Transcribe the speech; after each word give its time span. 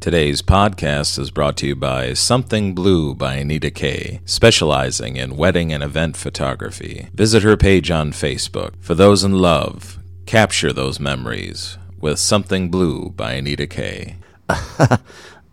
Today's 0.00 0.40
podcast 0.40 1.18
is 1.18 1.30
brought 1.30 1.58
to 1.58 1.66
you 1.66 1.76
by 1.76 2.14
Something 2.14 2.74
Blue 2.74 3.14
by 3.14 3.34
Anita 3.34 3.70
Kay, 3.70 4.22
specializing 4.24 5.16
in 5.16 5.36
wedding 5.36 5.74
and 5.74 5.82
event 5.82 6.16
photography. 6.16 7.10
Visit 7.12 7.42
her 7.42 7.54
page 7.58 7.90
on 7.90 8.12
Facebook. 8.12 8.72
For 8.80 8.94
those 8.94 9.22
in 9.22 9.32
love, 9.32 9.98
capture 10.24 10.72
those 10.72 10.98
memories 10.98 11.76
with 12.00 12.18
Something 12.18 12.70
Blue 12.70 13.10
by 13.10 13.32
Anita 13.32 13.66
Kay. 13.66 14.16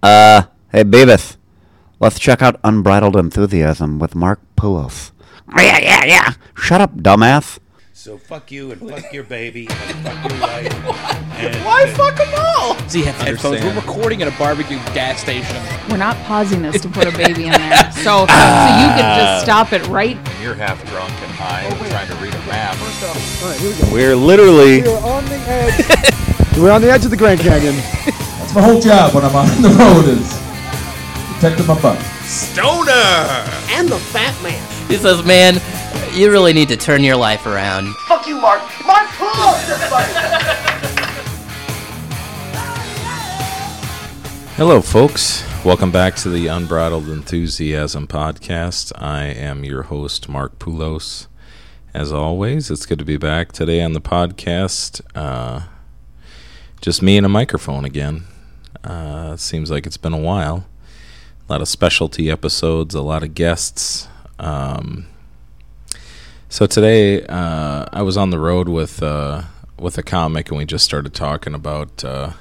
Uh, 0.04 0.44
hey, 0.72 0.84
Beavis. 0.84 1.38
Let's 2.00 2.20
check 2.20 2.44
out 2.44 2.60
Unbridled 2.64 3.16
Enthusiasm 3.16 3.98
with 3.98 4.14
Mark 4.14 4.40
Poulos. 4.56 5.12
Yeah, 5.58 5.80
yeah, 5.80 6.06
yeah. 6.06 6.34
Shut 6.56 6.82
up, 6.82 6.96
dumbass. 6.98 7.58
So 7.98 8.20
fuck 8.20 8.52
you 8.52 8.72
and 8.72 8.80
fuck 8.88 9.12
your 9.12 9.24
baby 9.24 9.68
and 9.68 10.06
fuck 10.06 10.32
your 10.32 10.40
wife. 10.42 10.72
And 11.40 11.66
Why 11.66 11.92
fuck 11.94 12.16
them 12.16 12.30
all? 12.38 12.78
See, 12.88 13.00
he 13.00 13.06
have 13.06 13.16
headphones? 13.16 13.64
We're 13.64 13.74
recording 13.74 14.22
at 14.22 14.28
a 14.28 14.38
barbecue 14.38 14.78
gas 14.94 15.20
station. 15.20 15.58
We're 15.90 15.98
not 15.98 16.16
pausing 16.18 16.62
this 16.62 16.80
to 16.84 16.90
put 16.90 17.08
a 17.08 17.12
baby 17.12 17.46
in 17.46 17.54
there. 17.54 17.92
So, 17.98 18.28
so 18.28 18.70
you 18.78 18.88
could 18.94 19.10
just 19.10 19.34
ah. 19.34 19.42
stop 19.44 19.74
it 19.74 19.86
right. 19.88 20.16
You're 20.40 20.54
half 20.54 20.80
drunk 20.92 21.12
and 21.12 21.32
high 21.32 21.62
and 21.62 21.74
oh, 21.74 21.90
trying 21.90 22.08
to 22.08 22.16
read 22.18 22.36
a 22.36 22.46
map. 22.46 22.78
All 22.80 23.50
right, 23.50 23.60
here 23.60 23.72
we 23.72 23.82
go. 23.82 23.92
We're 23.92 24.16
literally 24.16 24.84
We 24.84 24.88
are 24.90 25.04
on 25.04 25.26
the 25.26 25.36
edge. 25.50 26.58
We're 26.58 26.72
on 26.72 26.82
the 26.82 26.92
edge 26.92 27.04
of 27.04 27.12
the 27.12 27.18
Grand 27.18 27.40
Canyon. 27.40 27.76
That's 27.76 28.54
my 28.54 28.62
whole 28.62 28.80
job 28.80 29.16
when 29.16 29.26
I'm 29.26 29.36
on 29.36 29.48
the 29.64 29.70
road 29.70 30.08
is 30.08 30.40
protecting 31.34 31.66
my 31.66 31.82
butt. 31.82 32.00
Stoner! 32.24 32.94
And 33.74 33.90
the 33.90 33.98
fat 33.98 34.40
man. 34.44 34.62
He 34.88 34.96
says, 34.98 35.26
"Man, 35.26 35.56
you 36.14 36.32
really 36.32 36.54
need 36.54 36.70
to 36.70 36.78
turn 36.78 37.04
your 37.04 37.16
life 37.16 37.46
around." 37.46 37.94
Fuck 38.08 38.28
you, 38.28 38.40
Mark. 38.40 38.62
Mark, 38.86 39.08
pull 39.12 39.28
up, 39.28 39.70
everybody. 39.70 40.14
Hello, 44.56 44.82
folks. 44.82 45.44
Welcome 45.64 45.92
back 45.92 46.16
to 46.18 46.30
the 46.30 46.48
Unbridled 46.48 47.10
Enthusiasm 47.10 48.08
podcast. 48.08 48.92
I 48.96 49.26
am 49.26 49.64
your 49.64 49.84
host, 49.84 50.28
Mark 50.30 50.58
Poulos. 50.60 51.28
As 51.94 52.12
always, 52.12 52.72
it's 52.72 52.86
good 52.86 53.00
to 53.00 53.06
be 53.06 53.18
back 53.18 53.52
today 53.52 53.82
on 53.82 53.94
the 53.94 54.02
podcast. 54.02 55.02
Uh, 55.14 55.68
just 56.82 57.02
me 57.02 57.18
and 57.18 57.26
a 57.26 57.30
microphone 57.30 57.86
again. 57.86 58.24
Uh, 58.84 59.36
seems 59.36 59.70
like 59.70 59.86
it's 59.86 59.98
been 59.98 60.14
a 60.14 60.18
while. 60.18 60.66
A 61.48 61.52
lot 61.52 61.62
of 61.62 61.68
specialty 61.68 62.30
episodes, 62.32 62.96
a 62.96 63.02
lot 63.02 63.24
of 63.24 63.34
guests. 63.34 64.08
Um, 64.40 65.06
so 66.50 66.66
today, 66.66 67.26
uh, 67.26 67.86
I 67.92 68.02
was 68.02 68.18
on 68.18 68.30
the 68.30 68.40
road 68.40 68.70
with 68.70 69.04
uh, 69.04 69.44
with 69.78 69.98
a 69.98 70.04
comic, 70.04 70.50
and 70.50 70.58
we 70.58 70.66
just 70.66 70.86
started 70.86 71.14
talking 71.14 71.54
about. 71.54 72.04
Uh, 72.04 72.32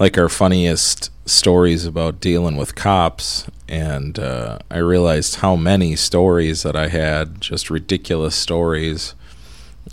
like 0.00 0.16
our 0.16 0.30
funniest 0.30 1.10
stories 1.28 1.84
about 1.84 2.20
dealing 2.20 2.56
with 2.56 2.74
cops 2.74 3.46
and 3.68 4.18
uh, 4.18 4.58
i 4.70 4.78
realized 4.78 5.36
how 5.36 5.54
many 5.54 5.94
stories 5.94 6.62
that 6.62 6.74
i 6.74 6.88
had 6.88 7.40
just 7.40 7.68
ridiculous 7.68 8.34
stories 8.34 9.14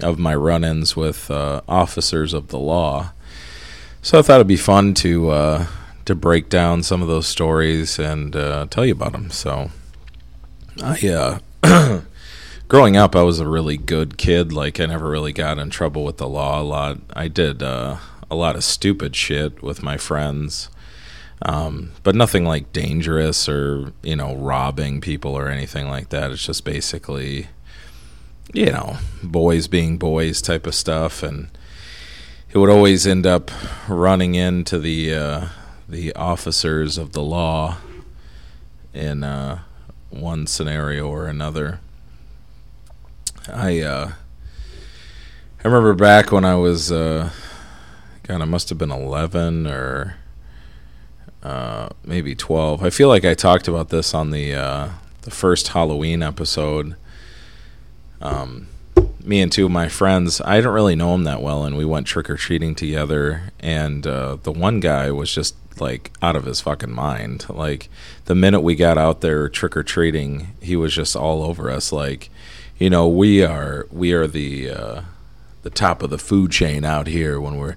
of 0.01 0.17
my 0.17 0.33
run-ins 0.33 0.95
with 0.95 1.29
uh, 1.29 1.61
officers 1.67 2.33
of 2.33 2.47
the 2.47 2.57
law 2.57 3.11
so 4.01 4.17
i 4.17 4.21
thought 4.21 4.35
it'd 4.35 4.47
be 4.47 4.55
fun 4.55 4.93
to 4.93 5.29
uh, 5.29 5.67
to 6.05 6.15
break 6.15 6.47
down 6.47 6.81
some 6.81 7.01
of 7.01 7.09
those 7.09 7.27
stories 7.27 7.99
and 7.99 8.31
tell 8.71 8.85
you 8.85 8.93
about 8.93 9.11
them 9.11 9.29
so 9.29 9.69
i 10.81 10.95
growing 12.67 12.97
up 12.97 13.15
i 13.15 13.21
was 13.21 13.39
a 13.39 13.47
really 13.47 13.77
good 13.77 14.17
kid. 14.17 14.51
Like 14.51 14.79
i 14.79 14.85
never 14.85 15.09
really 15.09 15.33
got 15.33 15.57
in 15.57 15.69
trouble 15.69 16.03
with 16.03 16.17
the 16.17 16.27
law 16.27 16.61
a 16.61 16.63
lot. 16.63 16.99
I 17.13 17.27
did 17.27 17.63
uh, 17.63 17.97
a 18.29 18.35
lot 18.35 18.55
of 18.55 18.63
stupid 18.63 19.15
shit 19.15 19.61
with 19.61 19.83
my 19.83 19.97
friends. 19.97 20.69
Um, 21.43 21.91
but 22.01 22.15
nothing 22.15 22.45
like 22.45 22.73
dangerous 22.73 23.47
or 23.47 23.93
you 24.01 24.15
know 24.15 24.35
robbing 24.35 25.01
people 25.01 25.37
or 25.37 25.49
anything 25.49 25.87
like 25.87 26.09
that. 26.09 26.31
It's 26.31 26.45
just 26.45 26.65
basically 26.65 27.47
you 28.53 28.71
know 28.71 28.97
boys 29.23 29.67
being 29.67 29.97
boys 29.97 30.41
type 30.41 30.67
of 30.67 30.75
stuff. 30.75 31.23
And 31.23 31.49
it 32.51 32.57
would 32.57 32.69
always 32.69 33.05
end 33.05 33.25
up 33.27 33.51
running 33.87 34.35
into 34.35 34.79
the 34.79 35.13
uh, 35.13 35.47
the 35.87 36.13
officers 36.15 36.97
of 36.97 37.13
the 37.13 37.23
law 37.23 37.77
in 38.93 39.23
uh, 39.23 39.59
one 40.09 40.47
scenario 40.47 41.07
or 41.07 41.27
another 41.27 41.79
i 43.53 43.79
uh, 43.79 44.11
i 45.63 45.67
remember 45.67 45.93
back 45.93 46.31
when 46.31 46.45
i 46.45 46.55
was 46.55 46.91
uh, 46.91 47.29
God, 48.27 48.41
I 48.41 48.45
must 48.45 48.67
have 48.69 48.77
been 48.77 48.91
11 48.91 49.67
or 49.67 50.17
uh, 51.41 51.89
maybe 52.03 52.35
12. 52.35 52.83
I 52.83 52.89
feel 52.89 53.07
like 53.07 53.23
I 53.23 53.33
talked 53.33 53.69
about 53.69 53.87
this 53.87 54.13
on 54.13 54.31
the 54.31 54.53
uh, 54.53 54.89
the 55.21 55.31
first 55.31 55.69
Halloween 55.69 56.21
episode. 56.21 56.97
Um, 58.19 58.67
me 59.23 59.39
and 59.39 59.49
two 59.49 59.65
of 59.65 59.71
my 59.71 59.87
friends, 59.87 60.41
I 60.41 60.57
didn't 60.57 60.73
really 60.73 60.95
know 60.95 61.13
them 61.13 61.23
that 61.23 61.41
well, 61.41 61.63
and 61.63 61.77
we 61.77 61.85
went 61.85 62.05
trick 62.05 62.29
or 62.29 62.35
treating 62.35 62.75
together. 62.75 63.53
And 63.61 64.05
uh, 64.05 64.37
the 64.43 64.51
one 64.51 64.81
guy 64.81 65.09
was 65.11 65.33
just 65.33 65.55
like 65.79 66.11
out 66.21 66.35
of 66.35 66.43
his 66.43 66.59
fucking 66.59 66.91
mind. 66.91 67.45
Like 67.49 67.87
the 68.25 68.35
minute 68.35 68.59
we 68.59 68.75
got 68.75 68.97
out 68.97 69.21
there 69.21 69.47
trick 69.47 69.77
or 69.77 69.83
treating, 69.83 70.49
he 70.61 70.75
was 70.75 70.93
just 70.93 71.15
all 71.15 71.43
over 71.43 71.71
us. 71.71 71.93
Like, 71.93 72.29
you 72.77 72.89
know, 72.89 73.07
we 73.07 73.43
are 73.43 73.87
we 73.91 74.13
are 74.13 74.27
the 74.27 74.69
uh, 74.69 75.01
the 75.63 75.69
top 75.69 76.03
of 76.03 76.09
the 76.09 76.17
food 76.17 76.51
chain 76.51 76.85
out 76.85 77.07
here 77.07 77.41
when 77.41 77.57
we're 77.57 77.75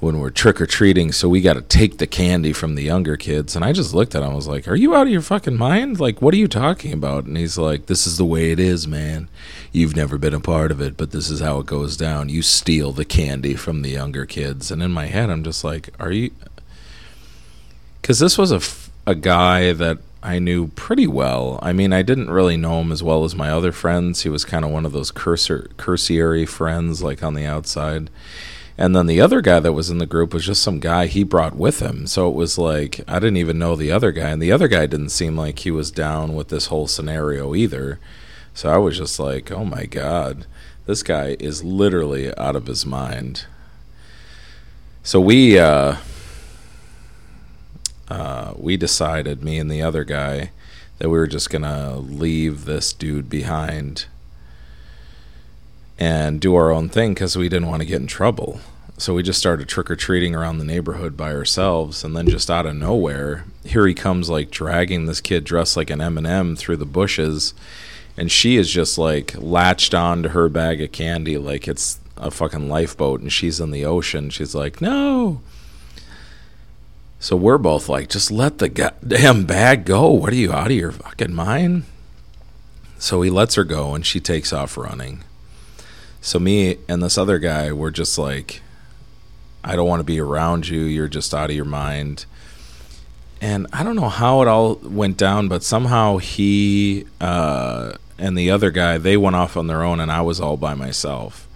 when 0.00 0.20
we're 0.20 0.30
trick 0.30 0.60
or 0.60 0.66
treating, 0.66 1.10
so 1.10 1.28
we 1.28 1.40
got 1.40 1.54
to 1.54 1.62
take 1.62 1.98
the 1.98 2.06
candy 2.06 2.52
from 2.52 2.76
the 2.76 2.84
younger 2.84 3.16
kids. 3.16 3.56
And 3.56 3.64
I 3.64 3.72
just 3.72 3.92
looked 3.92 4.14
at 4.14 4.22
him, 4.22 4.30
I 4.30 4.34
was 4.34 4.46
like, 4.46 4.68
Are 4.68 4.76
you 4.76 4.94
out 4.94 5.06
of 5.06 5.12
your 5.12 5.22
fucking 5.22 5.56
mind? 5.56 5.98
Like, 5.98 6.22
what 6.22 6.34
are 6.34 6.38
you 6.38 6.48
talking 6.48 6.92
about? 6.92 7.24
And 7.24 7.36
he's 7.36 7.58
like, 7.58 7.86
This 7.86 8.06
is 8.06 8.16
the 8.16 8.24
way 8.24 8.52
it 8.52 8.60
is, 8.60 8.86
man. 8.86 9.28
You've 9.72 9.96
never 9.96 10.16
been 10.16 10.34
a 10.34 10.40
part 10.40 10.70
of 10.70 10.80
it, 10.80 10.96
but 10.96 11.10
this 11.10 11.30
is 11.30 11.40
how 11.40 11.58
it 11.58 11.66
goes 11.66 11.96
down. 11.96 12.28
You 12.28 12.42
steal 12.42 12.92
the 12.92 13.04
candy 13.04 13.54
from 13.54 13.82
the 13.82 13.90
younger 13.90 14.24
kids. 14.24 14.70
And 14.70 14.82
in 14.82 14.92
my 14.92 15.06
head, 15.06 15.30
I'm 15.30 15.42
just 15.42 15.64
like, 15.64 15.90
Are 15.98 16.12
you. 16.12 16.30
Because 18.00 18.20
this 18.20 18.38
was 18.38 18.52
a, 18.52 18.56
f- 18.56 18.90
a 19.06 19.14
guy 19.14 19.72
that 19.72 19.98
I 20.22 20.38
knew 20.38 20.68
pretty 20.68 21.06
well. 21.06 21.58
I 21.62 21.72
mean, 21.72 21.92
I 21.92 22.02
didn't 22.02 22.30
really 22.30 22.56
know 22.56 22.80
him 22.80 22.90
as 22.90 23.02
well 23.02 23.24
as 23.24 23.36
my 23.36 23.50
other 23.50 23.70
friends. 23.70 24.22
He 24.22 24.28
was 24.28 24.44
kind 24.44 24.64
of 24.64 24.70
one 24.70 24.84
of 24.84 24.92
those 24.92 25.10
cursor, 25.10 25.70
cursory 25.76 26.44
friends, 26.44 27.02
like 27.02 27.22
on 27.22 27.34
the 27.34 27.46
outside. 27.46 28.10
And 28.76 28.94
then 28.94 29.06
the 29.06 29.20
other 29.20 29.40
guy 29.40 29.60
that 29.60 29.72
was 29.72 29.90
in 29.90 29.98
the 29.98 30.06
group 30.06 30.34
was 30.34 30.46
just 30.46 30.62
some 30.62 30.80
guy 30.80 31.06
he 31.06 31.24
brought 31.24 31.56
with 31.56 31.80
him. 31.80 32.06
So 32.06 32.28
it 32.28 32.34
was 32.34 32.58
like, 32.58 33.00
I 33.08 33.14
didn't 33.18 33.36
even 33.36 33.58
know 33.58 33.76
the 33.76 33.90
other 33.92 34.12
guy. 34.12 34.30
And 34.30 34.42
the 34.42 34.52
other 34.52 34.68
guy 34.68 34.86
didn't 34.86 35.08
seem 35.10 35.36
like 35.36 35.60
he 35.60 35.70
was 35.70 35.90
down 35.90 36.34
with 36.34 36.48
this 36.48 36.66
whole 36.66 36.86
scenario 36.86 37.54
either. 37.54 37.98
So 38.54 38.70
I 38.70 38.76
was 38.78 38.96
just 38.96 39.18
like, 39.18 39.50
oh 39.52 39.64
my 39.64 39.86
God, 39.86 40.46
this 40.86 41.02
guy 41.02 41.36
is 41.38 41.64
literally 41.64 42.36
out 42.36 42.56
of 42.56 42.66
his 42.66 42.84
mind. 42.84 43.46
So 45.02 45.20
we, 45.20 45.58
uh, 45.58 45.96
uh, 48.08 48.54
we 48.56 48.76
decided, 48.76 49.42
me 49.42 49.58
and 49.58 49.70
the 49.70 49.82
other 49.82 50.04
guy, 50.04 50.50
that 50.98 51.08
we 51.08 51.18
were 51.18 51.26
just 51.26 51.50
going 51.50 51.62
to 51.62 51.96
leave 51.96 52.64
this 52.64 52.92
dude 52.92 53.30
behind 53.30 54.06
and 55.98 56.40
do 56.40 56.54
our 56.54 56.70
own 56.70 56.88
thing 56.88 57.14
because 57.14 57.36
we 57.36 57.48
didn't 57.48 57.68
want 57.68 57.80
to 57.80 57.88
get 57.88 58.00
in 58.00 58.06
trouble. 58.06 58.60
So 58.98 59.14
we 59.14 59.22
just 59.22 59.38
started 59.38 59.68
trick 59.68 59.90
or 59.90 59.96
treating 59.96 60.34
around 60.34 60.58
the 60.58 60.64
neighborhood 60.64 61.16
by 61.16 61.32
ourselves, 61.32 62.02
and 62.02 62.16
then 62.16 62.28
just 62.28 62.50
out 62.50 62.66
of 62.66 62.74
nowhere, 62.74 63.44
here 63.64 63.86
he 63.86 63.94
comes 63.94 64.28
like 64.28 64.50
dragging 64.50 65.06
this 65.06 65.20
kid 65.20 65.44
dressed 65.44 65.76
like 65.76 65.90
an 65.90 66.00
M&M 66.00 66.56
through 66.56 66.78
the 66.78 66.84
bushes, 66.84 67.54
and 68.16 68.30
she 68.32 68.56
is 68.56 68.68
just 68.68 68.98
like 68.98 69.34
latched 69.38 69.94
on 69.94 70.24
to 70.24 70.30
her 70.30 70.48
bag 70.48 70.80
of 70.82 70.90
candy 70.90 71.38
like 71.38 71.68
it's 71.68 72.00
a 72.16 72.32
fucking 72.32 72.68
lifeboat, 72.68 73.20
and 73.20 73.32
she's 73.32 73.60
in 73.60 73.70
the 73.70 73.84
ocean. 73.84 74.30
She's 74.30 74.54
like, 74.54 74.80
no. 74.80 75.40
So 77.20 77.36
we're 77.36 77.58
both 77.58 77.88
like, 77.88 78.08
just 78.08 78.30
let 78.30 78.58
the 78.58 78.68
goddamn 78.68 79.44
bag 79.44 79.84
go. 79.84 80.10
What 80.10 80.32
are 80.32 80.36
you 80.36 80.52
out 80.52 80.68
of 80.68 80.76
your 80.76 80.92
fucking 80.92 81.34
mind? 81.34 81.84
So 82.98 83.22
he 83.22 83.30
lets 83.30 83.56
her 83.56 83.64
go, 83.64 83.94
and 83.94 84.04
she 84.04 84.20
takes 84.20 84.52
off 84.52 84.76
running. 84.76 85.22
So 86.20 86.38
me 86.38 86.78
and 86.88 87.02
this 87.02 87.18
other 87.18 87.38
guy 87.38 87.72
were 87.72 87.90
just 87.90 88.18
like, 88.18 88.62
I 89.64 89.76
don't 89.76 89.88
want 89.88 90.00
to 90.00 90.04
be 90.04 90.20
around 90.20 90.68
you. 90.68 90.80
You're 90.80 91.08
just 91.08 91.34
out 91.34 91.50
of 91.50 91.56
your 91.56 91.64
mind. 91.64 92.24
And 93.40 93.66
I 93.72 93.82
don't 93.82 93.96
know 93.96 94.08
how 94.08 94.42
it 94.42 94.48
all 94.48 94.76
went 94.76 95.16
down, 95.16 95.48
but 95.48 95.62
somehow 95.62 96.18
he 96.18 97.06
uh, 97.20 97.92
and 98.18 98.36
the 98.36 98.50
other 98.50 98.70
guy 98.70 98.98
they 98.98 99.16
went 99.16 99.36
off 99.36 99.56
on 99.56 99.68
their 99.68 99.82
own, 99.82 100.00
and 100.00 100.10
I 100.10 100.22
was 100.22 100.40
all 100.40 100.56
by 100.56 100.74
myself. 100.74 101.47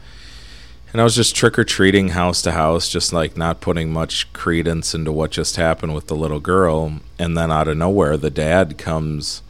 And 0.93 1.01
I 1.01 1.05
was 1.05 1.17
just 1.17 1.35
trick 1.35 1.59
or 1.59 1.65
treating 1.65 2.09
house 2.11 2.43
to 2.43 2.53
house, 2.53 2.89
just 2.89 3.13
like 3.13 3.37
not 3.37 3.63
putting 3.63 3.93
much 3.93 4.31
credence 4.35 4.95
into 4.95 5.11
what 5.11 5.31
just 5.31 5.57
happened 5.57 5.95
with 5.95 6.09
the 6.09 6.15
little 6.15 6.41
girl. 6.41 7.01
And 7.19 7.37
then 7.37 7.51
out 7.51 7.69
of 7.69 7.79
nowhere, 7.79 8.19
the 8.19 8.31
dad 8.31 8.77
comes 8.77 9.43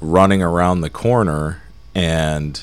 running 0.00 0.42
around 0.42 0.80
the 0.80 0.90
corner 0.90 1.62
and 1.94 2.62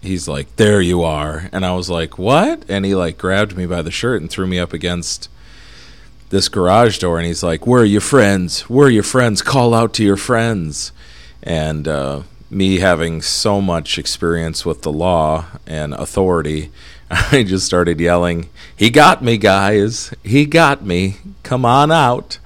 he's 0.00 0.26
like, 0.26 0.54
"There 0.56 0.80
you 0.80 1.02
are," 1.02 1.48
and 1.52 1.64
I 1.64 1.74
was 1.74 1.90
like, 1.90 2.18
"What?" 2.18 2.64
And 2.68 2.84
he 2.84 2.94
like 2.94 3.18
grabbed 3.18 3.56
me 3.56 3.66
by 3.66 3.82
the 3.82 3.90
shirt 3.90 4.20
and 4.20 4.30
threw 4.30 4.46
me 4.46 4.58
up 4.58 4.72
against 4.72 5.28
this 6.30 6.48
garage 6.48 6.98
door, 6.98 7.18
and 7.18 7.26
he's 7.26 7.42
like, 7.42 7.66
"Where 7.66 7.82
are 7.82 7.84
your 7.84 8.00
friends? 8.00 8.62
Where 8.62 8.86
are 8.86 8.90
your 8.90 9.02
friends? 9.02 9.42
Call 9.42 9.74
out 9.74 9.92
to 9.94 10.04
your 10.04 10.16
friends." 10.16 10.92
And 11.42 11.88
uh, 11.88 12.22
me 12.50 12.78
having 12.78 13.22
so 13.22 13.60
much 13.60 13.98
experience 13.98 14.64
with 14.66 14.82
the 14.82 14.92
law 14.92 15.46
and 15.66 15.94
authority, 15.94 16.70
I 17.32 17.42
just 17.42 17.66
started 17.66 17.98
yelling, 17.98 18.48
"He 18.76 18.88
got 18.88 19.22
me, 19.22 19.36
guys! 19.36 20.14
He 20.22 20.46
got 20.46 20.84
me! 20.84 21.16
Come 21.42 21.64
on 21.64 21.90
out!" 21.90 22.38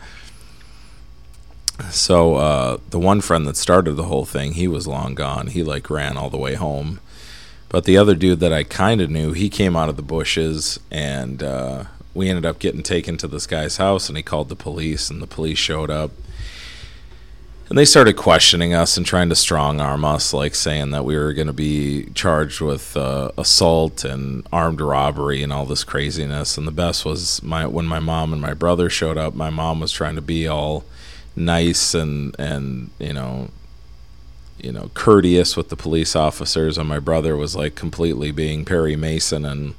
So 1.90 2.37
uh, 2.37 2.78
the 2.90 2.99
one 2.99 3.20
friend 3.20 3.46
that 3.46 3.56
started 3.56 3.93
the 3.93 4.05
whole 4.05 4.25
thing, 4.25 4.52
he 4.52 4.66
was 4.66 4.87
long 4.87 5.14
gone. 5.14 5.49
He 5.49 5.62
like 5.62 5.90
ran 5.90 6.16
all 6.16 6.31
the 6.31 6.38
way 6.38 6.55
home. 6.55 7.00
But 7.69 7.84
the 7.84 7.99
other 7.99 8.14
dude 8.14 8.40
that 8.40 8.52
I 8.52 8.62
kind 8.62 9.00
of 9.00 9.11
knew, 9.11 9.32
he 9.32 9.50
came 9.50 9.76
out 9.76 9.88
of 9.88 9.96
the 9.96 10.02
bushes, 10.02 10.78
and 10.90 11.43
uh, 11.43 11.84
we 12.14 12.28
ended 12.28 12.46
up 12.46 12.60
getting 12.60 12.84
taken 12.84 13.17
to 13.19 13.28
this 13.28 13.46
guy's 13.46 13.78
house, 13.78 14.08
and 14.08 14.17
he 14.17 14.22
called 14.22 14.49
the 14.49 14.56
police, 14.56 15.10
and 15.10 15.20
the 15.20 15.26
police 15.26 15.58
showed 15.58 15.90
up. 15.90 16.12
And 17.69 17.78
they 17.78 17.87
started 17.87 18.16
questioning 18.16 18.75
us 18.75 18.99
and 18.99 19.06
trying 19.06 19.31
to 19.31 19.34
strong 19.34 19.81
arm 19.81 20.05
us, 20.05 20.34
like 20.34 20.55
saying 20.55 20.90
that 20.90 21.05
we 21.05 21.16
were 21.16 21.32
going 21.32 21.46
to 21.46 21.55
be 21.55 22.11
charged 22.14 22.61
with 22.61 22.94
uh, 22.94 23.31
assault 23.38 24.05
and 24.05 24.46
armed 24.52 24.82
robbery 24.82 25.43
and 25.43 25.50
all 25.50 25.64
this 25.64 25.82
craziness. 25.82 26.58
And 26.58 26.66
the 26.66 26.72
best 26.72 27.06
was 27.06 27.43
my 27.43 27.66
when 27.66 27.87
my 27.87 28.00
mom 28.00 28.34
and 28.34 28.43
my 28.43 28.52
brother 28.52 28.90
showed 28.90 29.16
up. 29.16 29.34
My 29.34 29.49
mom 29.49 29.81
was 29.81 29.93
trying 29.93 30.14
to 30.16 30.22
be 30.22 30.46
all 30.46 30.84
nice 31.37 31.94
and 31.94 32.37
and 32.38 32.90
you 32.99 33.12
know 33.12 33.49
you 34.60 34.70
know 34.70 34.90
courteous 34.94 35.56
with 35.56 35.69
the 35.69 35.76
police 35.76 36.14
officers 36.14 36.78
and 36.78 36.88
my 36.88 37.00
brother 37.00 37.37
was 37.37 37.56
like 37.56 37.75
completely 37.75 38.31
being 38.31 38.64
Perry 38.64 38.94
Mason 38.94 39.44
and 39.44 39.75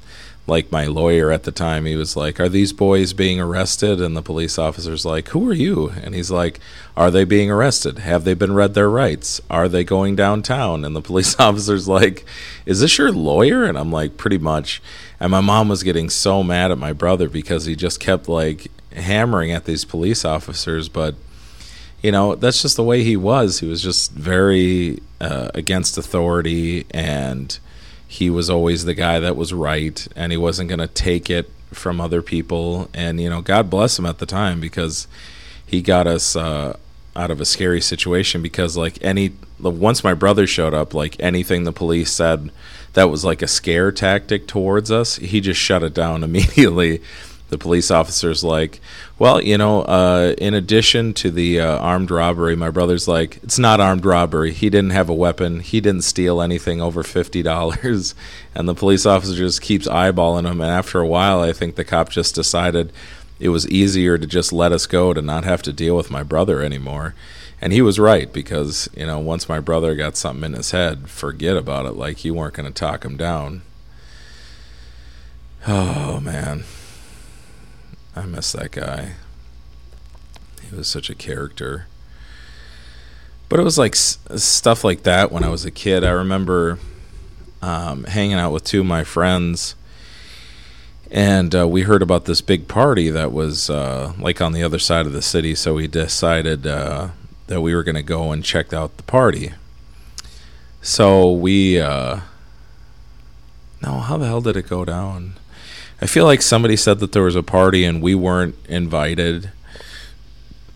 like 0.46 0.70
my 0.70 0.86
lawyer 0.86 1.30
at 1.30 1.42
the 1.42 1.50
time 1.50 1.86
he 1.86 1.96
was 1.96 2.16
like 2.16 2.38
are 2.38 2.48
these 2.48 2.72
boys 2.72 3.12
being 3.12 3.40
arrested? 3.40 4.00
And 4.00 4.16
the 4.16 4.22
police 4.22 4.58
officer's 4.58 5.04
like 5.04 5.28
who 5.28 5.48
are 5.48 5.54
you? 5.54 5.90
And 5.90 6.14
he's 6.14 6.30
like 6.30 6.60
are 6.96 7.10
they 7.10 7.24
being 7.24 7.50
arrested? 7.50 7.98
Have 7.98 8.24
they 8.24 8.34
been 8.34 8.54
read 8.54 8.74
their 8.74 8.90
rights? 8.90 9.40
Are 9.50 9.68
they 9.68 9.84
going 9.84 10.16
downtown? 10.16 10.84
And 10.84 10.94
the 10.94 11.02
police 11.02 11.34
officer's 11.40 11.88
like 11.88 12.24
is 12.64 12.80
this 12.80 12.98
your 12.98 13.12
lawyer? 13.12 13.64
And 13.64 13.78
I'm 13.78 13.92
like 13.92 14.16
pretty 14.16 14.38
much. 14.38 14.82
And 15.18 15.30
my 15.30 15.40
mom 15.40 15.68
was 15.68 15.82
getting 15.82 16.10
so 16.10 16.42
mad 16.42 16.70
at 16.70 16.78
my 16.78 16.92
brother 16.92 17.28
because 17.28 17.64
he 17.64 17.74
just 17.74 18.00
kept 18.00 18.28
like 18.28 18.70
hammering 18.92 19.50
at 19.50 19.64
these 19.64 19.84
police 19.84 20.24
officers. 20.24 20.88
But 20.88 21.14
you 22.02 22.12
know 22.12 22.34
that's 22.34 22.62
just 22.62 22.76
the 22.76 22.84
way 22.84 23.02
he 23.02 23.16
was. 23.16 23.60
He 23.60 23.66
was 23.66 23.82
just 23.82 24.12
very 24.12 25.00
uh, 25.20 25.50
against 25.54 25.98
authority 25.98 26.86
and 26.90 27.58
he 28.06 28.30
was 28.30 28.48
always 28.48 28.84
the 28.84 28.94
guy 28.94 29.18
that 29.20 29.36
was 29.36 29.52
right 29.52 30.06
and 30.14 30.32
he 30.32 30.38
wasn't 30.38 30.68
going 30.68 30.78
to 30.78 30.86
take 30.86 31.28
it 31.28 31.50
from 31.72 32.00
other 32.00 32.22
people. 32.22 32.88
And 32.94 33.20
you 33.20 33.30
know 33.30 33.42
god 33.42 33.70
bless 33.70 33.98
him 33.98 34.06
at 34.06 34.18
the 34.18 34.26
time 34.26 34.60
because 34.60 35.06
he 35.66 35.82
got 35.82 36.06
us 36.06 36.36
uh, 36.36 36.76
out 37.16 37.30
of 37.30 37.40
a 37.40 37.44
scary 37.44 37.80
situation 37.80 38.42
because 38.42 38.76
like 38.76 39.02
any 39.02 39.32
once 39.58 40.04
my 40.04 40.14
brother 40.14 40.46
showed 40.46 40.74
up 40.74 40.94
like 40.94 41.16
anything 41.18 41.64
the 41.64 41.72
police 41.72 42.12
said 42.12 42.50
that 42.92 43.10
was 43.10 43.24
like 43.24 43.42
a 43.42 43.48
scare 43.48 43.90
tactic 43.90 44.46
towards 44.46 44.90
us 44.90 45.16
he 45.16 45.40
just 45.40 45.60
shut 45.60 45.82
it 45.82 45.94
down 45.94 46.22
immediately 46.28 47.00
the 47.48 47.58
police 47.58 47.90
officer's 47.90 48.42
like, 48.42 48.80
well, 49.18 49.40
you 49.40 49.56
know, 49.56 49.82
uh, 49.82 50.34
in 50.38 50.52
addition 50.54 51.14
to 51.14 51.30
the 51.30 51.60
uh, 51.60 51.78
armed 51.78 52.10
robbery, 52.10 52.56
my 52.56 52.70
brother's 52.70 53.06
like, 53.06 53.36
it's 53.42 53.58
not 53.58 53.80
armed 53.80 54.04
robbery. 54.04 54.52
He 54.52 54.68
didn't 54.68 54.90
have 54.90 55.08
a 55.08 55.14
weapon. 55.14 55.60
He 55.60 55.80
didn't 55.80 56.02
steal 56.02 56.42
anything 56.42 56.80
over 56.80 57.02
fifty 57.02 57.42
dollars. 57.42 58.14
And 58.54 58.66
the 58.66 58.74
police 58.74 59.04
officer 59.04 59.34
just 59.34 59.60
keeps 59.60 59.86
eyeballing 59.86 60.50
him. 60.50 60.62
And 60.62 60.70
after 60.70 60.98
a 60.98 61.06
while, 61.06 61.42
I 61.42 61.52
think 61.52 61.76
the 61.76 61.84
cop 61.84 62.08
just 62.08 62.34
decided 62.34 62.90
it 63.38 63.50
was 63.50 63.68
easier 63.68 64.16
to 64.16 64.26
just 64.26 64.50
let 64.50 64.72
us 64.72 64.86
go 64.86 65.12
to 65.12 65.20
not 65.20 65.44
have 65.44 65.60
to 65.64 65.74
deal 65.74 65.94
with 65.94 66.10
my 66.10 66.22
brother 66.22 66.62
anymore. 66.62 67.14
And 67.60 67.74
he 67.74 67.82
was 67.82 67.98
right 67.98 68.32
because 68.32 68.88
you 68.96 69.04
know 69.04 69.18
once 69.18 69.46
my 69.46 69.60
brother 69.60 69.94
got 69.94 70.16
something 70.16 70.44
in 70.44 70.52
his 70.54 70.70
head, 70.70 71.10
forget 71.10 71.54
about 71.54 71.84
it. 71.84 71.96
Like 71.96 72.24
you 72.24 72.32
weren't 72.32 72.54
going 72.54 72.72
to 72.72 72.72
talk 72.72 73.04
him 73.04 73.16
down. 73.16 73.62
Oh 75.68 76.20
man. 76.20 76.62
I 78.16 78.24
miss 78.24 78.52
that 78.52 78.72
guy. 78.72 79.12
He 80.68 80.74
was 80.74 80.88
such 80.88 81.10
a 81.10 81.14
character. 81.14 81.86
But 83.48 83.60
it 83.60 83.62
was 83.62 83.78
like 83.78 83.92
s- 83.92 84.18
stuff 84.36 84.82
like 84.82 85.02
that 85.04 85.30
when 85.30 85.44
I 85.44 85.48
was 85.50 85.64
a 85.64 85.70
kid. 85.70 86.02
I 86.02 86.10
remember 86.10 86.78
um, 87.62 88.04
hanging 88.04 88.34
out 88.38 88.52
with 88.52 88.64
two 88.64 88.80
of 88.80 88.86
my 88.86 89.04
friends, 89.04 89.74
and 91.10 91.54
uh, 91.54 91.68
we 91.68 91.82
heard 91.82 92.02
about 92.02 92.24
this 92.24 92.40
big 92.40 92.66
party 92.66 93.10
that 93.10 93.30
was 93.32 93.70
uh, 93.70 94.14
like 94.18 94.40
on 94.40 94.52
the 94.52 94.62
other 94.62 94.78
side 94.80 95.06
of 95.06 95.12
the 95.12 95.22
city. 95.22 95.54
So 95.54 95.74
we 95.74 95.86
decided 95.86 96.66
uh, 96.66 97.10
that 97.46 97.60
we 97.60 97.74
were 97.74 97.84
going 97.84 97.94
to 97.94 98.02
go 98.02 98.32
and 98.32 98.42
check 98.42 98.72
out 98.72 98.96
the 98.96 99.04
party. 99.04 99.52
So 100.82 101.30
we, 101.32 101.80
uh, 101.80 102.20
no, 103.82 103.98
how 104.00 104.16
the 104.16 104.26
hell 104.26 104.40
did 104.40 104.56
it 104.56 104.68
go 104.68 104.84
down? 104.84 105.34
I 106.00 106.06
feel 106.06 106.24
like 106.24 106.42
somebody 106.42 106.76
said 106.76 106.98
that 106.98 107.12
there 107.12 107.22
was 107.22 107.36
a 107.36 107.42
party 107.42 107.84
and 107.84 108.02
we 108.02 108.14
weren't 108.14 108.54
invited. 108.68 109.50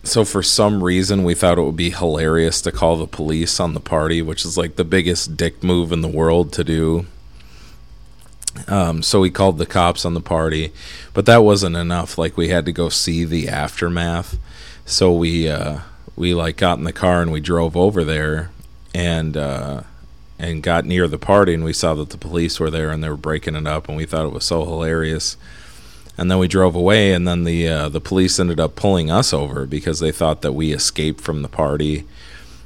So 0.03 0.25
for 0.25 0.41
some 0.41 0.83
reason 0.83 1.23
we 1.23 1.35
thought 1.35 1.59
it 1.59 1.63
would 1.63 1.75
be 1.75 1.91
hilarious 1.91 2.59
to 2.61 2.71
call 2.71 2.97
the 2.97 3.05
police 3.05 3.59
on 3.59 3.73
the 3.73 3.79
party, 3.79 4.21
which 4.21 4.43
is 4.45 4.57
like 4.57 4.75
the 4.75 4.83
biggest 4.83 5.37
dick 5.37 5.63
move 5.63 5.91
in 5.91 6.01
the 6.01 6.07
world 6.07 6.51
to 6.53 6.63
do. 6.63 7.05
Um, 8.67 9.03
so 9.03 9.21
we 9.21 9.29
called 9.29 9.59
the 9.59 9.65
cops 9.65 10.05
on 10.05 10.13
the 10.13 10.21
party, 10.21 10.73
but 11.13 11.25
that 11.27 11.43
wasn't 11.43 11.75
enough. 11.75 12.17
Like 12.17 12.35
we 12.35 12.49
had 12.49 12.65
to 12.65 12.71
go 12.71 12.89
see 12.89 13.23
the 13.23 13.47
aftermath. 13.47 14.37
So 14.85 15.13
we 15.13 15.47
uh, 15.47 15.79
we 16.15 16.33
like 16.33 16.57
got 16.57 16.77
in 16.77 16.83
the 16.83 16.91
car 16.91 17.21
and 17.21 17.31
we 17.31 17.39
drove 17.39 17.77
over 17.77 18.03
there, 18.03 18.51
and 18.93 19.37
uh, 19.37 19.83
and 20.41 20.63
got 20.63 20.85
near 20.85 21.07
the 21.07 21.19
party 21.19 21.53
and 21.53 21.63
we 21.63 21.71
saw 21.71 21.93
that 21.93 22.09
the 22.09 22.17
police 22.17 22.59
were 22.59 22.71
there 22.71 22.89
and 22.89 23.03
they 23.03 23.09
were 23.09 23.15
breaking 23.15 23.55
it 23.55 23.67
up 23.67 23.87
and 23.87 23.95
we 23.95 24.07
thought 24.07 24.25
it 24.25 24.33
was 24.33 24.43
so 24.43 24.65
hilarious. 24.65 25.37
And 26.17 26.31
then 26.31 26.39
we 26.39 26.47
drove 26.47 26.75
away 26.75 27.13
and 27.13 27.27
then 27.27 27.43
the 27.43 27.67
uh, 27.67 27.89
the 27.89 28.01
police 28.01 28.39
ended 28.39 28.59
up 28.59 28.75
pulling 28.75 29.11
us 29.11 29.33
over 29.33 29.67
because 29.67 29.99
they 29.99 30.11
thought 30.11 30.41
that 30.41 30.53
we 30.53 30.73
escaped 30.73 31.21
from 31.21 31.43
the 31.43 31.47
party. 31.47 32.05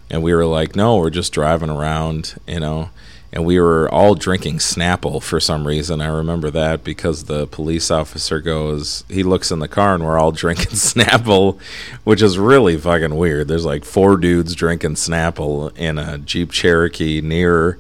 And 0.10 0.24
we 0.24 0.34
were 0.34 0.46
like 0.46 0.76
no 0.76 0.96
we're 0.98 1.10
just 1.10 1.34
driving 1.34 1.70
around 1.70 2.36
you 2.48 2.62
know 2.62 2.92
and 3.36 3.46
we 3.46 3.60
were 3.60 3.94
all 3.94 4.16
drinking 4.16 4.60
Snapple 4.60 5.22
for 5.22 5.42
some 5.42 5.68
reason. 5.68 6.00
I 6.00 6.08
remember 6.08 6.50
that 6.52 6.86
because 6.86 7.26
the 7.26 7.46
police 7.48 7.92
officer 7.92 8.40
goes, 8.40 9.04
he 9.10 9.24
looks 9.24 9.52
in 9.52 9.60
the 9.60 9.68
car 9.68 9.94
and 9.94 10.06
we're 10.06 10.18
all 10.18 10.32
drinking 10.46 10.72
Snapple, 10.72 11.60
which 12.06 12.22
is 12.22 12.40
really 12.40 12.78
fucking 12.78 13.18
weird. 13.18 13.50
There's 13.50 13.66
like 13.66 13.84
four 13.84 14.16
dudes 14.16 14.56
drinking 14.56 14.94
Snapple 14.94 15.78
in 15.78 15.98
a 15.98 16.18
Jeep 16.18 16.54
Cherokee 16.54 17.20
near 17.20 17.78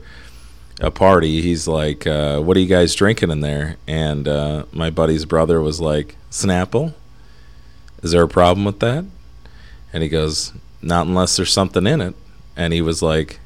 a 0.81 0.91
party. 0.91 1.41
He's 1.41 1.69
like, 1.69 2.05
uh, 2.05 2.41
"What 2.41 2.57
are 2.57 2.59
you 2.59 2.67
guys 2.67 2.93
drinking 2.93 3.31
in 3.31 3.39
there?" 3.39 3.77
And 3.87 4.27
uh, 4.27 4.65
my 4.73 4.89
buddy's 4.89 5.23
brother 5.23 5.61
was 5.61 5.79
like, 5.79 6.17
"Snapple." 6.29 6.93
Is 8.03 8.11
there 8.11 8.23
a 8.23 8.27
problem 8.27 8.65
with 8.65 8.81
that? 8.81 9.05
And 9.93 10.03
he 10.03 10.09
goes, 10.09 10.51
"Not 10.81 11.07
unless 11.07 11.37
there's 11.37 11.53
something 11.53 11.87
in 11.87 12.01
it." 12.01 12.13
And 12.57 12.73
he 12.73 12.81
was 12.81 13.01
like, 13.01 13.39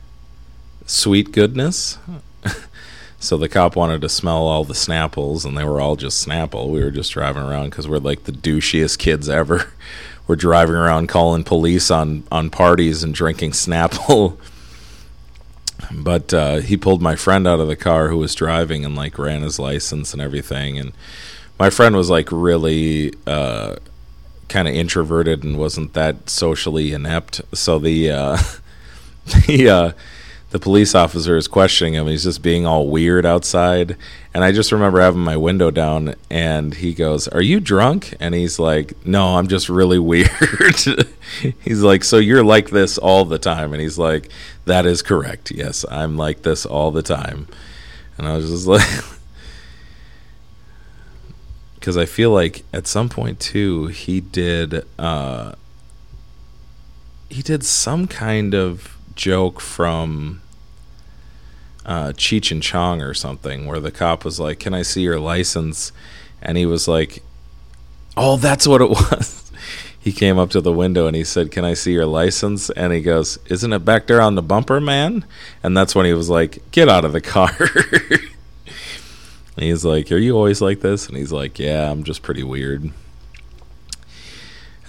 sweet 0.90 1.32
goodness. 1.32 1.98
so 3.20 3.38
the 3.38 3.50
cop 3.50 3.76
wanted 3.76 4.02
to 4.02 4.10
smell 4.10 4.48
all 4.48 4.64
the 4.64 4.74
Snapples, 4.74 5.46
and 5.46 5.58
they 5.58 5.64
were 5.64 5.80
all 5.80 5.96
just 5.96 6.26
Snapple. 6.26 6.70
We 6.70 6.84
were 6.84 6.92
just 6.92 7.12
driving 7.12 7.44
around 7.44 7.70
because 7.70 7.88
we're 7.88 8.00
like 8.00 8.24
the 8.24 8.32
douchiest 8.32 8.98
kids 8.98 9.30
ever. 9.30 9.72
we're 10.28 10.36
driving 10.36 10.76
around 10.76 11.08
calling 11.08 11.44
police 11.44 11.90
on 11.92 12.24
on 12.32 12.50
parties 12.50 13.04
and 13.04 13.14
drinking 13.14 13.52
Snapple. 13.52 14.38
but 15.92 16.34
uh, 16.34 16.58
he 16.58 16.76
pulled 16.76 17.02
my 17.02 17.16
friend 17.16 17.48
out 17.48 17.60
of 17.60 17.68
the 17.68 17.76
car 17.76 18.10
who 18.10 18.18
was 18.18 18.36
driving 18.36 18.84
and 18.84 18.96
like 18.96 19.18
ran 19.18 19.44
his 19.44 19.60
license 19.60 20.14
and 20.14 20.22
everything. 20.22 20.78
And 20.78 20.92
my 21.60 21.70
friend 21.70 21.96
was 21.96 22.10
like 22.10 22.30
really. 22.32 23.14
Uh, 23.26 23.76
kind 24.48 24.68
of 24.68 24.74
introverted 24.74 25.44
and 25.44 25.60
wasn't 25.60 25.94
that 25.94 26.28
socially 26.28 26.92
inept 26.92 27.40
so 27.54 27.78
the 27.78 28.10
uh 28.10 28.36
the 29.46 29.70
uh 29.70 29.92
the 30.52 30.60
police 30.60 30.96
officer 30.96 31.38
is 31.38 31.48
questioning 31.48 31.94
him. 31.94 32.08
He's 32.08 32.24
just 32.24 32.42
being 32.42 32.66
all 32.66 32.88
weird 32.88 33.26
outside. 33.26 33.96
And 34.34 34.44
I 34.44 34.52
just 34.52 34.72
remember 34.72 35.00
having 35.00 35.22
my 35.22 35.38
window 35.38 35.70
down 35.70 36.16
and 36.30 36.74
he 36.74 36.94
goes, 36.94 37.28
Are 37.28 37.42
you 37.42 37.60
drunk? 37.60 38.16
And 38.20 38.34
he's 38.34 38.58
like, 38.58 38.94
No, 39.06 39.38
I'm 39.38 39.48
just 39.48 39.70
really 39.70 40.00
weird. 40.00 40.30
he's 41.62 41.84
like, 41.84 42.04
So 42.04 42.18
you're 42.18 42.44
like 42.44 42.72
this 42.72 42.98
all 42.98 43.26
the 43.26 43.38
time? 43.38 43.74
And 43.74 43.82
he's 43.82 44.00
like, 44.00 44.30
That 44.66 44.88
is 44.88 45.04
correct. 45.04 45.52
Yes, 45.52 45.86
I'm 45.90 46.18
like 46.18 46.42
this 46.42 46.66
all 46.66 46.90
the 46.90 47.04
time. 47.04 47.48
And 48.18 48.28
I 48.28 48.36
was 48.36 48.50
just 48.50 48.66
like, 48.66 48.88
Because 51.76 51.96
I 51.96 52.06
feel 52.06 52.32
like 52.32 52.64
at 52.74 52.88
some 52.88 53.08
point 53.08 53.40
too, 53.40 53.88
he 53.88 54.20
did, 54.20 54.84
uh, 54.98 55.54
he 57.30 57.44
did 57.44 57.64
some 57.64 58.08
kind 58.08 58.56
of 58.56 58.99
joke 59.20 59.60
from 59.60 60.42
uh, 61.86 62.14
Cheech 62.14 62.52
and 62.52 62.64
Chong 62.64 63.02
or 63.02 63.14
something, 63.14 63.66
where 63.66 63.80
the 63.80 63.92
cop 63.92 64.26
was 64.26 64.40
like, 64.40 64.60
"Can 64.60 64.74
I 64.74 64.82
see 64.82 65.02
your 65.02 65.20
license?" 65.20 65.92
And 66.42 66.58
he 66.58 66.66
was 66.66 66.88
like, 66.88 67.22
Oh, 68.22 68.38
that's 68.38 68.68
what 68.68 68.82
it 68.82 68.90
was. 68.90 69.52
He 70.00 70.12
came 70.12 70.38
up 70.38 70.50
to 70.52 70.62
the 70.62 70.74
window 70.74 71.08
and 71.08 71.16
he 71.16 71.24
said, 71.24 71.52
"Can 71.52 71.66
I 71.66 71.74
see 71.74 71.94
your 71.94 72.06
license?" 72.06 72.70
And 72.72 72.94
he 72.94 73.02
goes, 73.02 73.38
"Isn't 73.48 73.74
it 73.74 73.86
back 73.86 74.08
there 74.08 74.22
on 74.22 74.36
the 74.36 74.42
bumper, 74.42 74.80
man?" 74.80 75.26
And 75.62 75.76
that's 75.76 75.94
when 75.94 76.06
he 76.06 76.14
was 76.14 76.30
like, 76.30 76.60
"Get 76.72 76.90
out 76.90 77.06
of 77.06 77.14
the 77.14 77.22
car." 77.22 77.56
he's 79.58 79.84
like, 79.84 80.12
"Are 80.12 80.18
you 80.18 80.36
always 80.36 80.62
like 80.62 80.80
this?" 80.80 81.08
And 81.08 81.18
he's 81.18 81.34
like, 81.34 81.60
"Yeah, 81.60 81.92
I'm 81.92 82.04
just 82.04 82.22
pretty 82.22 82.44
weird." 82.44 82.92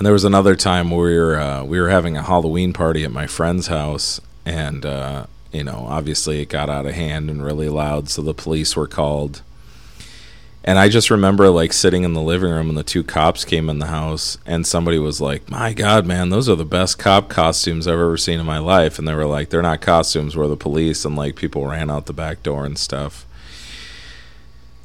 And 0.00 0.06
there 0.06 0.14
was 0.14 0.24
another 0.24 0.56
time 0.56 0.90
where 0.90 1.10
we 1.10 1.18
were 1.18 1.38
uh, 1.38 1.62
we 1.62 1.78
were 1.78 1.90
having 1.90 2.16
a 2.16 2.22
Halloween 2.22 2.72
party 2.72 3.04
at 3.04 3.12
my 3.12 3.26
friend's 3.26 3.66
house, 3.66 4.18
and 4.46 4.86
uh, 4.86 5.26
you 5.52 5.62
know, 5.62 5.84
obviously 5.90 6.40
it 6.40 6.48
got 6.48 6.70
out 6.70 6.86
of 6.86 6.94
hand 6.94 7.28
and 7.28 7.44
really 7.44 7.68
loud, 7.68 8.08
so 8.08 8.22
the 8.22 8.32
police 8.32 8.74
were 8.74 8.86
called. 8.86 9.42
And 10.64 10.78
I 10.78 10.88
just 10.88 11.10
remember 11.10 11.50
like 11.50 11.74
sitting 11.74 12.04
in 12.04 12.14
the 12.14 12.22
living 12.22 12.50
room 12.50 12.70
and 12.70 12.78
the 12.78 12.82
two 12.82 13.04
cops 13.04 13.44
came 13.44 13.68
in 13.68 13.78
the 13.78 13.88
house 13.88 14.38
and 14.46 14.66
somebody 14.66 14.98
was 14.98 15.20
like, 15.20 15.50
"My 15.50 15.74
god, 15.74 16.06
man, 16.06 16.30
those 16.30 16.48
are 16.48 16.56
the 16.56 16.64
best 16.64 16.98
cop 16.98 17.28
costumes 17.28 17.86
I've 17.86 17.92
ever 17.92 18.16
seen 18.16 18.40
in 18.40 18.46
my 18.46 18.58
life." 18.58 18.98
And 18.98 19.06
they 19.06 19.12
were 19.12 19.26
like, 19.26 19.50
"They're 19.50 19.60
not 19.60 19.82
costumes, 19.82 20.34
we're 20.34 20.48
the 20.48 20.56
police." 20.56 21.04
And 21.04 21.14
like 21.14 21.36
people 21.36 21.66
ran 21.66 21.90
out 21.90 22.06
the 22.06 22.14
back 22.14 22.42
door 22.42 22.64
and 22.64 22.78
stuff. 22.78 23.26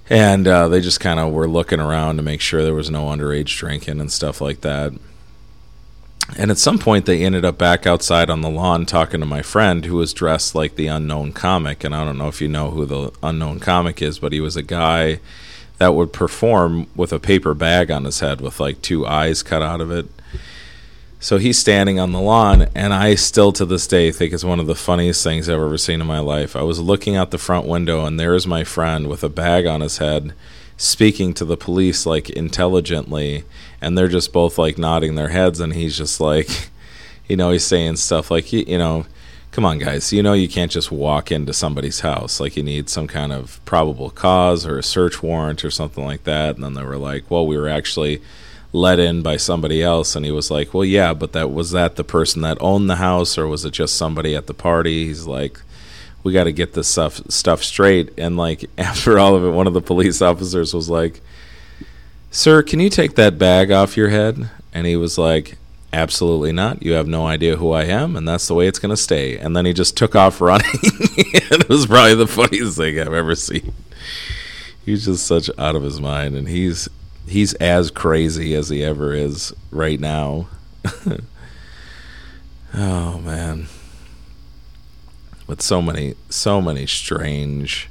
And 0.09 0.47
uh, 0.47 0.67
they 0.67 0.81
just 0.81 0.99
kind 0.99 1.19
of 1.19 1.33
were 1.33 1.47
looking 1.47 1.79
around 1.79 2.17
to 2.17 2.21
make 2.21 2.41
sure 2.41 2.63
there 2.63 2.75
was 2.75 2.91
no 2.91 3.05
underage 3.05 3.57
drinking 3.57 3.99
and 3.99 4.11
stuff 4.11 4.39
like 4.39 4.61
that. 4.61 4.93
And 6.37 6.49
at 6.49 6.57
some 6.57 6.79
point, 6.79 7.05
they 7.05 7.23
ended 7.23 7.45
up 7.45 7.57
back 7.57 7.85
outside 7.85 8.29
on 8.29 8.41
the 8.41 8.49
lawn 8.49 8.85
talking 8.85 9.19
to 9.19 9.25
my 9.25 9.41
friend 9.41 9.85
who 9.85 9.95
was 9.95 10.13
dressed 10.13 10.55
like 10.55 10.75
the 10.75 10.87
unknown 10.87 11.33
comic. 11.33 11.83
And 11.83 11.95
I 11.95 12.03
don't 12.03 12.17
know 12.17 12.27
if 12.27 12.41
you 12.41 12.47
know 12.47 12.71
who 12.71 12.85
the 12.85 13.11
unknown 13.21 13.59
comic 13.59 14.01
is, 14.01 14.19
but 14.19 14.33
he 14.33 14.39
was 14.39 14.55
a 14.55 14.63
guy 14.63 15.19
that 15.77 15.93
would 15.93 16.13
perform 16.13 16.87
with 16.95 17.13
a 17.13 17.19
paper 17.19 17.53
bag 17.53 17.91
on 17.91 18.05
his 18.05 18.21
head 18.21 18.41
with 18.41 18.59
like 18.59 18.81
two 18.81 19.05
eyes 19.05 19.43
cut 19.43 19.61
out 19.61 19.81
of 19.81 19.91
it. 19.91 20.07
So 21.25 21.39
he's 21.39 21.57
standing 21.57 21.99
on 21.99 22.11
the 22.11 22.21
lawn, 22.21 22.67
and 22.75 22.93
I 22.93 23.15
still 23.15 23.51
to 23.53 23.65
this 23.65 23.87
day 23.87 24.11
think 24.11 24.31
it's 24.31 24.43
one 24.43 24.59
of 24.59 24.67
the 24.67 24.75
funniest 24.75 25.23
things 25.23 25.49
I've 25.49 25.55
ever 25.55 25.75
seen 25.75 25.99
in 25.99 26.05
my 26.05 26.19
life. 26.19 26.55
I 26.55 26.61
was 26.61 26.79
looking 26.79 27.15
out 27.15 27.31
the 27.31 27.39
front 27.39 27.65
window, 27.65 28.05
and 28.05 28.19
there's 28.19 28.45
my 28.45 28.63
friend 28.63 29.07
with 29.07 29.23
a 29.23 29.27
bag 29.27 29.65
on 29.65 29.81
his 29.81 29.97
head 29.97 30.35
speaking 30.77 31.33
to 31.33 31.43
the 31.43 31.57
police 31.57 32.05
like 32.05 32.29
intelligently, 32.29 33.43
and 33.81 33.97
they're 33.97 34.07
just 34.07 34.33
both 34.33 34.59
like 34.59 34.77
nodding 34.77 35.15
their 35.15 35.29
heads, 35.29 35.59
and 35.59 35.73
he's 35.73 35.97
just 35.97 36.19
like, 36.19 36.69
you 37.27 37.35
know, 37.35 37.49
he's 37.49 37.65
saying 37.65 37.95
stuff 37.95 38.29
like, 38.29 38.53
you 38.53 38.77
know, 38.77 39.07
come 39.49 39.65
on, 39.65 39.79
guys, 39.79 40.13
you 40.13 40.21
know, 40.21 40.33
you 40.33 40.47
can't 40.47 40.71
just 40.71 40.91
walk 40.91 41.31
into 41.31 41.53
somebody's 41.53 42.01
house. 42.01 42.39
Like, 42.39 42.55
you 42.55 42.61
need 42.61 42.87
some 42.87 43.07
kind 43.07 43.31
of 43.31 43.59
probable 43.65 44.11
cause 44.11 44.63
or 44.63 44.77
a 44.77 44.83
search 44.83 45.23
warrant 45.23 45.65
or 45.65 45.71
something 45.71 46.05
like 46.05 46.25
that. 46.25 46.53
And 46.53 46.63
then 46.63 46.75
they 46.75 46.83
were 46.83 46.97
like, 46.97 47.31
well, 47.31 47.47
we 47.47 47.57
were 47.57 47.67
actually 47.67 48.21
let 48.75 48.99
in 48.99 49.21
by 49.21 49.37
somebody 49.37 49.81
else. 49.81 50.15
And 50.15 50.25
he 50.25 50.31
was 50.31 50.51
like, 50.51 50.73
well, 50.73 50.85
yeah, 50.85 51.13
but 51.13 51.31
that 51.33 51.51
was 51.51 51.71
that 51.71 51.95
the 51.95 52.03
person 52.03 52.41
that 52.41 52.57
owned 52.59 52.89
the 52.89 52.97
house 52.97 53.37
or 53.37 53.47
was 53.47 53.65
it 53.65 53.71
just 53.71 53.95
somebody 53.95 54.35
at 54.35 54.47
the 54.47 54.53
party? 54.53 55.07
He's 55.07 55.25
like, 55.25 55.59
we 56.23 56.33
got 56.33 56.45
to 56.45 56.51
get 56.51 56.73
this 56.73 56.87
stuff 56.87 57.21
stuff 57.29 57.63
straight. 57.63 58.11
And 58.17 58.35
like 58.35 58.69
after 58.77 59.17
all 59.17 59.35
of 59.35 59.45
it, 59.45 59.51
one 59.51 59.67
of 59.67 59.73
the 59.73 59.81
police 59.81 60.21
officers 60.21 60.73
was 60.73 60.89
like, 60.89 61.21
"Sir, 62.31 62.63
can 62.63 62.79
you 62.79 62.89
take 62.89 63.15
that 63.15 63.37
bag 63.37 63.71
off 63.71 63.95
your 63.95 64.09
head?" 64.09 64.49
And 64.73 64.85
he 64.85 64.95
was 64.95 65.17
like, 65.17 65.57
Absolutely 65.93 66.51
not. 66.51 66.83
You 66.83 66.91
have 66.93 67.07
no 67.07 67.25
idea 67.25 67.55
who 67.55 67.71
I 67.71 67.85
am, 67.85 68.17
and 68.17 68.27
that's 68.27 68.49
the 68.49 68.53
way 68.53 68.67
it's 68.67 68.79
going 68.79 68.89
to 68.89 68.97
stay. 69.01 69.37
And 69.37 69.55
then 69.55 69.65
he 69.65 69.71
just 69.71 69.95
took 69.95 70.13
off 70.13 70.41
running. 70.41 70.67
it 70.73 71.69
was 71.69 71.85
probably 71.85 72.15
the 72.15 72.27
funniest 72.27 72.75
thing 72.75 72.99
I've 72.99 73.13
ever 73.13 73.33
seen. 73.33 73.73
He's 74.85 75.05
just 75.05 75.25
such 75.25 75.49
out 75.57 75.77
of 75.77 75.83
his 75.83 76.01
mind, 76.01 76.35
and 76.35 76.49
he's 76.49 76.89
he's 77.27 77.53
as 77.55 77.91
crazy 77.91 78.53
as 78.55 78.69
he 78.69 78.83
ever 78.83 79.13
is 79.13 79.53
right 79.71 79.99
now. 79.99 80.47
oh 82.73 83.17
man. 83.19 83.67
With 85.47 85.61
so 85.61 85.81
many 85.81 86.15
so 86.29 86.61
many 86.61 86.85
strange 86.85 87.89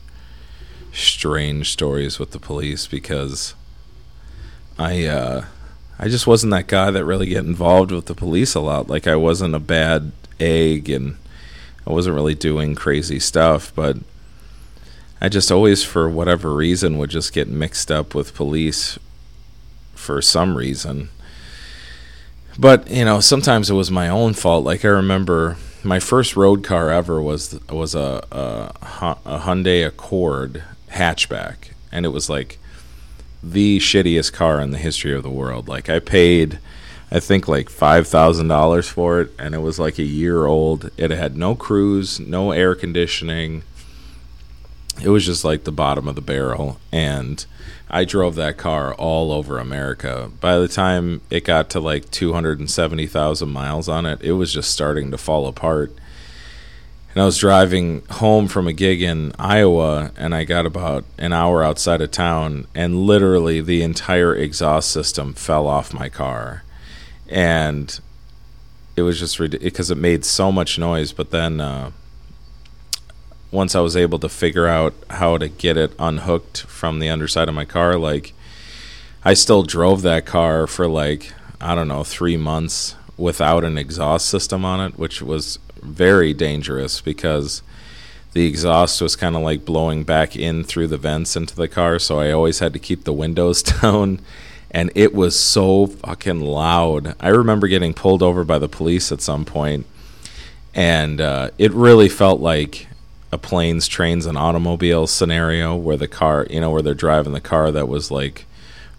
strange 0.93 1.71
stories 1.71 2.19
with 2.19 2.31
the 2.31 2.39
police 2.39 2.87
because 2.87 3.55
I 4.79 5.07
uh 5.07 5.45
I 5.99 6.09
just 6.09 6.27
wasn't 6.27 6.53
that 6.53 6.67
guy 6.67 6.91
that 6.91 7.05
really 7.05 7.27
get 7.27 7.45
involved 7.45 7.93
with 7.93 8.07
the 8.07 8.15
police 8.15 8.55
a 8.55 8.61
lot. 8.61 8.89
Like 8.89 9.07
I 9.07 9.17
wasn't 9.17 9.55
a 9.55 9.61
bad 9.61 10.13
egg 10.41 10.91
and 10.91 11.17
I 11.87 11.93
wasn't 11.93 12.17
really 12.17 12.35
doing 12.35 12.75
crazy 12.75 13.21
stuff, 13.21 13.73
but 13.75 13.99
I 15.21 15.29
just 15.29 15.53
always 15.53 15.85
for 15.85 16.09
whatever 16.09 16.53
reason 16.53 16.99
would 16.99 17.11
just 17.11 17.33
get 17.33 17.49
mixed 17.49 17.91
up 17.91 18.15
with 18.15 18.35
police 18.35 18.99
for 20.05 20.23
some 20.23 20.57
reason. 20.57 21.09
But, 22.59 22.89
you 22.89 23.05
know, 23.05 23.21
sometimes 23.21 23.69
it 23.71 23.75
was 23.75 23.91
my 23.91 24.09
own 24.09 24.35
fault. 24.35 24.65
Like 24.65 24.85
I 24.85 24.89
remember 24.89 25.57
my 25.83 25.99
first 25.99 26.37
road 26.37 26.63
car 26.63 26.91
ever 26.91 27.21
was 27.21 27.59
was 27.69 27.95
a 27.95 28.25
a, 28.31 28.73
a 29.25 29.39
Hyundai 29.41 29.87
Accord 29.87 30.63
hatchback 30.91 31.73
and 31.91 32.07
it 32.07 32.11
was 32.11 32.31
like 32.31 32.59
the 33.43 33.79
shittiest 33.79 34.33
car 34.33 34.61
in 34.61 34.71
the 34.71 34.79
history 34.79 35.15
of 35.15 35.23
the 35.23 35.31
world. 35.31 35.69
Like 35.69 35.91
I 35.91 35.99
paid 35.99 36.59
I 37.11 37.21
think 37.21 37.47
like 37.47 37.71
five 37.71 38.09
thousand 38.09 38.49
dollars 38.49 38.89
for 38.89 39.21
it, 39.21 39.31
and 39.39 39.55
it 39.55 39.59
was 39.59 39.79
like 39.79 39.99
a 39.99 40.05
year 40.05 40.47
old. 40.47 40.91
It 40.97 41.13
had 41.13 41.37
no 41.37 41.55
cruise, 41.55 42.19
no 42.19 42.51
air 42.51 42.75
conditioning. 42.75 43.63
It 45.03 45.09
was 45.09 45.27
just 45.27 45.45
like 45.45 45.65
the 45.65 45.73
bottom 45.73 46.09
of 46.09 46.15
the 46.15 46.21
barrel, 46.21 46.79
and 46.93 47.45
I 47.91 48.05
drove 48.05 48.35
that 48.37 48.57
car 48.57 48.95
all 48.95 49.33
over 49.33 49.59
America. 49.59 50.31
By 50.41 50.59
the 50.59 50.69
time 50.69 51.21
it 51.31 51.45
got 51.45 51.71
to 51.71 51.81
like 51.81 52.11
two 52.11 52.33
hundred 52.33 52.59
and 52.59 52.71
seventy 52.71 53.07
thousand 53.07 53.51
miles 53.51 53.89
on 53.89 54.07
it, 54.07 54.23
it 54.23 54.33
was 54.33 54.53
just 54.53 54.71
starting 54.71 55.11
to 55.11 55.19
fall 55.19 55.47
apart. 55.47 55.93
And 57.13 57.23
I 57.23 57.27
was 57.27 57.39
driving 57.39 58.03
home 58.11 58.49
from 58.49 58.67
a 58.67 58.73
gig 58.73 59.01
in 59.01 59.33
Iowa, 59.39 60.11
and 60.17 60.35
I 60.35 60.45
got 60.45 60.67
about 60.67 61.05
an 61.19 61.33
hour 61.33 61.63
outside 61.63 62.01
of 62.01 62.11
town, 62.11 62.67
and 62.75 63.03
literally 63.07 63.61
the 63.61 63.83
entire 63.83 64.35
exhaust 64.35 64.91
system 64.91 65.33
fell 65.33 65.67
off 65.67 65.95
my 65.95 66.09
car 66.09 66.65
and 67.29 68.01
it 68.97 69.03
was 69.03 69.19
just 69.19 69.39
because 69.39 69.91
it 69.91 69.99
made 69.99 70.25
so 70.25 70.53
much 70.53 70.79
noise. 70.79 71.13
But 71.13 71.31
then 71.31 71.61
uh, 71.61 71.91
once 73.55 73.77
I 73.77 73.81
was 73.81 73.97
able 73.97 74.19
to 74.19 74.29
figure 74.29 74.67
out 74.67 74.95
how 75.09 75.39
to 75.39 75.49
get 75.49 75.77
it 75.77 75.93
unhooked 75.99 76.63
from 76.63 76.99
the 76.99 77.09
underside 77.09 77.49
of 77.49 77.55
my 77.55 77.65
car, 77.65 77.97
like 77.97 78.35
I 79.25 79.35
still 79.35 79.63
drove 79.63 80.03
that 80.03 80.27
car 80.27 80.67
for 80.67 80.89
like 80.89 81.33
I 81.61 81.75
don't 81.75 81.89
know 81.89 82.03
three 82.03 82.37
months 82.37 82.97
without 83.17 83.63
an 83.63 83.79
exhaust 83.79 84.29
system 84.29 84.65
on 84.65 84.81
it, 84.81 84.99
which 84.99 85.23
was 85.23 85.61
very 85.81 86.35
dangerous 86.35 87.01
because 87.01 87.63
the 88.33 88.45
exhaust 88.45 89.01
was 89.01 89.15
kind 89.15 89.37
of 89.37 89.43
like 89.43 89.65
blowing 89.65 90.03
back 90.03 90.35
in 90.35 90.65
through 90.65 90.89
the 90.89 90.99
vents 90.99 91.37
into 91.37 91.55
the 91.55 91.69
car. 91.69 92.01
So 92.01 92.19
I 92.19 92.33
always 92.33 92.59
had 92.59 92.73
to 92.73 92.81
keep 92.81 93.05
the 93.05 93.13
windows 93.13 93.63
down 93.83 94.21
and 94.73 94.91
it 94.97 95.15
was 95.15 95.39
so 95.39 95.87
fucking 95.87 96.41
loud. 96.41 97.15
I 97.21 97.29
remember 97.29 97.69
getting 97.69 97.95
pulled 97.95 98.25
over 98.25 98.43
by 98.43 98.59
the 98.59 98.69
police 98.69 99.13
at 99.13 99.21
some 99.21 99.45
point, 99.45 99.87
and 100.75 101.21
uh, 101.21 101.51
it 101.59 101.73
really 101.73 102.09
felt 102.09 102.41
like 102.41 102.89
a 103.35 103.39
planes, 103.39 103.89
trains, 103.89 104.27
and 104.27 104.39
automobiles 104.39 105.11
scenario 105.11 105.75
where 105.75 105.97
the 105.97 106.09
car, 106.09 106.47
you 106.49 106.61
know, 106.61 106.71
where 106.71 106.83
they're 106.83 106.95
driving 106.95 107.33
the 107.33 107.41
car 107.41 107.73
that 107.73 107.89
was 107.89 108.11
like 108.11 108.47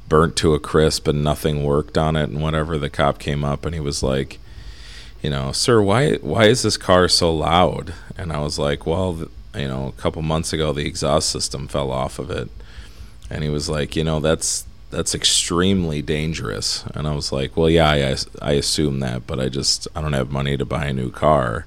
burnt 0.10 0.36
to 0.36 0.54
a 0.54 0.60
crisp 0.60 1.08
and 1.08 1.24
nothing 1.24 1.64
worked 1.64 1.98
on 1.98 2.18
it 2.18 2.30
and 2.30 2.42
whatever. 2.42 2.78
The 2.78 2.90
cop 2.90 3.18
came 3.18 3.46
up 3.46 3.66
and 3.66 3.74
he 3.74 3.80
was 3.80 4.04
like, 4.04 4.40
you 5.24 5.30
know, 5.30 5.54
sir, 5.54 5.82
why 5.82 6.16
why 6.16 6.46
is 6.46 6.64
this 6.64 6.78
car 6.78 7.08
so 7.08 7.34
loud? 7.34 7.94
And 8.18 8.32
I 8.34 8.40
was 8.40 8.60
like, 8.60 8.86
well, 8.86 9.30
you 9.56 9.68
know, 9.70 9.88
a 9.88 10.02
couple 10.02 10.22
months 10.22 10.52
ago 10.52 10.74
the 10.74 10.86
exhaust 10.86 11.30
system 11.30 11.68
fell 11.68 11.90
off 11.90 12.20
of 12.20 12.30
it. 12.30 12.50
And 13.30 13.42
he 13.42 13.50
was 13.50 13.70
like, 13.70 13.96
you 13.96 14.04
know, 14.04 14.20
that's 14.20 14.66
that's 14.92 15.16
extremely 15.16 16.02
dangerous. 16.02 16.84
And 16.94 17.08
I 17.08 17.16
was 17.16 17.32
like, 17.32 17.56
well, 17.56 17.70
yeah, 17.70 17.90
I, 17.90 18.18
I 18.42 18.52
assume 18.54 19.00
that, 19.00 19.26
but 19.26 19.40
I 19.40 19.50
just, 19.50 19.88
I 19.96 20.02
don't 20.02 20.14
have 20.14 20.32
money 20.32 20.58
to 20.58 20.66
buy 20.66 20.86
a 20.86 20.94
new 20.94 21.10
car. 21.10 21.66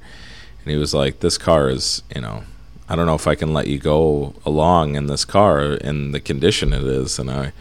And 0.62 0.70
he 0.70 0.76
was 0.76 0.94
like, 0.94 1.20
this 1.20 1.36
car 1.36 1.68
is, 1.68 2.02
you 2.14 2.20
know, 2.20 2.44
I 2.88 2.96
don't 2.96 3.06
know 3.06 3.14
if 3.14 3.26
I 3.26 3.34
can 3.34 3.52
let 3.52 3.66
you 3.66 3.78
go 3.78 4.34
along 4.46 4.94
in 4.94 5.06
this 5.06 5.24
car 5.24 5.74
in 5.74 6.12
the 6.12 6.20
condition 6.20 6.72
it 6.72 6.84
is. 6.84 7.18
And 7.18 7.30
I, 7.30 7.52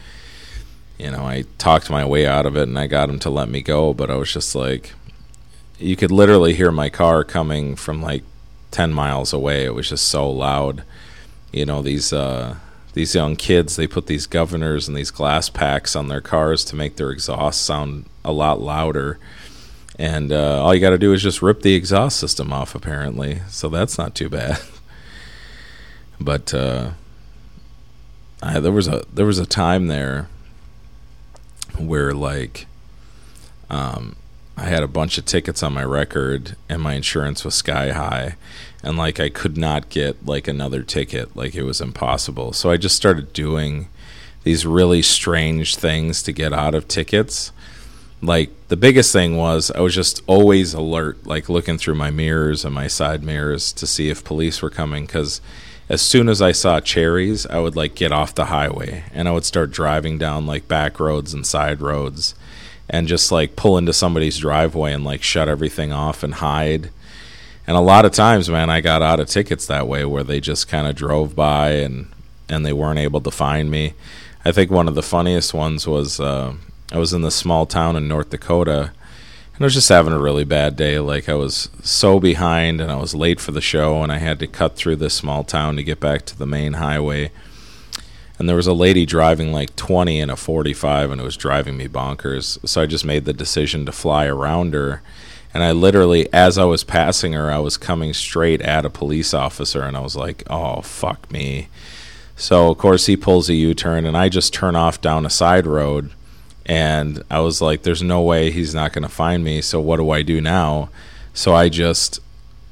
you 0.98 1.10
know, 1.10 1.24
I 1.24 1.44
talked 1.58 1.90
my 1.90 2.04
way 2.04 2.26
out 2.26 2.46
of 2.46 2.56
it 2.56 2.62
and 2.62 2.78
I 2.78 2.86
got 2.86 3.10
him 3.10 3.18
to 3.20 3.30
let 3.30 3.48
me 3.48 3.60
go, 3.60 3.92
but 3.92 4.10
I 4.10 4.16
was 4.16 4.32
just 4.32 4.54
like, 4.54 4.94
you 5.78 5.96
could 5.96 6.10
literally 6.10 6.54
hear 6.54 6.72
my 6.72 6.88
car 6.88 7.24
coming 7.24 7.76
from 7.76 8.00
like 8.02 8.24
10 8.70 8.92
miles 8.92 9.32
away. 9.32 9.64
It 9.64 9.74
was 9.74 9.90
just 9.90 10.08
so 10.08 10.30
loud. 10.30 10.82
You 11.52 11.66
know, 11.66 11.82
these, 11.82 12.12
uh, 12.12 12.56
these 12.98 13.14
young 13.14 13.36
kids 13.36 13.76
they 13.76 13.86
put 13.86 14.06
these 14.06 14.26
governors 14.26 14.88
and 14.88 14.96
these 14.96 15.12
glass 15.12 15.48
packs 15.48 15.94
on 15.94 16.08
their 16.08 16.20
cars 16.20 16.64
to 16.64 16.74
make 16.74 16.96
their 16.96 17.10
exhaust 17.10 17.62
sound 17.62 18.06
a 18.24 18.32
lot 18.32 18.60
louder 18.60 19.20
and 19.98 20.32
uh, 20.32 20.62
all 20.62 20.74
you 20.74 20.80
got 20.80 20.90
to 20.90 20.98
do 20.98 21.12
is 21.12 21.22
just 21.22 21.40
rip 21.40 21.62
the 21.62 21.74
exhaust 21.74 22.18
system 22.18 22.52
off 22.52 22.74
apparently 22.74 23.40
so 23.48 23.68
that's 23.68 23.98
not 23.98 24.16
too 24.16 24.28
bad 24.28 24.58
but 26.20 26.52
uh, 26.52 26.90
I, 28.42 28.60
there 28.60 28.72
was 28.72 28.88
a 28.88 29.04
there 29.12 29.26
was 29.26 29.38
a 29.38 29.46
time 29.46 29.86
there 29.86 30.28
where 31.76 32.12
like 32.12 32.66
um, 33.70 34.16
I 34.56 34.64
had 34.64 34.82
a 34.82 34.88
bunch 34.88 35.18
of 35.18 35.24
tickets 35.24 35.62
on 35.62 35.72
my 35.72 35.84
record 35.84 36.56
and 36.68 36.82
my 36.82 36.94
insurance 36.94 37.44
was 37.44 37.54
sky 37.54 37.92
high 37.92 38.36
and 38.82 38.96
like 38.96 39.20
I 39.20 39.28
could 39.28 39.56
not 39.56 39.88
get 39.88 40.26
like 40.26 40.48
another 40.48 40.82
ticket. 40.82 41.36
Like 41.36 41.54
it 41.54 41.62
was 41.62 41.80
impossible. 41.80 42.52
So 42.52 42.70
I 42.70 42.76
just 42.76 42.96
started 42.96 43.32
doing 43.32 43.88
these 44.44 44.64
really 44.66 45.02
strange 45.02 45.76
things 45.76 46.22
to 46.22 46.32
get 46.32 46.52
out 46.52 46.74
of 46.74 46.88
tickets. 46.88 47.52
Like 48.22 48.50
the 48.68 48.76
biggest 48.76 49.12
thing 49.12 49.36
was 49.36 49.70
I 49.70 49.80
was 49.80 49.94
just 49.94 50.22
always 50.26 50.74
alert 50.74 51.26
like 51.26 51.48
looking 51.48 51.78
through 51.78 51.94
my 51.94 52.10
mirrors 52.10 52.64
and 52.64 52.74
my 52.74 52.86
side 52.86 53.22
mirrors 53.22 53.72
to 53.74 53.86
see 53.86 54.10
if 54.10 54.24
police 54.24 54.62
were 54.62 54.70
coming 54.70 55.06
cuz 55.06 55.40
as 55.88 56.02
soon 56.02 56.28
as 56.28 56.42
I 56.42 56.52
saw 56.52 56.80
cherries 56.80 57.46
I 57.46 57.58
would 57.60 57.76
like 57.76 57.94
get 57.94 58.12
off 58.12 58.34
the 58.34 58.46
highway 58.46 59.04
and 59.12 59.28
I 59.28 59.32
would 59.32 59.44
start 59.44 59.70
driving 59.70 60.18
down 60.18 60.46
like 60.46 60.68
back 60.68 61.00
roads 61.00 61.32
and 61.34 61.46
side 61.46 61.80
roads 61.80 62.34
and 62.88 63.08
just 63.08 63.30
like 63.30 63.56
pull 63.56 63.76
into 63.76 63.92
somebody's 63.92 64.38
driveway 64.38 64.92
and 64.92 65.04
like 65.04 65.22
shut 65.22 65.48
everything 65.48 65.92
off 65.92 66.22
and 66.22 66.34
hide. 66.34 66.90
And 67.66 67.76
a 67.76 67.80
lot 67.80 68.06
of 68.06 68.12
times, 68.12 68.48
man, 68.48 68.70
I 68.70 68.80
got 68.80 69.02
out 69.02 69.20
of 69.20 69.28
tickets 69.28 69.66
that 69.66 69.86
way 69.86 70.04
where 70.04 70.24
they 70.24 70.40
just 70.40 70.68
kind 70.68 70.86
of 70.86 70.96
drove 70.96 71.36
by 71.36 71.72
and 71.72 72.08
and 72.48 72.64
they 72.64 72.72
weren't 72.72 72.98
able 72.98 73.20
to 73.20 73.30
find 73.30 73.70
me. 73.70 73.92
I 74.44 74.52
think 74.52 74.70
one 74.70 74.88
of 74.88 74.94
the 74.94 75.02
funniest 75.02 75.52
ones 75.52 75.86
was 75.86 76.18
uh, 76.18 76.54
I 76.90 76.98
was 76.98 77.12
in 77.12 77.20
this 77.20 77.34
small 77.34 77.66
town 77.66 77.96
in 77.96 78.08
North 78.08 78.30
Dakota 78.30 78.92
and 79.58 79.64
I 79.64 79.66
was 79.66 79.74
just 79.74 79.88
having 79.88 80.12
a 80.12 80.20
really 80.20 80.44
bad 80.44 80.76
day. 80.76 81.00
Like 81.00 81.28
I 81.28 81.34
was 81.34 81.68
so 81.82 82.20
behind 82.20 82.80
and 82.80 82.92
I 82.92 82.94
was 82.94 83.12
late 83.12 83.40
for 83.40 83.50
the 83.50 83.60
show 83.60 84.04
and 84.04 84.12
I 84.12 84.18
had 84.18 84.38
to 84.38 84.46
cut 84.46 84.76
through 84.76 84.96
this 84.96 85.14
small 85.14 85.42
town 85.42 85.74
to 85.74 85.82
get 85.82 85.98
back 85.98 86.24
to 86.26 86.38
the 86.38 86.46
main 86.46 86.74
highway. 86.74 87.32
And 88.38 88.48
there 88.48 88.54
was 88.54 88.68
a 88.68 88.72
lady 88.72 89.04
driving 89.04 89.52
like 89.52 89.74
20 89.74 90.20
in 90.20 90.30
a 90.30 90.36
45 90.36 91.10
and 91.10 91.20
it 91.20 91.24
was 91.24 91.36
driving 91.36 91.76
me 91.76 91.88
bonkers. 91.88 92.64
So 92.68 92.82
i 92.82 92.86
just 92.86 93.04
made 93.04 93.24
the 93.24 93.32
decision 93.32 93.84
to 93.86 93.90
fly 93.90 94.26
around 94.26 94.74
her. 94.74 95.02
And 95.52 95.64
i 95.64 95.72
literally 95.72 96.32
as 96.32 96.56
i 96.56 96.62
was 96.62 96.84
passing 96.84 97.32
her 97.32 97.50
i 97.50 97.58
was 97.58 97.76
coming 97.76 98.14
straight 98.14 98.62
at 98.62 98.86
a 98.86 98.90
police 98.90 99.34
officer 99.34 99.82
and 99.82 99.96
i 99.96 100.00
was 100.00 100.14
like 100.14 100.44
oh 100.48 100.82
fuck 100.82 101.32
me. 101.32 101.66
So 102.36 102.70
of 102.70 102.78
course 102.78 103.06
he 103.06 103.16
pulls 103.16 103.48
a 103.48 103.54
u-turn 103.54 104.06
and 104.06 104.16
i 104.16 104.28
just 104.28 104.54
turn 104.54 104.76
off 104.76 105.00
down 105.00 105.26
a 105.26 105.30
side 105.30 105.66
road 105.66 106.12
and 106.68 107.22
i 107.30 107.40
was 107.40 107.60
like 107.60 107.82
there's 107.82 108.02
no 108.02 108.20
way 108.20 108.50
he's 108.50 108.74
not 108.74 108.92
going 108.92 109.02
to 109.02 109.08
find 109.08 109.42
me 109.42 109.60
so 109.60 109.80
what 109.80 109.96
do 109.96 110.10
i 110.10 110.22
do 110.22 110.40
now? 110.40 110.90
So 111.34 111.54
i 111.54 111.68
just 111.68 112.20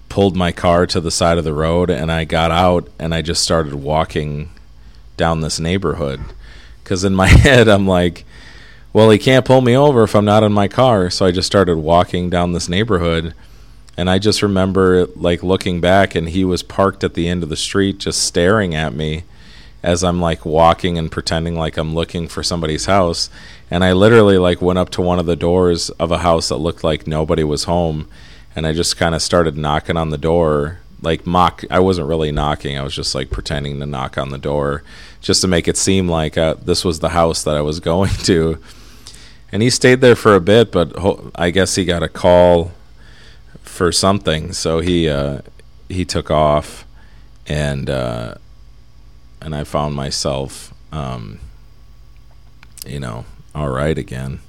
pulled 0.08 0.36
my 0.36 0.52
car 0.52 0.86
to 0.86 1.00
the 1.00 1.10
side 1.10 1.38
of 1.38 1.44
the 1.44 1.54
road 1.54 1.90
and 1.90 2.12
i 2.12 2.24
got 2.24 2.50
out 2.50 2.88
and 2.98 3.14
i 3.14 3.22
just 3.22 3.42
started 3.42 3.74
walking 3.74 4.50
down 5.16 5.40
this 5.40 5.58
neighborhood. 5.58 6.20
Because 6.82 7.04
in 7.04 7.14
my 7.14 7.26
head 7.28 7.68
I'm 7.68 7.86
like, 7.86 8.24
well, 8.92 9.10
he 9.10 9.18
can't 9.18 9.44
pull 9.44 9.60
me 9.60 9.76
over 9.76 10.04
if 10.04 10.14
I'm 10.14 10.24
not 10.24 10.42
in 10.42 10.52
my 10.52 10.68
car. 10.68 11.10
So 11.10 11.26
I 11.26 11.30
just 11.30 11.46
started 11.46 11.76
walking 11.76 12.30
down 12.30 12.52
this 12.52 12.68
neighborhood, 12.68 13.34
and 13.96 14.08
I 14.08 14.18
just 14.18 14.42
remember 14.42 15.06
like 15.16 15.42
looking 15.42 15.80
back, 15.80 16.14
and 16.14 16.28
he 16.28 16.44
was 16.44 16.62
parked 16.62 17.04
at 17.04 17.14
the 17.14 17.28
end 17.28 17.42
of 17.42 17.48
the 17.48 17.56
street, 17.56 17.98
just 17.98 18.22
staring 18.22 18.74
at 18.74 18.94
me 18.94 19.24
as 19.86 20.02
I'm 20.02 20.20
like 20.20 20.44
walking 20.44 20.98
and 20.98 21.12
pretending 21.12 21.54
like 21.54 21.76
I'm 21.76 21.94
looking 21.94 22.26
for 22.26 22.42
somebody's 22.42 22.86
house. 22.86 23.30
And 23.70 23.84
I 23.84 23.92
literally 23.92 24.36
like 24.36 24.60
went 24.60 24.80
up 24.80 24.90
to 24.90 25.00
one 25.00 25.20
of 25.20 25.26
the 25.26 25.36
doors 25.36 25.90
of 25.90 26.10
a 26.10 26.18
house 26.18 26.48
that 26.48 26.56
looked 26.56 26.82
like 26.82 27.06
nobody 27.06 27.44
was 27.44 27.64
home, 27.64 28.08
and 28.56 28.66
I 28.66 28.72
just 28.72 28.96
kind 28.96 29.14
of 29.14 29.22
started 29.22 29.56
knocking 29.56 29.96
on 29.96 30.10
the 30.10 30.18
door 30.18 30.80
like 31.02 31.26
mock 31.26 31.62
i 31.70 31.78
wasn't 31.78 32.08
really 32.08 32.32
knocking 32.32 32.78
i 32.78 32.82
was 32.82 32.94
just 32.94 33.14
like 33.14 33.30
pretending 33.30 33.78
to 33.78 33.84
knock 33.84 34.16
on 34.16 34.30
the 34.30 34.38
door 34.38 34.82
just 35.20 35.42
to 35.42 35.46
make 35.46 35.68
it 35.68 35.76
seem 35.76 36.08
like 36.08 36.38
uh, 36.38 36.54
this 36.54 36.86
was 36.86 37.00
the 37.00 37.10
house 37.10 37.44
that 37.44 37.54
i 37.54 37.60
was 37.60 37.80
going 37.92 38.10
to 38.10 38.58
and 39.52 39.60
he 39.60 39.68
stayed 39.68 40.00
there 40.00 40.16
for 40.16 40.34
a 40.34 40.40
bit 40.40 40.72
but 40.72 40.90
ho- 40.96 41.30
i 41.34 41.50
guess 41.50 41.74
he 41.74 41.84
got 41.84 42.02
a 42.02 42.08
call 42.08 42.72
for 43.60 43.92
something 43.92 44.54
so 44.54 44.80
he 44.80 45.06
uh, 45.06 45.42
he 45.90 46.02
took 46.02 46.30
off 46.30 46.86
and 47.46 47.90
uh, 47.90 48.34
and 49.46 49.54
i 49.54 49.64
found 49.64 49.94
myself 49.94 50.74
um, 50.92 51.38
you 52.84 53.00
know 53.00 53.24
all 53.56 53.70
right 53.70 53.96
again. 53.96 54.40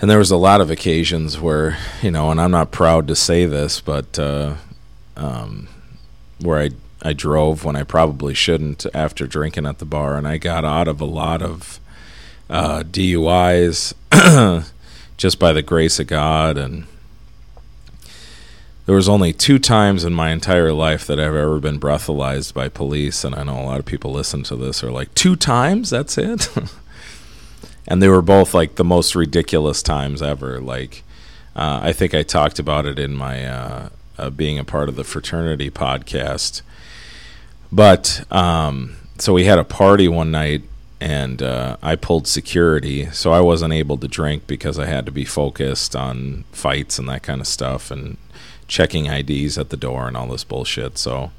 And 0.00 0.10
there 0.10 0.18
was 0.18 0.30
a 0.30 0.36
lot 0.36 0.60
of 0.60 0.70
occasions 0.70 1.40
where 1.40 1.78
you 2.02 2.10
know 2.10 2.30
and 2.30 2.38
i'm 2.38 2.50
not 2.50 2.70
proud 2.70 3.08
to 3.08 3.16
say 3.16 3.46
this 3.46 3.80
but 3.80 4.18
uh, 4.18 4.56
um, 5.16 5.68
where 6.40 6.58
i 6.58 6.70
i 7.00 7.14
drove 7.14 7.64
when 7.64 7.74
i 7.74 7.84
probably 7.84 8.34
shouldn't 8.34 8.84
after 8.92 9.26
drinking 9.26 9.64
at 9.66 9.78
the 9.78 9.86
bar 9.86 10.18
and 10.18 10.28
i 10.28 10.36
got 10.36 10.64
out 10.64 10.88
of 10.88 11.00
a 11.00 11.06
lot 11.06 11.40
of 11.40 11.80
uh, 12.50 12.82
duis 12.82 13.94
just 15.16 15.38
by 15.38 15.54
the 15.54 15.62
grace 15.62 15.98
of 15.98 16.06
god 16.06 16.58
and 16.58 16.86
there 18.86 18.94
was 18.94 19.08
only 19.08 19.32
two 19.32 19.58
times 19.58 20.04
in 20.04 20.12
my 20.12 20.30
entire 20.30 20.72
life 20.72 21.06
that 21.06 21.18
I've 21.18 21.34
ever 21.34 21.58
been 21.58 21.80
breathalyzed 21.80 22.52
by 22.52 22.68
police, 22.68 23.24
and 23.24 23.34
I 23.34 23.42
know 23.42 23.58
a 23.58 23.64
lot 23.64 23.78
of 23.78 23.86
people 23.86 24.12
listen 24.12 24.42
to 24.44 24.56
this 24.56 24.84
are 24.84 24.90
like, 24.90 25.14
two 25.14 25.36
times? 25.36 25.90
That's 25.90 26.18
it? 26.18 26.48
and 27.88 28.02
they 28.02 28.08
were 28.08 28.22
both 28.22 28.52
like 28.52 28.74
the 28.74 28.84
most 28.84 29.14
ridiculous 29.14 29.82
times 29.82 30.20
ever. 30.20 30.60
Like, 30.60 31.02
uh, 31.56 31.80
I 31.82 31.92
think 31.92 32.14
I 32.14 32.22
talked 32.22 32.58
about 32.58 32.84
it 32.84 32.98
in 32.98 33.14
my 33.14 33.46
uh, 33.46 33.88
uh, 34.18 34.30
being 34.30 34.58
a 34.58 34.64
part 34.64 34.90
of 34.90 34.96
the 34.96 35.04
fraternity 35.04 35.70
podcast. 35.70 36.60
But 37.72 38.24
um, 38.30 38.96
so 39.18 39.32
we 39.32 39.44
had 39.44 39.58
a 39.58 39.64
party 39.64 40.08
one 40.08 40.30
night, 40.30 40.62
and 41.00 41.42
uh, 41.42 41.78
I 41.82 41.96
pulled 41.96 42.26
security, 42.26 43.06
so 43.06 43.32
I 43.32 43.40
wasn't 43.40 43.72
able 43.72 43.96
to 43.98 44.08
drink 44.08 44.46
because 44.46 44.78
I 44.78 44.86
had 44.86 45.06
to 45.06 45.12
be 45.12 45.24
focused 45.24 45.96
on 45.96 46.44
fights 46.52 46.98
and 46.98 47.08
that 47.08 47.22
kind 47.22 47.40
of 47.40 47.46
stuff, 47.46 47.90
and 47.90 48.18
checking 48.74 49.06
IDs 49.06 49.56
at 49.56 49.68
the 49.68 49.76
door 49.76 50.08
and 50.08 50.16
all 50.16 50.26
this 50.26 50.42
bullshit. 50.42 50.98
So 50.98 51.30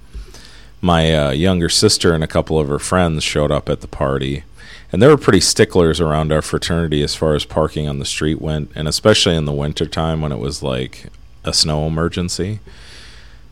my 0.80 1.14
uh, 1.14 1.32
younger 1.32 1.68
sister 1.68 2.14
and 2.14 2.24
a 2.24 2.28
couple 2.28 2.58
of 2.58 2.70
her 2.70 2.80
friends 2.80 3.24
showed 3.26 3.52
up 3.52 3.68
at 3.68 3.82
the 3.82 3.88
party 3.88 4.46
and 4.92 5.02
they 5.02 5.08
were 5.08 5.18
pretty 5.18 5.42
sticklers 5.42 6.00
around 6.00 6.32
our 6.32 6.42
fraternity 6.42 7.04
as 7.04 7.14
far 7.14 7.36
as 7.36 7.44
parking 7.44 7.90
on 7.90 8.00
the 8.00 8.06
street 8.06 8.42
went 8.42 8.72
and 8.74 8.88
especially 8.88 9.36
in 9.36 9.44
the 9.44 9.52
wintertime 9.52 10.22
when 10.22 10.32
it 10.32 10.40
was 10.40 10.64
like 10.64 11.08
a 11.44 11.52
snow 11.52 11.86
emergency. 11.86 12.62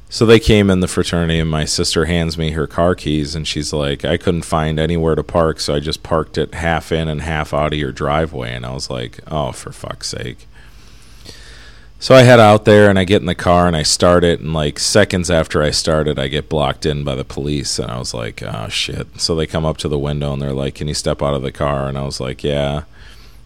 So 0.07 0.25
they 0.25 0.39
came 0.39 0.69
in 0.69 0.79
the 0.79 0.87
fraternity 0.87 1.39
and 1.39 1.49
my 1.49 1.65
sister 1.65 2.05
hands 2.05 2.37
me 2.37 2.51
her 2.51 2.67
car 2.67 2.95
keys 2.95 3.35
and 3.35 3.45
she's 3.45 3.73
like 3.73 4.05
i 4.05 4.15
couldn't 4.15 4.43
find 4.43 4.79
anywhere 4.79 5.15
to 5.15 5.23
park 5.23 5.59
so 5.59 5.75
i 5.75 5.81
just 5.81 6.03
parked 6.03 6.37
it 6.37 6.53
half 6.53 6.93
in 6.93 7.09
and 7.09 7.21
half 7.21 7.53
out 7.53 7.73
of 7.73 7.79
your 7.79 7.91
driveway. 7.91 8.53
And 8.53 8.65
i 8.65 8.73
was 8.73 8.89
like 8.89 9.19
oh 9.27 9.51
for 9.51 9.73
fuck's 9.73 10.07
sake 10.07 10.47
so 12.03 12.13
I 12.13 12.23
head 12.23 12.41
out 12.41 12.65
there 12.65 12.89
and 12.89 12.99
I 12.99 13.05
get 13.05 13.21
in 13.21 13.27
the 13.27 13.33
car 13.33 13.65
and 13.65 13.77
I 13.77 13.83
start 13.83 14.25
it, 14.25 14.41
and 14.41 14.51
like 14.51 14.77
seconds 14.77 15.31
after 15.31 15.63
I 15.63 15.71
started, 15.71 16.19
I 16.19 16.27
get 16.27 16.49
blocked 16.49 16.85
in 16.85 17.05
by 17.05 17.15
the 17.15 17.23
police, 17.23 17.79
and 17.79 17.89
I 17.89 17.97
was 17.97 18.13
like, 18.13 18.43
"Oh 18.43 18.67
shit!" 18.67 19.21
So 19.21 19.35
they 19.35 19.47
come 19.47 19.63
up 19.63 19.77
to 19.77 19.87
the 19.87 19.97
window 19.97 20.33
and 20.33 20.41
they're 20.41 20.51
like, 20.51 20.75
"Can 20.75 20.89
you 20.89 20.95
step 20.95 21.21
out 21.21 21.33
of 21.33 21.43
the 21.43 21.51
car?" 21.53 21.87
And 21.87 21.97
I 21.97 22.03
was 22.03 22.19
like, 22.19 22.43
"Yeah." 22.43 22.83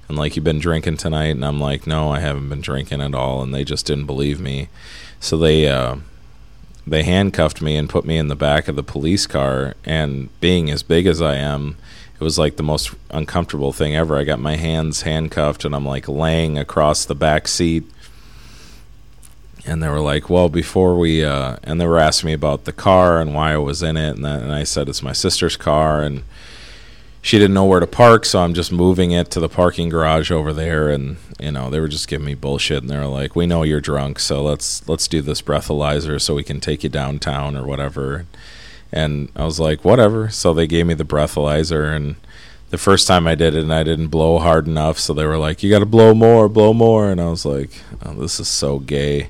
And 0.07 0.17
like, 0.17 0.35
you've 0.35 0.43
been 0.43 0.57
drinking 0.57 0.97
tonight?" 0.97 1.35
And 1.35 1.45
I'm 1.45 1.59
like, 1.59 1.85
"No, 1.85 2.09
I 2.09 2.19
haven't 2.19 2.49
been 2.49 2.61
drinking 2.61 2.99
at 2.99 3.13
all." 3.13 3.43
And 3.43 3.53
they 3.53 3.63
just 3.63 3.85
didn't 3.85 4.07
believe 4.07 4.39
me, 4.39 4.69
so 5.19 5.37
they 5.37 5.67
uh, 5.67 5.97
they 6.87 7.03
handcuffed 7.03 7.61
me 7.61 7.77
and 7.77 7.87
put 7.87 8.05
me 8.05 8.17
in 8.17 8.27
the 8.27 8.35
back 8.35 8.67
of 8.67 8.75
the 8.75 8.81
police 8.81 9.27
car. 9.27 9.75
And 9.85 10.29
being 10.39 10.71
as 10.71 10.81
big 10.81 11.05
as 11.05 11.21
I 11.21 11.35
am, 11.35 11.77
it 12.19 12.23
was 12.23 12.39
like 12.39 12.55
the 12.55 12.63
most 12.63 12.95
uncomfortable 13.11 13.71
thing 13.71 13.95
ever. 13.95 14.17
I 14.17 14.23
got 14.23 14.39
my 14.39 14.55
hands 14.55 15.03
handcuffed 15.03 15.63
and 15.63 15.75
I'm 15.75 15.85
like 15.85 16.07
laying 16.07 16.57
across 16.57 17.05
the 17.05 17.13
back 17.13 17.47
seat 17.47 17.83
and 19.67 19.83
they 19.83 19.89
were 19.89 19.99
like, 19.99 20.29
"Well, 20.29 20.49
before 20.49 20.97
we," 20.97 21.23
uh, 21.23 21.57
and 21.63 21.79
they 21.79 21.85
were 21.85 21.99
asking 21.99 22.27
me 22.27 22.33
about 22.33 22.63
the 22.63 22.71
car 22.71 23.19
and 23.19 23.35
why 23.35 23.53
I 23.53 23.57
was 23.57 23.83
in 23.83 23.97
it, 23.97 24.15
and, 24.15 24.25
then, 24.25 24.41
and 24.43 24.51
I 24.51 24.63
said 24.63 24.87
it's 24.89 25.03
my 25.03 25.13
sister's 25.13 25.57
car, 25.57 26.01
and 26.01 26.23
she 27.21 27.37
didn't 27.37 27.53
know 27.53 27.65
where 27.65 27.81
to 27.81 27.87
park, 27.87 28.23
so 28.23 28.39
I'm 28.39 28.53
just 28.53 28.71
moving 28.71 29.11
it 29.11 29.29
to 29.31 29.39
the 29.39 29.49
parking 29.49 29.89
garage 29.89 30.31
over 30.31 30.53
there, 30.53 30.89
and 30.89 31.17
you 31.39 31.51
know 31.51 31.69
they 31.69 31.79
were 31.79 31.89
just 31.89 32.07
giving 32.07 32.25
me 32.25 32.35
bullshit, 32.35 32.81
and 32.81 32.89
they 32.89 32.97
were 32.97 33.05
like, 33.05 33.35
"We 33.35 33.45
know 33.45 33.63
you're 33.63 33.81
drunk, 33.81 34.19
so 34.19 34.41
let's 34.41 34.87
let's 34.87 35.07
do 35.07 35.21
this 35.21 35.41
breathalyzer 35.41 36.19
so 36.21 36.33
we 36.33 36.43
can 36.43 36.61
take 36.61 36.83
you 36.83 36.89
downtown 36.89 37.57
or 37.57 37.65
whatever," 37.65 38.25
and 38.91 39.29
I 39.35 39.43
was 39.45 39.59
like, 39.59 39.83
"Whatever." 39.83 40.29
So 40.29 40.53
they 40.53 40.67
gave 40.67 40.85
me 40.87 40.93
the 40.93 41.03
breathalyzer, 41.03 41.93
and 41.93 42.15
the 42.69 42.77
first 42.77 43.07
time 43.07 43.27
I 43.27 43.35
did 43.35 43.53
it, 43.53 43.63
and 43.63 43.73
I 43.73 43.83
didn't 43.83 44.07
blow 44.07 44.39
hard 44.39 44.65
enough, 44.67 44.97
so 44.97 45.13
they 45.13 45.25
were 45.25 45.37
like, 45.37 45.61
"You 45.61 45.69
got 45.69 45.79
to 45.79 45.85
blow 45.85 46.13
more, 46.13 46.47
blow 46.47 46.73
more," 46.73 47.11
and 47.11 47.19
I 47.19 47.29
was 47.29 47.45
like, 47.45 47.71
"Oh, 48.05 48.13
this 48.13 48.39
is 48.39 48.47
so 48.47 48.79
gay." 48.79 49.27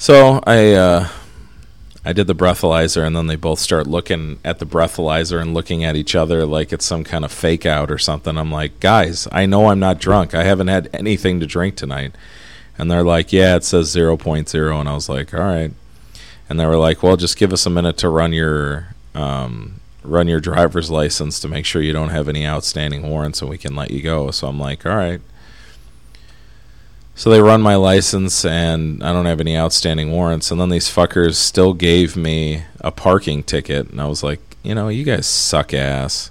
So 0.00 0.40
I 0.46 0.72
uh, 0.72 1.08
I 2.06 2.14
did 2.14 2.26
the 2.26 2.34
breathalyzer, 2.34 3.06
and 3.06 3.14
then 3.14 3.26
they 3.26 3.36
both 3.36 3.58
start 3.58 3.86
looking 3.86 4.38
at 4.42 4.58
the 4.58 4.64
breathalyzer 4.64 5.38
and 5.42 5.52
looking 5.52 5.84
at 5.84 5.94
each 5.94 6.14
other 6.14 6.46
like 6.46 6.72
it's 6.72 6.86
some 6.86 7.04
kind 7.04 7.22
of 7.22 7.30
fake 7.30 7.66
out 7.66 7.90
or 7.90 7.98
something. 7.98 8.38
I'm 8.38 8.50
like, 8.50 8.80
guys, 8.80 9.28
I 9.30 9.44
know 9.44 9.66
I'm 9.66 9.78
not 9.78 10.00
drunk. 10.00 10.32
I 10.32 10.44
haven't 10.44 10.68
had 10.68 10.88
anything 10.94 11.38
to 11.40 11.46
drink 11.46 11.76
tonight. 11.76 12.14
And 12.78 12.90
they're 12.90 13.04
like, 13.04 13.30
yeah, 13.30 13.56
it 13.56 13.64
says 13.64 13.94
0.0. 13.94 14.80
And 14.80 14.88
I 14.88 14.94
was 14.94 15.10
like, 15.10 15.34
all 15.34 15.40
right. 15.40 15.72
And 16.48 16.58
they 16.58 16.64
were 16.64 16.78
like, 16.78 17.02
well, 17.02 17.18
just 17.18 17.36
give 17.36 17.52
us 17.52 17.66
a 17.66 17.70
minute 17.70 17.98
to 17.98 18.08
run 18.08 18.32
your 18.32 18.94
um, 19.14 19.80
run 20.02 20.28
your 20.28 20.40
driver's 20.40 20.90
license 20.90 21.38
to 21.40 21.48
make 21.48 21.66
sure 21.66 21.82
you 21.82 21.92
don't 21.92 22.08
have 22.08 22.26
any 22.26 22.46
outstanding 22.46 23.06
warrants 23.06 23.42
and 23.42 23.50
we 23.50 23.58
can 23.58 23.76
let 23.76 23.90
you 23.90 24.00
go. 24.00 24.30
So 24.30 24.48
I'm 24.48 24.58
like, 24.58 24.86
all 24.86 24.96
right. 24.96 25.20
So 27.20 27.28
they 27.28 27.42
run 27.42 27.60
my 27.60 27.74
license 27.74 28.46
and 28.46 29.04
I 29.04 29.12
don't 29.12 29.26
have 29.26 29.42
any 29.42 29.54
outstanding 29.54 30.10
warrants. 30.10 30.50
And 30.50 30.58
then 30.58 30.70
these 30.70 30.88
fuckers 30.88 31.34
still 31.34 31.74
gave 31.74 32.16
me 32.16 32.62
a 32.80 32.90
parking 32.90 33.42
ticket. 33.42 33.90
And 33.90 34.00
I 34.00 34.06
was 34.06 34.22
like, 34.22 34.40
you 34.62 34.74
know, 34.74 34.88
you 34.88 35.04
guys 35.04 35.26
suck 35.26 35.74
ass. 35.74 36.30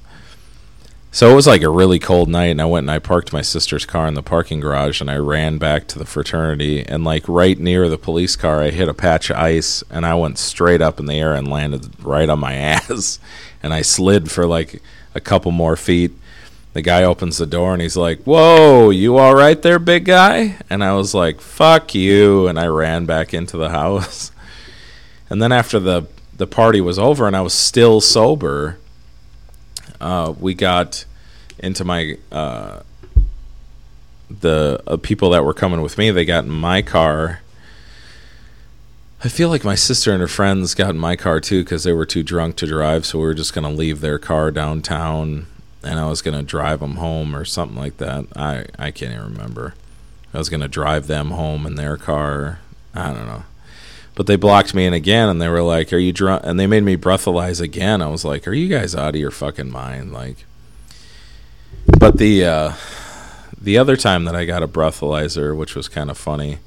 So 1.12 1.30
it 1.30 1.36
was 1.36 1.46
like 1.46 1.62
a 1.62 1.70
really 1.70 2.00
cold 2.00 2.28
night, 2.28 2.50
and 2.50 2.60
I 2.60 2.66
went 2.66 2.86
and 2.86 2.92
I 2.92 2.98
parked 2.98 3.32
my 3.32 3.44
sister's 3.44 3.86
car 3.86 4.08
in 4.08 4.16
the 4.16 4.24
parking 4.24 4.62
garage, 4.62 5.00
and 5.00 5.12
I 5.12 5.18
ran 5.18 5.60
back 5.60 5.88
to 5.90 6.00
the 6.00 6.06
fraternity. 6.06 6.84
And 6.84 7.04
like 7.04 7.28
right 7.28 7.60
near 7.60 7.88
the 7.88 7.98
police 8.00 8.36
car, 8.36 8.64
I 8.64 8.72
hit 8.72 8.90
a 8.90 8.94
patch 8.96 9.30
of 9.30 9.38
ice, 9.38 9.84
and 9.92 10.08
I 10.08 10.16
went 10.16 10.40
straight 10.40 10.82
up 10.82 11.00
in 11.00 11.06
the 11.06 11.20
air 11.20 11.36
and 11.36 11.48
landed 11.48 12.04
right 12.04 12.30
on 12.30 12.40
my 12.40 12.54
ass. 12.56 13.20
And 13.62 13.76
I 13.76 13.84
slid 13.84 14.32
for 14.32 14.48
like 14.48 14.82
a 15.14 15.22
couple 15.22 15.52
more 15.52 15.76
feet. 15.76 16.14
The 16.74 16.82
guy 16.82 17.04
opens 17.04 17.38
the 17.38 17.48
door 17.48 17.74
and 17.74 17.82
he's 17.82 17.98
like, 17.98 18.22
"Whoa, 18.24 18.92
you 18.92 19.18
all 19.18 19.36
right 19.36 19.60
there, 19.62 19.80
big 19.80 20.06
guy?" 20.06 20.58
And 20.70 20.84
I 20.84 20.94
was 20.94 21.14
like, 21.14 21.42
"Fuck 21.42 21.96
you!" 21.96 22.48
And 22.48 22.60
I 22.60 22.68
ran 22.68 23.06
back 23.06 23.34
into 23.34 23.58
the 23.58 23.70
house. 23.82 24.32
And 25.30 25.42
then 25.42 25.52
after 25.52 25.80
the 25.80 26.08
the 26.36 26.48
party 26.48 26.80
was 26.80 26.98
over 26.98 27.28
and 27.28 27.36
I 27.36 27.42
was 27.42 27.54
still 27.54 28.00
sober, 28.00 28.78
uh, 30.00 30.34
we 30.40 30.54
got 30.54 31.06
into 31.60 31.84
my 31.84 32.18
uh, 32.32 32.82
the 34.30 34.82
uh, 34.88 34.98
people 34.98 35.32
that 35.32 35.44
were 35.44 35.54
coming 35.54 35.82
with 35.82 35.98
me. 35.98 36.12
They 36.12 36.26
got 36.26 36.46
in 36.46 36.52
my 36.52 36.82
car. 36.82 37.42
I 39.22 39.28
feel 39.28 39.50
like 39.50 39.66
my 39.66 39.76
sister 39.76 40.14
and 40.14 40.22
her 40.22 40.30
friends 40.30 40.74
got 40.74 40.92
in 40.92 40.98
my 40.98 41.18
car 41.18 41.42
too 41.42 41.64
because 41.64 41.84
they 41.84 41.92
were 41.92 42.06
too 42.06 42.24
drunk 42.24 42.56
to 42.58 42.68
drive. 42.68 43.06
So 43.06 43.20
we 43.20 43.26
were 43.26 43.34
just 43.34 43.54
gonna 43.54 43.72
leave 43.72 44.00
their 44.00 44.18
car 44.18 44.50
downtown, 44.52 45.48
and 45.84 46.00
I 46.00 46.08
was 46.08 46.22
gonna 46.22 46.44
drive 46.44 46.80
them 46.80 46.96
home 46.96 47.36
or 47.36 47.46
something 47.46 47.78
like 47.78 47.98
that. 47.98 48.26
I 48.36 48.66
I 48.78 48.92
can't 48.92 49.14
even 49.14 49.34
remember. 49.34 49.76
I 50.34 50.38
was 50.38 50.50
gonna 50.50 50.68
drive 50.68 51.08
them 51.08 51.32
home 51.32 51.66
in 51.66 51.76
their 51.76 51.98
car. 51.98 52.60
I 52.94 53.14
don't 53.14 53.28
know 53.28 53.44
but 54.20 54.28
they 54.28 54.36
blocked 54.36 54.74
me 54.74 54.86
in 54.86 54.92
again 54.94 55.30
and 55.30 55.42
they 55.42 55.48
were 55.48 55.62
like 55.62 55.94
are 55.94 55.98
you 55.98 56.12
drunk 56.12 56.42
and 56.44 56.60
they 56.60 56.68
made 56.68 56.84
me 56.84 56.98
breathalyze 56.98 57.62
again 57.62 58.02
i 58.02 58.08
was 58.08 58.26
like 58.26 58.46
are 58.50 58.54
you 58.54 58.68
guys 58.68 58.94
out 58.94 59.16
of 59.16 59.22
your 59.22 59.32
fucking 59.32 59.72
mind 59.72 60.12
like 60.12 60.46
but 61.98 62.18
the 62.18 62.44
uh 62.44 62.74
the 63.62 63.78
other 63.78 63.96
time 63.96 64.26
that 64.26 64.36
i 64.36 64.44
got 64.44 64.62
a 64.62 64.68
breathalyzer 64.68 65.56
which 65.56 65.74
was 65.74 65.88
kind 65.88 66.10
of 66.10 66.18
funny 66.18 66.58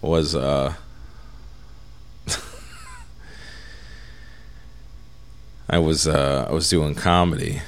was 0.00 0.34
uh 0.34 0.72
i 5.68 5.78
was 5.78 6.08
uh 6.08 6.46
i 6.48 6.52
was 6.54 6.70
doing 6.70 6.94
comedy 6.94 7.60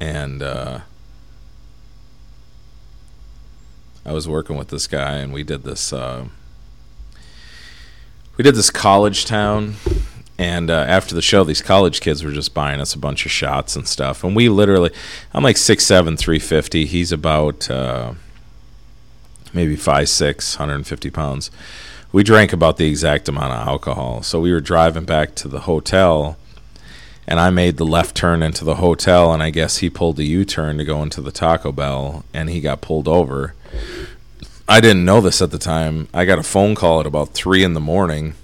and 0.00 0.42
uh 0.42 0.80
i 4.04 4.12
was 4.12 4.28
working 4.28 4.56
with 4.56 4.68
this 4.68 4.86
guy 4.86 5.16
and 5.16 5.32
we 5.32 5.42
did 5.42 5.62
this 5.62 5.92
uh 5.92 6.26
we 8.36 8.42
did 8.42 8.54
this 8.54 8.70
college 8.70 9.26
town. 9.26 9.74
And 10.36 10.68
uh, 10.68 10.84
after 10.88 11.14
the 11.14 11.22
show 11.22 11.44
these 11.44 11.62
college 11.62 12.00
kids 12.00 12.24
were 12.24 12.32
just 12.32 12.54
buying 12.54 12.80
us 12.80 12.94
a 12.94 12.98
bunch 12.98 13.24
of 13.24 13.30
shots 13.30 13.76
and 13.76 13.86
stuff. 13.86 14.24
And 14.24 14.34
we 14.34 14.48
literally 14.48 14.90
i'm 15.32 15.44
like 15.44 15.56
six 15.56 15.86
seven 15.86 16.16
three 16.16 16.40
fifty. 16.40 16.86
He's 16.86 17.12
about 17.12 17.70
uh, 17.70 18.14
maybe 19.52 19.76
five 19.76 20.08
six 20.08 20.58
150 20.58 21.10
pounds. 21.10 21.50
We 22.10 22.24
drank 22.24 22.52
about 22.52 22.76
the 22.76 22.88
exact 22.88 23.28
amount 23.28 23.52
of 23.52 23.66
alcohol. 23.66 24.22
So 24.22 24.40
we 24.40 24.52
were 24.52 24.60
driving 24.60 25.04
back 25.04 25.34
to 25.36 25.48
the 25.48 25.60
hotel 25.60 26.36
and 27.26 27.40
i 27.40 27.50
made 27.50 27.76
the 27.76 27.86
left 27.86 28.16
turn 28.16 28.42
into 28.42 28.64
the 28.64 28.76
hotel 28.76 29.32
and 29.32 29.42
i 29.42 29.50
guess 29.50 29.78
he 29.78 29.90
pulled 29.90 30.18
a 30.18 30.24
u-turn 30.24 30.78
to 30.78 30.84
go 30.84 31.02
into 31.02 31.20
the 31.20 31.32
taco 31.32 31.72
bell 31.72 32.24
and 32.32 32.50
he 32.50 32.60
got 32.60 32.80
pulled 32.80 33.08
over 33.08 33.54
I 34.66 34.80
didn't 34.80 35.04
know 35.04 35.20
this 35.20 35.42
at 35.42 35.50
the 35.50 35.58
time. 35.58 36.08
I 36.14 36.24
got 36.24 36.38
a 36.38 36.42
phone 36.42 36.74
call 36.74 37.00
at 37.00 37.06
about 37.06 37.30
three 37.30 37.62
in 37.62 37.74
the 37.74 37.80
morning 37.80 38.34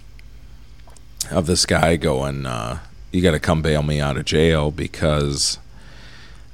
of 1.31 1.47
this 1.47 1.65
guy 1.65 1.97
going, 1.97 2.45
uh, 2.45 2.81
"You 3.11 3.23
got 3.23 3.31
to 3.31 3.41
come 3.41 3.63
bail 3.63 3.83
me 3.83 4.01
out 4.01 4.19
of 4.19 4.27
jail 4.27 4.71
because 4.71 5.59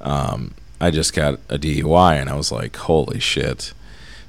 um, 0.00 0.54
I 0.80 0.92
just 0.92 1.14
got 1.14 1.40
a 1.48 1.58
DUI." 1.58 2.20
And 2.20 2.30
I 2.30 2.36
was 2.36 2.52
like, 2.52 2.76
"Holy 2.76 3.18
shit!" 3.18 3.72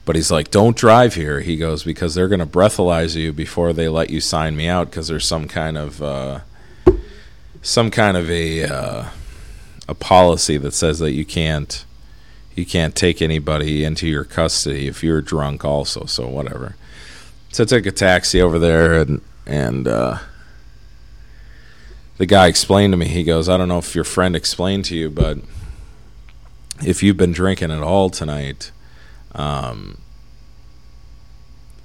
But 0.05 0.15
he's 0.15 0.31
like, 0.31 0.49
"Don't 0.49 0.75
drive 0.75 1.13
here." 1.13 1.41
He 1.41 1.55
goes 1.55 1.83
because 1.83 2.15
they're 2.15 2.27
going 2.27 2.39
to 2.39 2.47
breathalyze 2.47 3.15
you 3.15 3.31
before 3.31 3.73
they 3.73 3.89
let 3.89 4.09
you 4.09 4.19
sign 4.19 4.55
me 4.57 4.67
out 4.67 4.89
because 4.89 5.07
there's 5.07 5.27
some 5.27 5.47
kind 5.47 5.77
of 5.77 6.01
uh, 6.01 6.39
some 7.67 7.91
kind 7.91 8.15
of 8.15 8.31
a 8.31 8.63
uh, 8.63 9.05
a 9.89 9.93
policy 9.93 10.55
that 10.55 10.73
says 10.73 10.99
that 10.99 11.11
you 11.11 11.25
can't 11.25 11.83
you 12.55 12.65
can't 12.65 12.95
take 12.95 13.21
anybody 13.21 13.83
into 13.83 14.07
your 14.07 14.23
custody 14.23 14.87
if 14.87 15.03
you're 15.03 15.21
drunk 15.21 15.65
also 15.65 16.05
so 16.05 16.27
whatever. 16.29 16.77
So 17.51 17.63
i 17.63 17.65
took 17.65 17.85
a 17.85 17.91
taxi 17.91 18.41
over 18.41 18.57
there 18.57 19.01
and 19.01 19.21
and 19.45 19.85
uh, 19.85 20.19
the 22.17 22.25
guy 22.25 22.47
explained 22.47 22.93
to 22.93 22.97
me 22.97 23.07
he 23.07 23.23
goes 23.23 23.49
i 23.49 23.57
don't 23.57 23.67
know 23.67 23.79
if 23.79 23.95
your 23.95 24.05
friend 24.05 24.35
explained 24.35 24.85
to 24.85 24.95
you 24.95 25.09
but 25.09 25.37
if 26.85 27.03
you've 27.03 27.17
been 27.17 27.33
drinking 27.33 27.71
at 27.71 27.81
all 27.81 28.09
tonight 28.09 28.71
um, 29.35 29.97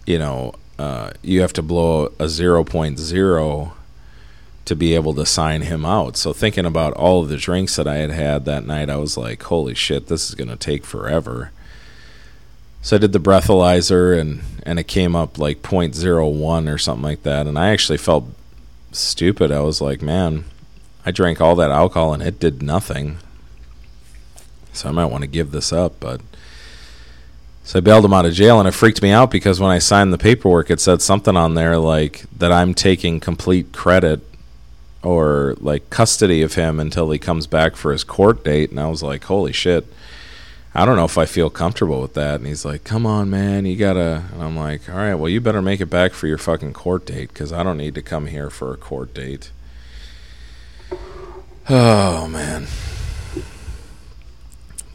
you 0.06 0.18
know 0.18 0.54
uh, 0.78 1.10
you 1.22 1.40
have 1.40 1.52
to 1.54 1.62
blow 1.62 2.06
a 2.06 2.26
0.0 2.26 3.72
to 4.64 4.76
be 4.76 4.94
able 4.94 5.14
to 5.14 5.26
sign 5.26 5.62
him 5.62 5.84
out. 5.84 6.16
So 6.16 6.32
thinking 6.32 6.64
about 6.64 6.94
all 6.94 7.22
of 7.22 7.28
the 7.28 7.36
drinks 7.36 7.76
that 7.76 7.88
I 7.88 7.96
had 7.96 8.10
had 8.10 8.44
that 8.44 8.66
night, 8.66 8.90
I 8.90 8.96
was 8.96 9.16
like, 9.16 9.42
"Holy 9.42 9.74
shit, 9.74 10.06
this 10.06 10.28
is 10.28 10.34
going 10.34 10.50
to 10.50 10.56
take 10.56 10.84
forever." 10.84 11.50
So 12.80 12.96
I 12.96 12.98
did 12.98 13.12
the 13.12 13.20
breathalyzer 13.20 14.18
and 14.18 14.42
and 14.64 14.78
it 14.78 14.84
came 14.84 15.16
up 15.16 15.38
like 15.38 15.62
0.01 15.62 16.72
or 16.72 16.78
something 16.78 17.02
like 17.02 17.22
that, 17.24 17.46
and 17.46 17.58
I 17.58 17.70
actually 17.70 17.98
felt 17.98 18.26
stupid. 18.92 19.50
I 19.50 19.60
was 19.60 19.80
like, 19.80 20.02
"Man, 20.02 20.44
I 21.04 21.10
drank 21.10 21.40
all 21.40 21.56
that 21.56 21.70
alcohol 21.70 22.14
and 22.14 22.22
it 22.22 22.38
did 22.38 22.62
nothing." 22.62 23.18
So 24.72 24.88
I 24.88 24.92
might 24.92 25.06
want 25.06 25.22
to 25.22 25.28
give 25.28 25.50
this 25.50 25.72
up, 25.72 25.96
but 26.00 26.20
so 27.64 27.78
I 27.78 27.80
bailed 27.80 28.04
him 28.04 28.12
out 28.12 28.26
of 28.26 28.34
jail, 28.34 28.58
and 28.58 28.68
it 28.68 28.72
freaked 28.72 29.02
me 29.02 29.10
out 29.10 29.30
because 29.30 29.60
when 29.60 29.70
I 29.70 29.78
signed 29.78 30.12
the 30.12 30.18
paperwork, 30.18 30.70
it 30.70 30.80
said 30.80 31.00
something 31.02 31.36
on 31.36 31.54
there 31.54 31.78
like 31.78 32.24
that 32.36 32.50
I'm 32.52 32.74
taking 32.74 33.20
complete 33.20 33.72
credit 33.72 34.20
or 35.02 35.56
like 35.60 35.90
custody 35.90 36.42
of 36.42 36.54
him 36.54 36.78
until 36.78 37.10
he 37.10 37.18
comes 37.18 37.46
back 37.46 37.76
for 37.76 37.92
his 37.92 38.04
court 38.04 38.44
date. 38.44 38.70
And 38.70 38.78
I 38.78 38.88
was 38.88 39.02
like, 39.02 39.24
holy 39.24 39.52
shit. 39.52 39.86
I 40.74 40.86
don't 40.86 40.96
know 40.96 41.04
if 41.04 41.18
I 41.18 41.26
feel 41.26 41.50
comfortable 41.50 42.00
with 42.00 42.14
that. 42.14 42.36
And 42.36 42.46
he's 42.46 42.64
like, 42.64 42.82
come 42.84 43.04
on, 43.04 43.28
man, 43.28 43.66
you 43.66 43.76
gotta. 43.76 44.24
And 44.32 44.42
I'm 44.42 44.56
like, 44.56 44.88
all 44.88 44.96
right, 44.96 45.14
well, 45.14 45.28
you 45.28 45.40
better 45.40 45.60
make 45.60 45.80
it 45.80 45.86
back 45.86 46.12
for 46.12 46.26
your 46.26 46.38
fucking 46.38 46.72
court 46.72 47.04
date 47.04 47.28
because 47.28 47.52
I 47.52 47.62
don't 47.62 47.76
need 47.76 47.94
to 47.96 48.02
come 48.02 48.26
here 48.26 48.48
for 48.48 48.72
a 48.72 48.76
court 48.76 49.14
date. 49.14 49.50
Oh, 51.68 52.26
man. 52.26 52.66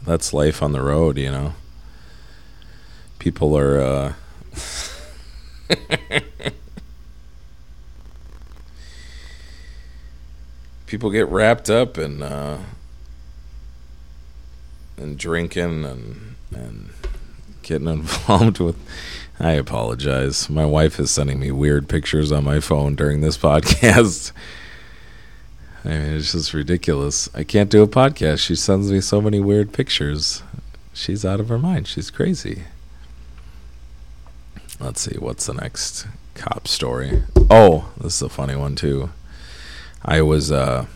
That's 0.04 0.34
life 0.34 0.62
on 0.62 0.72
the 0.72 0.82
road, 0.82 1.16
you 1.16 1.30
know. 1.30 1.54
People 3.18 3.56
are, 3.56 3.80
uh, 3.80 4.12
people 10.88 11.10
get 11.10 11.28
wrapped 11.28 11.68
up 11.70 11.98
in 11.98 12.22
uh, 12.22 12.58
and 14.96 15.18
drinking 15.18 15.84
and 15.84 16.34
and 16.54 16.90
getting 17.62 17.88
involved 17.88 18.58
with. 18.58 18.76
I 19.38 19.52
apologize. 19.52 20.50
My 20.50 20.66
wife 20.66 20.98
is 20.98 21.12
sending 21.12 21.38
me 21.38 21.52
weird 21.52 21.88
pictures 21.88 22.32
on 22.32 22.42
my 22.42 22.58
phone 22.58 22.96
during 22.96 23.20
this 23.20 23.38
podcast. 23.48 24.32
I 25.84 25.88
mean, 25.90 26.00
it's 26.14 26.32
just 26.32 26.52
ridiculous. 26.52 27.28
I 27.34 27.44
can't 27.44 27.70
do 27.70 27.84
a 27.84 27.86
podcast. 27.86 28.40
She 28.40 28.56
sends 28.56 28.90
me 28.90 29.00
so 29.00 29.20
many 29.20 29.38
weird 29.38 29.72
pictures. 29.72 30.42
She's 30.92 31.24
out 31.24 31.38
of 31.38 31.50
her 31.50 31.58
mind. 31.58 31.86
She's 31.86 32.10
crazy. 32.10 32.64
Let's 34.80 35.02
see. 35.02 35.16
What's 35.18 35.46
the 35.46 35.54
next 35.54 36.08
cop 36.34 36.66
story? 36.66 37.22
Oh, 37.48 37.92
this 37.96 38.16
is 38.16 38.22
a 38.22 38.28
funny 38.28 38.56
one, 38.56 38.74
too. 38.74 39.10
I 40.04 40.22
was 40.22 40.50
uh 40.52 40.86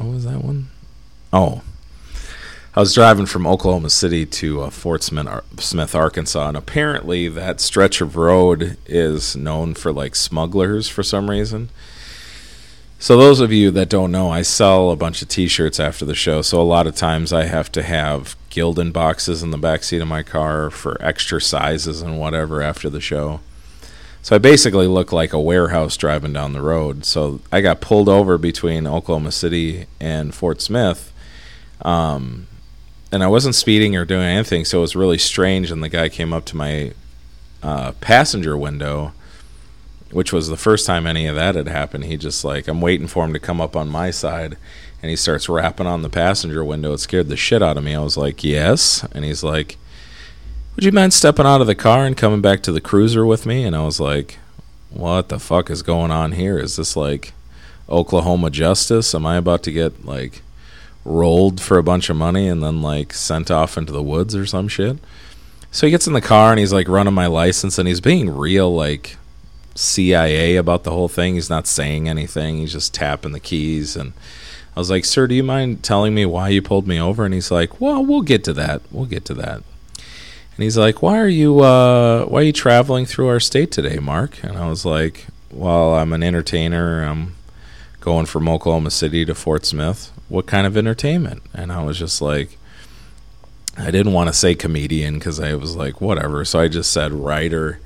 What 0.00 0.10
was 0.10 0.24
that 0.24 0.42
one? 0.42 0.68
Oh. 1.30 1.60
I 2.74 2.80
was 2.80 2.94
driving 2.94 3.26
from 3.26 3.46
Oklahoma 3.46 3.90
City 3.90 4.24
to 4.24 4.62
uh, 4.62 4.70
Fort 4.70 5.02
Smith, 5.02 5.94
Arkansas, 5.94 6.48
and 6.48 6.56
apparently 6.56 7.28
that 7.28 7.60
stretch 7.60 8.00
of 8.00 8.16
road 8.16 8.78
is 8.86 9.36
known 9.36 9.74
for 9.74 9.92
like 9.92 10.14
smugglers 10.14 10.88
for 10.88 11.02
some 11.02 11.28
reason. 11.28 11.68
So 12.98 13.18
those 13.18 13.40
of 13.40 13.52
you 13.52 13.70
that 13.72 13.88
don't 13.88 14.12
know, 14.12 14.30
I 14.30 14.42
sell 14.42 14.90
a 14.90 14.96
bunch 14.96 15.20
of 15.20 15.28
T-shirts 15.28 15.80
after 15.80 16.04
the 16.04 16.14
show. 16.14 16.42
So 16.42 16.60
a 16.60 16.62
lot 16.62 16.86
of 16.86 16.94
times 16.94 17.32
I 17.32 17.44
have 17.44 17.70
to 17.72 17.82
have 17.82 18.36
Gildan 18.50 18.92
boxes 18.92 19.42
in 19.42 19.50
the 19.50 19.58
back 19.58 19.82
seat 19.82 20.00
of 20.00 20.08
my 20.08 20.22
car 20.22 20.70
for 20.70 20.96
extra 21.02 21.40
sizes 21.42 22.00
and 22.00 22.18
whatever 22.18 22.62
after 22.62 22.88
the 22.88 23.00
show. 23.00 23.40
So 24.22 24.36
I 24.36 24.38
basically 24.38 24.86
looked 24.86 25.12
like 25.12 25.32
a 25.32 25.40
warehouse 25.40 25.96
driving 25.96 26.32
down 26.32 26.52
the 26.52 26.60
road. 26.60 27.04
So 27.04 27.40
I 27.50 27.60
got 27.60 27.80
pulled 27.80 28.08
over 28.08 28.36
between 28.36 28.86
Oklahoma 28.86 29.32
City 29.32 29.86
and 29.98 30.34
Fort 30.34 30.60
Smith. 30.60 31.12
Um, 31.82 32.46
and 33.12 33.24
I 33.24 33.28
wasn't 33.28 33.54
speeding 33.54 33.96
or 33.96 34.04
doing 34.04 34.26
anything, 34.26 34.64
so 34.64 34.78
it 34.78 34.82
was 34.82 34.94
really 34.94 35.18
strange. 35.18 35.70
And 35.70 35.82
the 35.82 35.88
guy 35.88 36.08
came 36.08 36.32
up 36.32 36.44
to 36.46 36.56
my 36.56 36.92
uh, 37.62 37.92
passenger 38.00 38.56
window, 38.56 39.12
which 40.12 40.32
was 40.32 40.48
the 40.48 40.56
first 40.56 40.86
time 40.86 41.06
any 41.06 41.26
of 41.26 41.34
that 41.34 41.54
had 41.54 41.68
happened. 41.68 42.04
He 42.04 42.16
just 42.16 42.44
like, 42.44 42.68
I'm 42.68 42.80
waiting 42.80 43.06
for 43.06 43.24
him 43.24 43.32
to 43.32 43.40
come 43.40 43.60
up 43.60 43.74
on 43.74 43.88
my 43.88 44.10
side, 44.10 44.56
and 45.02 45.10
he 45.10 45.16
starts 45.16 45.48
rapping 45.48 45.86
on 45.86 46.02
the 46.02 46.10
passenger 46.10 46.64
window. 46.64 46.92
It 46.92 46.98
scared 46.98 47.28
the 47.28 47.36
shit 47.36 47.62
out 47.62 47.76
of 47.76 47.84
me. 47.84 47.94
I 47.94 48.00
was 48.00 48.16
like, 48.16 48.44
Yes. 48.44 49.04
And 49.12 49.24
he's 49.24 49.42
like, 49.42 49.76
Would 50.76 50.84
you 50.84 50.92
mind 50.92 51.12
stepping 51.12 51.46
out 51.46 51.60
of 51.60 51.66
the 51.66 51.74
car 51.74 52.06
and 52.06 52.16
coming 52.16 52.40
back 52.40 52.62
to 52.62 52.72
the 52.72 52.80
cruiser 52.80 53.26
with 53.26 53.44
me? 53.44 53.64
And 53.64 53.74
I 53.74 53.82
was 53.82 53.98
like, 53.98 54.38
What 54.88 55.28
the 55.28 55.40
fuck 55.40 55.68
is 55.68 55.82
going 55.82 56.12
on 56.12 56.32
here? 56.32 56.58
Is 56.58 56.76
this 56.76 56.96
like 56.96 57.32
Oklahoma 57.88 58.50
justice? 58.50 59.14
Am 59.14 59.26
I 59.26 59.36
about 59.36 59.64
to 59.64 59.72
get 59.72 60.06
like 60.06 60.42
rolled 61.04 61.60
for 61.60 61.76
a 61.76 61.82
bunch 61.82 62.08
of 62.08 62.16
money 62.16 62.46
and 62.46 62.62
then 62.62 62.82
like 62.82 63.12
sent 63.12 63.50
off 63.50 63.76
into 63.76 63.92
the 63.92 64.02
woods 64.02 64.36
or 64.36 64.46
some 64.46 64.68
shit? 64.68 64.98
So 65.72 65.86
he 65.86 65.90
gets 65.90 66.06
in 66.06 66.12
the 66.12 66.20
car 66.20 66.50
and 66.50 66.60
he's 66.60 66.72
like 66.72 66.88
running 66.88 67.14
my 67.14 67.26
license 67.26 67.76
and 67.76 67.88
he's 67.88 68.00
being 68.00 68.30
real 68.30 68.72
like 68.72 69.16
CIA 69.74 70.54
about 70.54 70.84
the 70.84 70.92
whole 70.92 71.08
thing. 71.08 71.34
He's 71.34 71.50
not 71.50 71.66
saying 71.66 72.08
anything. 72.08 72.58
He's 72.58 72.72
just 72.72 72.94
tapping 72.94 73.32
the 73.32 73.40
keys 73.40 73.96
and 73.96 74.12
I 74.76 74.78
was 74.78 74.88
like, 74.88 75.04
"Sir, 75.04 75.26
do 75.26 75.34
you 75.34 75.42
mind 75.42 75.82
telling 75.82 76.14
me 76.14 76.24
why 76.24 76.48
you 76.50 76.62
pulled 76.62 76.86
me 76.86 77.00
over?" 77.00 77.24
And 77.24 77.34
he's 77.34 77.50
like, 77.50 77.80
"Well, 77.80 78.04
we'll 78.06 78.22
get 78.22 78.44
to 78.44 78.52
that. 78.52 78.82
We'll 78.92 79.06
get 79.06 79.24
to 79.26 79.34
that." 79.34 79.64
And 80.60 80.64
he's 80.64 80.76
like, 80.76 81.00
"Why 81.00 81.18
are 81.18 81.26
you 81.26 81.60
uh 81.60 82.26
why 82.26 82.40
are 82.40 82.42
you 82.42 82.52
traveling 82.52 83.06
through 83.06 83.28
our 83.28 83.40
state 83.40 83.72
today, 83.72 83.98
Mark?" 83.98 84.44
And 84.44 84.58
I 84.58 84.68
was 84.68 84.84
like, 84.84 85.28
"Well, 85.50 85.94
I'm 85.94 86.12
an 86.12 86.22
entertainer. 86.22 87.02
I'm 87.02 87.34
going 88.00 88.26
from 88.26 88.46
Oklahoma 88.46 88.90
City 88.90 89.24
to 89.24 89.34
Fort 89.34 89.64
Smith. 89.64 90.12
What 90.28 90.44
kind 90.44 90.66
of 90.66 90.76
entertainment?" 90.76 91.40
And 91.54 91.72
I 91.72 91.82
was 91.82 91.98
just 91.98 92.20
like 92.20 92.58
I 93.78 93.90
didn't 93.90 94.12
want 94.12 94.28
to 94.28 94.34
say 94.34 94.54
comedian 94.54 95.14
because 95.14 95.40
I 95.40 95.54
was 95.54 95.76
like, 95.76 96.02
whatever. 96.02 96.44
So 96.44 96.60
I 96.60 96.68
just 96.68 96.92
said 96.92 97.10
writer. 97.14 97.80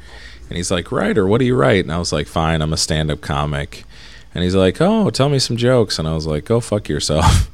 And 0.49 0.57
he's 0.57 0.73
like, 0.73 0.91
writer, 0.91 1.29
what 1.29 1.39
do 1.39 1.45
you 1.45 1.55
write? 1.55 1.85
And 1.85 1.93
I 1.93 1.99
was 1.99 2.13
like, 2.13 2.27
fine, 2.27 2.61
I'm 2.61 2.73
a 2.73 2.77
stand 2.77 3.09
up 3.09 3.21
comic. 3.21 3.85
And 4.35 4.43
he's 4.43 4.57
like, 4.57 4.81
oh, 4.81 5.11
tell 5.11 5.29
me 5.29 5.39
some 5.39 5.57
jokes. 5.57 6.01
And 6.01 6.09
I 6.09 6.15
was 6.15 6.27
like, 6.27 6.45
go 6.45 6.59
fuck 6.59 6.89
yourself. 6.89 7.49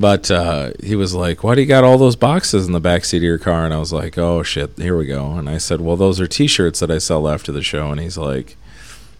but 0.00 0.30
uh, 0.30 0.72
he 0.82 0.96
was 0.96 1.14
like, 1.14 1.42
why 1.42 1.54
do 1.54 1.60
you 1.60 1.66
got 1.66 1.84
all 1.84 1.98
those 1.98 2.16
boxes 2.16 2.66
in 2.66 2.72
the 2.72 2.80
back 2.80 3.04
seat 3.04 3.18
of 3.18 3.22
your 3.24 3.38
car? 3.38 3.64
And 3.64 3.74
I 3.74 3.78
was 3.78 3.92
like, 3.92 4.16
oh, 4.16 4.42
shit, 4.42 4.76
here 4.78 4.96
we 4.96 5.06
go. 5.06 5.32
And 5.32 5.48
I 5.48 5.58
said, 5.58 5.80
well, 5.80 5.96
those 5.96 6.20
are 6.20 6.26
t 6.26 6.46
shirts 6.46 6.80
that 6.80 6.90
I 6.90 6.98
sell 6.98 7.28
after 7.28 7.52
the 7.52 7.62
show. 7.62 7.90
And 7.90 8.00
he's 8.00 8.18
like, 8.18 8.56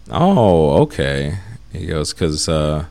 oh, 0.09 0.81
okay. 0.83 1.39
He 1.71 1.87
goes, 1.87 2.13
because. 2.13 2.47
Uh, 2.47 2.85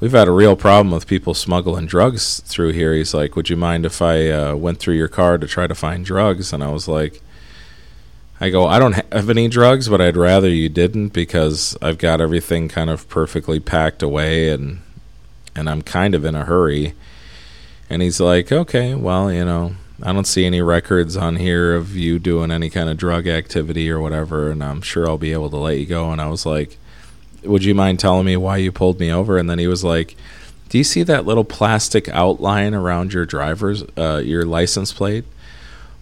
we've 0.00 0.12
had 0.12 0.28
a 0.28 0.32
real 0.32 0.56
problem 0.56 0.92
with 0.92 1.06
people 1.06 1.34
smuggling 1.34 1.86
drugs 1.86 2.40
through 2.40 2.72
here. 2.72 2.94
He's 2.94 3.14
like, 3.14 3.36
would 3.36 3.48
you 3.48 3.56
mind 3.56 3.86
if 3.86 4.02
I 4.02 4.28
uh, 4.28 4.54
went 4.54 4.78
through 4.78 4.96
your 4.96 5.08
car 5.08 5.38
to 5.38 5.46
try 5.46 5.66
to 5.66 5.74
find 5.74 6.04
drugs? 6.04 6.52
And 6.52 6.62
I 6.62 6.70
was 6.70 6.86
like, 6.86 7.22
I 8.40 8.50
go, 8.50 8.66
I 8.66 8.78
don't 8.78 8.92
have 9.12 9.30
any 9.30 9.48
drugs, 9.48 9.88
but 9.88 10.00
I'd 10.00 10.16
rather 10.16 10.48
you 10.48 10.68
didn't 10.68 11.08
because 11.08 11.76
I've 11.80 11.96
got 11.96 12.20
everything 12.20 12.68
kind 12.68 12.90
of 12.90 13.08
perfectly 13.08 13.60
packed 13.60 14.02
away 14.02 14.50
and 14.50 14.82
and 15.54 15.70
I'm 15.70 15.80
kind 15.80 16.14
of 16.14 16.26
in 16.26 16.34
a 16.34 16.44
hurry. 16.44 16.92
And 17.88 18.02
he's 18.02 18.20
like, 18.20 18.50
okay, 18.50 18.94
well, 18.94 19.32
you 19.32 19.44
know, 19.44 19.76
I 20.02 20.12
don't 20.12 20.26
see 20.26 20.44
any 20.44 20.60
records 20.60 21.16
on 21.16 21.36
here 21.36 21.74
of 21.74 21.96
you 21.96 22.18
doing 22.18 22.50
any 22.50 22.68
kind 22.68 22.90
of 22.90 22.96
drug 22.96 23.26
activity 23.26 23.90
or 23.90 24.00
whatever, 24.00 24.50
and 24.50 24.62
I'm 24.62 24.82
sure 24.82 25.08
I'll 25.08 25.18
be 25.18 25.32
able 25.32 25.50
to 25.50 25.56
let 25.56 25.78
you 25.78 25.86
go. 25.86 26.10
And 26.10 26.20
I 26.20 26.28
was 26.28 26.44
like, 26.44 26.78
would 27.42 27.64
you 27.64 27.74
mind 27.74 28.00
telling 28.00 28.26
me 28.26 28.36
why 28.36 28.58
you 28.58 28.72
pulled 28.72 29.00
me 29.00 29.10
over? 29.10 29.38
And 29.38 29.48
then 29.48 29.58
he 29.58 29.66
was 29.66 29.84
like, 29.84 30.16
do 30.68 30.78
you 30.78 30.84
see 30.84 31.04
that 31.04 31.24
little 31.24 31.44
plastic 31.44 32.08
outline 32.08 32.74
around 32.74 33.12
your 33.12 33.24
driver's, 33.24 33.84
uh, 33.96 34.20
your 34.24 34.44
license 34.44 34.92
plate? 34.92 35.24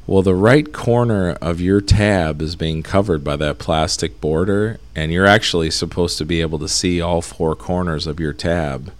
Well, 0.06 0.22
the 0.22 0.34
right 0.34 0.70
corner 0.70 1.32
of 1.40 1.60
your 1.60 1.80
tab 1.80 2.42
is 2.42 2.56
being 2.56 2.82
covered 2.82 3.24
by 3.24 3.36
that 3.36 3.58
plastic 3.58 4.20
border, 4.20 4.78
and 4.94 5.12
you're 5.12 5.26
actually 5.26 5.70
supposed 5.70 6.18
to 6.18 6.26
be 6.26 6.40
able 6.40 6.58
to 6.58 6.68
see 6.68 7.00
all 7.00 7.22
four 7.22 7.54
corners 7.54 8.06
of 8.06 8.20
your 8.20 8.32
tab. 8.32 8.92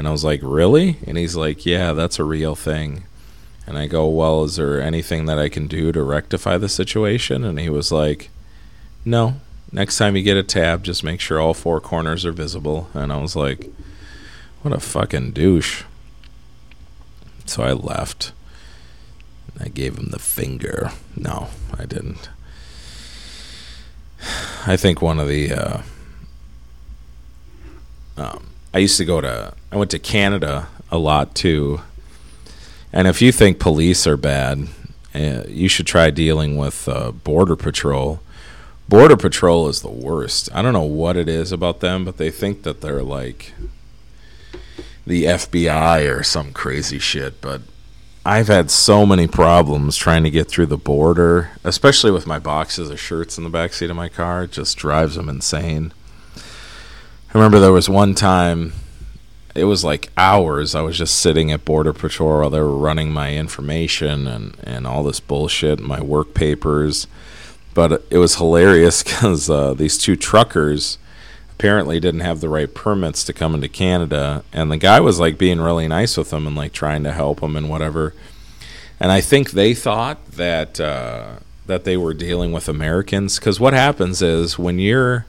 And 0.00 0.08
I 0.08 0.12
was 0.12 0.24
like, 0.24 0.40
Really? 0.42 0.96
And 1.06 1.18
he's 1.18 1.36
like, 1.36 1.66
Yeah, 1.66 1.92
that's 1.92 2.18
a 2.18 2.24
real 2.24 2.54
thing. 2.54 3.04
And 3.66 3.76
I 3.76 3.86
go, 3.86 4.08
Well, 4.08 4.44
is 4.44 4.56
there 4.56 4.80
anything 4.80 5.26
that 5.26 5.38
I 5.38 5.50
can 5.50 5.66
do 5.66 5.92
to 5.92 6.02
rectify 6.02 6.56
the 6.56 6.70
situation? 6.70 7.44
And 7.44 7.60
he 7.60 7.68
was 7.68 7.92
like, 7.92 8.30
No. 9.04 9.34
Next 9.70 9.98
time 9.98 10.16
you 10.16 10.22
get 10.22 10.38
a 10.38 10.42
tab, 10.42 10.84
just 10.84 11.04
make 11.04 11.20
sure 11.20 11.38
all 11.38 11.52
four 11.52 11.82
corners 11.82 12.24
are 12.24 12.32
visible. 12.32 12.88
And 12.94 13.12
I 13.12 13.18
was 13.18 13.36
like, 13.36 13.70
What 14.62 14.72
a 14.72 14.80
fucking 14.80 15.32
douche. 15.32 15.82
So 17.44 17.62
I 17.62 17.74
left. 17.74 18.32
I 19.60 19.68
gave 19.68 19.98
him 19.98 20.12
the 20.12 20.18
finger. 20.18 20.92
No, 21.14 21.48
I 21.78 21.84
didn't. 21.84 22.30
I 24.66 24.78
think 24.78 25.02
one 25.02 25.20
of 25.20 25.28
the. 25.28 25.52
Uh, 25.52 25.82
um, 28.16 28.46
I 28.72 28.78
used 28.78 28.96
to 28.96 29.04
go 29.04 29.20
to. 29.20 29.59
I 29.72 29.76
went 29.76 29.90
to 29.92 29.98
Canada 29.98 30.68
a 30.90 30.98
lot 30.98 31.34
too. 31.34 31.80
And 32.92 33.06
if 33.06 33.22
you 33.22 33.30
think 33.30 33.58
police 33.60 34.06
are 34.06 34.16
bad, 34.16 34.68
uh, 35.14 35.44
you 35.48 35.68
should 35.68 35.86
try 35.86 36.10
dealing 36.10 36.56
with 36.56 36.88
uh, 36.88 37.12
Border 37.12 37.56
Patrol. 37.56 38.20
Border 38.88 39.16
Patrol 39.16 39.68
is 39.68 39.82
the 39.82 39.90
worst. 39.90 40.48
I 40.52 40.62
don't 40.62 40.72
know 40.72 40.82
what 40.82 41.16
it 41.16 41.28
is 41.28 41.52
about 41.52 41.80
them, 41.80 42.04
but 42.04 42.16
they 42.16 42.30
think 42.30 42.64
that 42.64 42.80
they're 42.80 43.02
like 43.04 43.52
the 45.06 45.24
FBI 45.24 46.12
or 46.12 46.24
some 46.24 46.52
crazy 46.52 46.98
shit. 46.98 47.40
But 47.40 47.62
I've 48.26 48.48
had 48.48 48.70
so 48.70 49.06
many 49.06 49.28
problems 49.28 49.96
trying 49.96 50.24
to 50.24 50.30
get 50.30 50.48
through 50.48 50.66
the 50.66 50.76
border, 50.76 51.52
especially 51.62 52.10
with 52.10 52.26
my 52.26 52.38
boxes 52.38 52.90
of 52.90 53.00
shirts 53.00 53.38
in 53.38 53.44
the 53.44 53.50
backseat 53.50 53.90
of 53.90 53.96
my 53.96 54.08
car. 54.08 54.44
It 54.44 54.52
just 54.52 54.76
drives 54.76 55.14
them 55.14 55.28
insane. 55.28 55.92
I 56.36 57.34
remember 57.34 57.60
there 57.60 57.72
was 57.72 57.88
one 57.88 58.16
time, 58.16 58.72
it 59.54 59.64
was 59.64 59.84
like 59.84 60.10
hours, 60.16 60.74
I 60.74 60.80
was 60.82 60.96
just 60.96 61.18
sitting 61.18 61.50
at 61.50 61.64
Border 61.64 61.92
Patrol 61.92 62.40
while 62.40 62.50
they 62.50 62.60
were 62.60 62.76
running 62.76 63.10
my 63.10 63.34
information 63.34 64.26
and, 64.26 64.56
and 64.62 64.86
all 64.86 65.02
this 65.02 65.20
bullshit, 65.20 65.80
my 65.80 66.00
work 66.00 66.34
papers. 66.34 67.06
But 67.74 68.04
it 68.10 68.18
was 68.18 68.36
hilarious 68.36 69.02
because 69.04 69.50
uh, 69.50 69.74
these 69.74 69.98
two 69.98 70.16
truckers 70.16 70.98
apparently 71.60 72.00
didn't 72.00 72.20
have 72.20 72.40
the 72.40 72.48
right 72.48 72.72
permits 72.72 73.22
to 73.24 73.32
come 73.32 73.54
into 73.54 73.68
Canada, 73.68 74.42
and 74.52 74.72
the 74.72 74.78
guy 74.78 74.98
was 75.00 75.20
like 75.20 75.36
being 75.36 75.60
really 75.60 75.86
nice 75.86 76.16
with 76.16 76.30
them 76.30 76.46
and 76.46 76.56
like 76.56 76.72
trying 76.72 77.04
to 77.04 77.12
help 77.12 77.40
them 77.40 77.56
and 77.56 77.68
whatever. 77.68 78.14
And 78.98 79.12
I 79.12 79.20
think 79.20 79.50
they 79.50 79.74
thought 79.74 80.24
that 80.32 80.80
uh, 80.80 81.34
that 81.66 81.84
they 81.84 81.96
were 81.96 82.14
dealing 82.14 82.52
with 82.52 82.68
Americans 82.68 83.38
because 83.38 83.60
what 83.60 83.74
happens 83.74 84.22
is 84.22 84.58
when 84.58 84.78
you're 84.78 85.26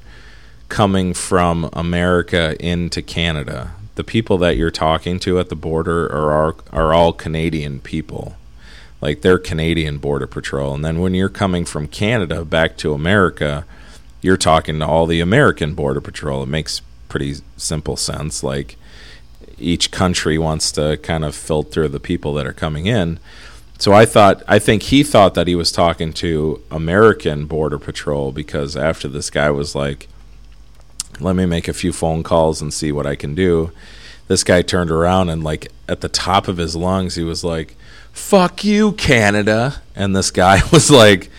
coming 0.69 1.13
from 1.13 1.69
America 1.73 2.55
into 2.65 3.01
Canada, 3.01 3.73
the 3.95 4.03
people 4.03 4.37
that 4.39 4.57
you're 4.57 4.71
talking 4.71 5.19
to 5.19 5.39
at 5.39 5.49
the 5.49 5.55
border 5.55 6.05
are 6.07 6.31
are, 6.31 6.55
are 6.71 6.93
all 6.93 7.13
Canadian 7.13 7.79
people. 7.79 8.35
Like 9.01 9.21
they're 9.21 9.39
Canadian 9.39 9.97
border 9.97 10.27
patrol, 10.27 10.73
and 10.73 10.85
then 10.85 10.99
when 10.99 11.13
you're 11.13 11.29
coming 11.29 11.65
from 11.65 11.87
Canada 11.87 12.45
back 12.45 12.77
to 12.77 12.93
America, 12.93 13.65
you're 14.21 14.37
talking 14.37 14.79
to 14.79 14.85
all 14.85 15.07
the 15.07 15.19
American 15.19 15.73
Border 15.73 16.01
Patrol. 16.01 16.43
It 16.43 16.49
makes 16.49 16.81
pretty 17.09 17.35
simple 17.57 17.97
sense. 17.97 18.43
Like 18.43 18.77
each 19.57 19.91
country 19.91 20.37
wants 20.37 20.71
to 20.73 20.97
kind 20.97 21.25
of 21.25 21.35
filter 21.35 21.87
the 21.87 21.99
people 21.99 22.33
that 22.35 22.47
are 22.47 22.53
coming 22.53 22.85
in. 22.85 23.19
So 23.79 23.93
I 23.93 24.05
thought, 24.05 24.43
I 24.47 24.59
think 24.59 24.83
he 24.83 25.01
thought 25.01 25.33
that 25.33 25.47
he 25.47 25.55
was 25.55 25.71
talking 25.71 26.13
to 26.13 26.61
American 26.69 27.47
Border 27.47 27.79
Patrol 27.79 28.31
because 28.31 28.77
after 28.77 29.07
this 29.07 29.31
guy 29.31 29.49
was 29.49 29.73
like, 29.73 30.07
let 31.19 31.35
me 31.35 31.45
make 31.45 31.67
a 31.67 31.73
few 31.73 31.91
phone 31.91 32.23
calls 32.23 32.61
and 32.61 32.73
see 32.73 32.91
what 32.91 33.05
I 33.05 33.15
can 33.15 33.35
do. 33.35 33.71
This 34.27 34.43
guy 34.43 34.61
turned 34.61 34.91
around 34.91 35.29
and, 35.29 35.43
like, 35.43 35.71
at 35.89 36.01
the 36.01 36.09
top 36.09 36.47
of 36.47 36.57
his 36.57 36.75
lungs, 36.75 37.15
he 37.15 37.23
was 37.23 37.43
like, 37.43 37.75
fuck 38.13 38.63
you, 38.63 38.93
Canada. 38.93 39.81
And 39.95 40.15
this 40.15 40.31
guy 40.31 40.61
was 40.71 40.89
like, 40.89 41.29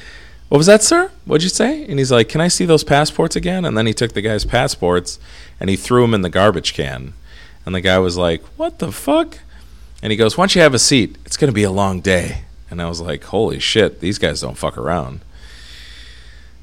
what 0.53 0.59
was 0.59 0.67
that, 0.67 0.83
sir? 0.83 1.11
What'd 1.25 1.45
you 1.45 1.49
say? 1.49 1.87
And 1.87 1.99
he's 1.99 2.13
like, 2.13 2.29
Can 2.29 2.43
I 2.43 2.49
see 2.49 2.67
those 2.67 2.85
passports 2.85 3.37
again? 3.37 3.65
And 3.65 3.75
then 3.75 3.87
he 3.87 3.95
took 3.95 4.13
the 4.13 4.21
guy's 4.21 4.45
passports 4.45 5.19
and 5.59 5.71
he 5.71 5.77
threw 5.77 6.03
them 6.03 6.13
in 6.13 6.21
the 6.21 6.29
garbage 6.29 6.75
can. 6.75 7.15
And 7.65 7.75
the 7.75 7.81
guy 7.81 7.99
was 7.99 8.19
like, 8.19 8.45
What 8.59 8.79
the 8.79 8.93
fuck? 8.93 9.39
And 10.03 10.11
he 10.11 10.17
goes, 10.19 10.37
Why 10.37 10.43
don't 10.43 10.55
you 10.55 10.61
have 10.61 10.75
a 10.75 10.79
seat? 10.79 11.17
It's 11.25 11.39
going 11.39 11.49
to 11.49 11.55
be 11.55 11.63
a 11.63 11.71
long 11.71 12.03
day. 12.03 12.43
And 12.71 12.83
I 12.83 12.87
was 12.87 13.01
like, 13.01 13.25
Holy 13.25 13.61
shit, 13.61 14.01
these 14.01 14.19
guys 14.19 14.43
don't 14.43 14.59
fuck 14.59 14.77
around. 14.77 15.21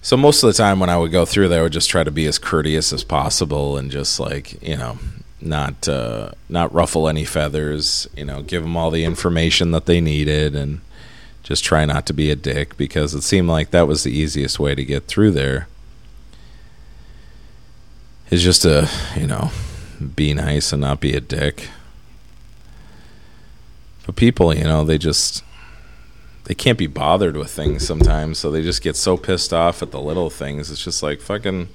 So 0.01 0.15
most 0.15 0.43
of 0.43 0.47
the 0.47 0.53
time 0.53 0.79
when 0.79 0.89
I 0.89 0.97
would 0.97 1.11
go 1.11 1.25
through 1.25 1.49
there, 1.49 1.59
I 1.59 1.63
would 1.63 1.73
just 1.73 1.89
try 1.89 2.03
to 2.03 2.11
be 2.11 2.25
as 2.25 2.37
courteous 2.37 2.93
as 2.93 3.03
possible 3.03 3.77
and 3.77 3.91
just 3.91 4.19
like, 4.19 4.61
you 4.61 4.77
know, 4.77 4.97
not 5.41 5.87
uh, 5.87 6.31
not 6.47 6.73
ruffle 6.73 7.07
any 7.07 7.25
feathers, 7.25 8.07
you 8.15 8.25
know, 8.25 8.41
give 8.41 8.63
them 8.63 8.77
all 8.77 8.91
the 8.91 9.03
information 9.03 9.71
that 9.71 9.85
they 9.85 9.99
needed 10.01 10.55
and 10.55 10.81
just 11.43 11.63
try 11.63 11.85
not 11.85 12.05
to 12.05 12.13
be 12.13 12.29
a 12.29 12.35
dick 12.35 12.77
because 12.77 13.13
it 13.13 13.23
seemed 13.23 13.49
like 13.49 13.71
that 13.71 13.87
was 13.87 14.03
the 14.03 14.11
easiest 14.11 14.59
way 14.59 14.75
to 14.75 14.85
get 14.85 15.07
through 15.07 15.31
there. 15.31 15.67
is 18.29 18.43
just 18.43 18.61
to, 18.61 18.89
you 19.15 19.27
know, 19.27 19.51
be 20.15 20.33
nice 20.33 20.71
and 20.71 20.81
not 20.81 20.99
be 20.99 21.13
a 21.13 21.21
dick. 21.21 21.69
But 24.05 24.15
people, 24.15 24.53
you 24.55 24.63
know, 24.63 24.83
they 24.83 24.97
just 24.97 25.43
they 26.49 26.55
can't 26.55 26.79
be 26.79 26.87
bothered 26.87 27.37
with 27.37 27.51
things 27.51 27.85
sometimes, 27.85 28.39
so 28.39 28.49
they 28.49 28.63
just 28.63 28.81
get 28.81 28.95
so 28.95 29.17
pissed 29.17 29.53
off 29.53 29.83
at 29.83 29.91
the 29.91 30.01
little 30.01 30.31
things. 30.31 30.71
It's 30.71 30.83
just 30.83 31.03
like 31.03 31.21
fucking 31.21 31.67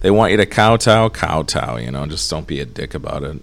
they 0.00 0.10
want 0.10 0.32
you 0.32 0.36
to 0.36 0.44
kowtow, 0.44 1.08
kowtow, 1.08 1.78
you 1.78 1.90
know, 1.90 2.04
just 2.04 2.30
don't 2.30 2.46
be 2.46 2.60
a 2.60 2.66
dick 2.66 2.92
about 2.92 3.22
it. 3.22 3.38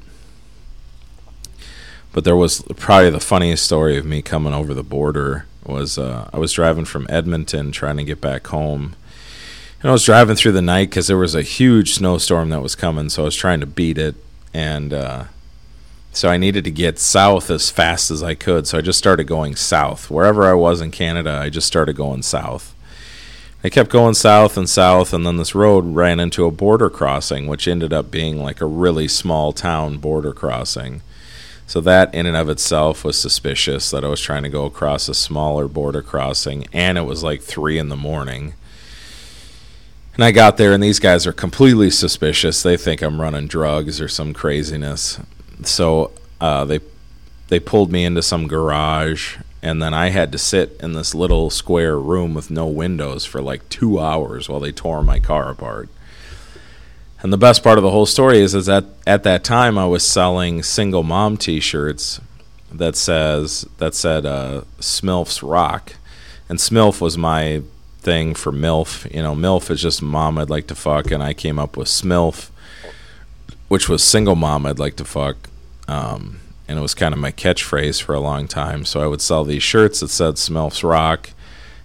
But 2.12 2.26
there 2.26 2.36
was 2.36 2.62
probably 2.76 3.10
the 3.10 3.20
funniest 3.20 3.66
story 3.66 3.98
of 3.98 4.06
me 4.06 4.22
coming 4.22 4.54
over 4.54 4.76
the 4.76 4.84
border 4.84 5.48
was 5.66 5.98
uh, 5.98 6.30
I 6.32 6.38
was 6.38 6.54
driving 6.54 6.86
from 6.86 7.08
Edmonton 7.10 7.72
trying 7.72 7.98
to 7.98 8.04
get 8.04 8.22
back 8.22 8.46
home. 8.46 8.96
And 9.82 9.90
I 9.90 9.94
was 9.94 10.06
driving 10.06 10.36
through 10.36 10.52
the 10.52 10.62
night 10.62 10.92
because 10.92 11.08
there 11.08 11.18
was 11.18 11.34
a 11.34 11.42
huge 11.42 11.96
snowstorm 11.96 12.50
that 12.50 12.62
was 12.62 12.76
coming, 12.76 13.10
so 13.10 13.24
I 13.24 13.26
was 13.26 13.36
trying 13.36 13.62
to 13.62 13.66
beat 13.66 13.98
it. 13.98 14.14
And 14.54 14.94
uh, 14.94 15.24
so 16.14 16.30
I 16.30 16.38
needed 16.38 16.64
to 16.64 16.72
get 16.72 17.00
south 17.00 17.50
as 17.50 17.72
fast 17.72 18.12
as 18.12 18.22
I 18.22 18.36
could. 18.36 18.68
So 18.68 18.78
I 18.78 18.82
just 18.82 19.00
started 19.00 19.26
going 19.26 19.56
south. 19.56 20.12
Wherever 20.12 20.46
I 20.46 20.54
was 20.54 20.80
in 20.80 20.92
Canada, 20.92 21.40
I 21.42 21.50
just 21.50 21.68
started 21.68 21.96
going 21.96 22.22
south. 22.22 22.76
I 23.64 23.70
kept 23.70 23.90
going 23.90 24.14
south 24.14 24.56
and 24.56 24.70
south, 24.70 25.12
and 25.12 25.26
then 25.26 25.38
this 25.38 25.56
road 25.56 25.96
ran 25.96 26.20
into 26.20 26.46
a 26.46 26.52
border 26.52 26.90
crossing, 26.90 27.48
which 27.48 27.68
ended 27.68 27.94
up 27.94 28.12
being 28.12 28.38
like 28.44 28.62
a 28.62 28.66
really 28.66 29.08
small 29.08 29.54
town 29.54 29.98
border 29.98 30.34
crossing. 30.34 31.02
So 31.66 31.82
that 31.82 32.14
in 32.14 32.26
and 32.26 32.36
of 32.36 32.50
itself 32.50 33.04
was 33.04 33.18
suspicious 33.18 33.90
that 33.90 34.04
I 34.04 34.10
was 34.10 34.22
trying 34.22 34.44
to 34.44 34.50
go 34.50 34.66
across 34.66 35.08
a 35.08 35.14
smaller 35.14 35.68
border 35.68 36.02
crossing, 36.02 36.68
and 36.74 36.98
it 36.98 37.06
was 37.06 37.24
like 37.24 37.42
three 37.42 37.80
in 37.80 37.90
the 37.90 37.96
morning. 37.96 38.54
And 40.14 40.24
I 40.24 40.32
got 40.32 40.58
there, 40.58 40.74
and 40.74 40.84
these 40.84 41.00
guys 41.00 41.26
are 41.26 41.34
completely 41.34 41.90
suspicious. 41.90 42.62
They 42.62 42.78
think 42.78 43.02
I'm 43.02 43.20
running 43.20 43.48
drugs 43.48 44.00
or 44.00 44.08
some 44.08 44.34
craziness. 44.34 45.20
So 45.64 46.12
uh, 46.42 46.66
they 46.66 46.80
they 47.50 47.60
pulled 47.60 47.92
me 47.92 48.06
into 48.06 48.22
some 48.22 48.48
garage, 48.48 49.38
and 49.62 49.82
then 49.82 49.94
I 49.94 50.10
had 50.10 50.32
to 50.32 50.38
sit 50.38 50.80
in 50.82 50.94
this 50.94 51.14
little 51.14 51.50
square 51.50 52.00
room 52.00 52.34
with 52.34 52.50
no 52.50 52.66
windows 52.68 53.26
for 53.26 53.42
like 53.42 53.68
two 53.70 54.00
hours 54.00 54.50
while 54.50 54.60
they 54.60 54.72
tore 54.72 55.04
my 55.04 55.20
car 55.20 55.50
apart. 55.50 55.90
And 57.22 57.32
the 57.32 57.38
best 57.38 57.64
part 57.64 57.78
of 57.78 57.84
the 57.84 57.92
whole 57.92 58.06
story 58.06 58.40
is, 58.40 58.54
is 58.54 58.66
that 58.66 58.84
at 59.08 59.24
that 59.24 59.46
time 59.46 59.78
I 59.78 59.86
was 59.86 60.06
selling 60.06 60.62
single 60.62 61.04
mom 61.04 61.38
T-shirts 61.38 62.20
that 62.70 62.98
says 62.98 63.66
that 63.78 63.96
said 63.96 64.26
uh, 64.26 64.64
Smilf's 64.80 65.42
Rock, 65.42 65.94
and 66.50 66.60
Smilf 66.60 67.00
was 67.00 67.18
my 67.18 67.62
thing 68.00 68.36
for 68.36 68.52
MILF. 68.52 69.14
You 69.14 69.24
know, 69.24 69.36
MILF 69.36 69.70
is 69.72 69.82
just 69.82 70.02
mom 70.02 70.38
I'd 70.38 70.50
like 70.50 70.68
to 70.68 70.76
fuck, 70.76 71.12
and 71.12 71.24
I 71.24 71.34
came 71.34 71.58
up 71.58 71.78
with 71.78 71.88
Smilf, 71.88 72.50
which 73.74 73.90
was 73.90 74.04
single 74.04 74.36
mom 74.36 74.68
I'd 74.68 74.78
like 74.78 74.98
to 74.98 75.04
fuck. 75.04 75.50
Um, 75.88 76.42
and 76.68 76.78
it 76.78 76.82
was 76.84 76.94
kind 76.94 77.12
of 77.12 77.20
my 77.20 77.32
catchphrase 77.32 78.00
for 78.00 78.14
a 78.14 78.20
long 78.20 78.48
time. 78.48 78.86
So 78.86 79.02
I 79.02 79.08
would 79.08 79.20
sell 79.20 79.44
these 79.44 79.64
shirts 79.64 80.02
that 80.02 80.10
said 80.10 80.36
Smilf's 80.36 80.84
Rock, 80.84 81.32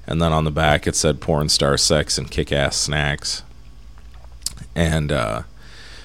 and 0.06 0.20
then 0.20 0.30
on 0.30 0.44
the 0.44 0.50
back 0.50 0.86
it 0.86 0.94
said 0.94 1.22
porn 1.22 1.48
star 1.48 1.78
sex 1.78 2.18
and 2.18 2.30
kick 2.30 2.52
ass 2.52 2.76
snacks. 2.76 3.42
And 4.76 5.10
uh, 5.10 5.44